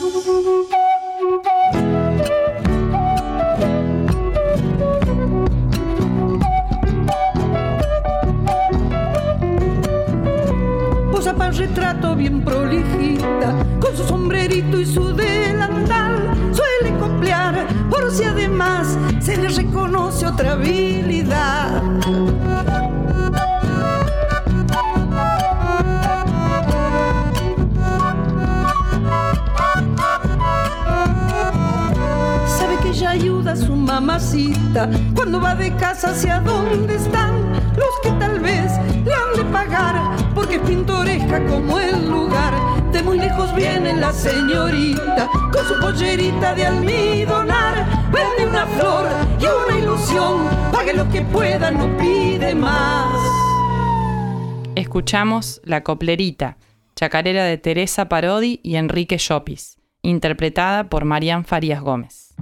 Retrato 11.59 12.15
bien 12.15 12.41
prolijita, 12.41 13.53
con 13.81 13.95
su 13.95 14.05
sombrerito 14.05 14.79
y 14.79 14.85
su 14.85 15.13
delantal, 15.13 16.33
suele 16.53 16.97
coplear, 16.97 17.67
por 17.89 18.09
si 18.11 18.23
además 18.23 18.97
se 19.19 19.35
le 19.35 19.49
reconoce 19.49 20.25
otra 20.25 20.53
habilidad. 20.53 21.81
Sabe 32.57 32.77
que 32.81 32.89
ella 32.89 33.09
ayuda 33.09 33.51
a 33.51 33.55
su 33.57 33.75
mamacita 33.75 34.89
cuando 35.13 35.41
va 35.41 35.55
de 35.55 35.75
casa 35.75 36.11
hacia 36.11 36.39
donde 36.39 36.95
están 36.95 37.33
los 37.75 37.99
que 38.01 38.11
tal 38.17 38.39
vez 38.39 38.71
le 39.03 39.13
han 39.13 39.35
de 39.35 39.43
pagar 39.51 40.15
porque 40.33 40.55
es 40.55 40.61
pintoresca 41.29 41.45
como 41.45 41.79
el 41.79 42.09
lugar. 42.09 42.53
De 42.91 43.03
muy 43.03 43.19
lejos 43.19 43.53
viene 43.55 43.95
la 43.95 44.11
señorita 44.11 45.29
con 45.51 45.65
su 45.65 45.79
pollerita 45.79 46.55
de 46.55 46.65
almidonar. 46.65 47.85
Vende 48.11 48.49
una 48.49 48.65
flor 48.65 49.07
y 49.39 49.45
una 49.45 49.79
ilusión, 49.79 50.47
pague 50.71 50.93
lo 50.93 51.09
que 51.09 51.21
pueda, 51.21 51.71
no 51.71 51.95
pide 51.97 52.55
más. 52.55 53.19
Escuchamos 54.75 55.61
La 55.63 55.83
Coplerita, 55.83 56.57
chacarera 56.95 57.43
de 57.43 57.57
Teresa 57.57 58.09
Parodi 58.09 58.59
y 58.63 58.75
Enrique 58.75 59.17
Llopis, 59.17 59.77
interpretada 60.01 60.89
por 60.89 61.05
Marián 61.05 61.43
Farías 61.43 61.81
Gómez. 61.81 62.33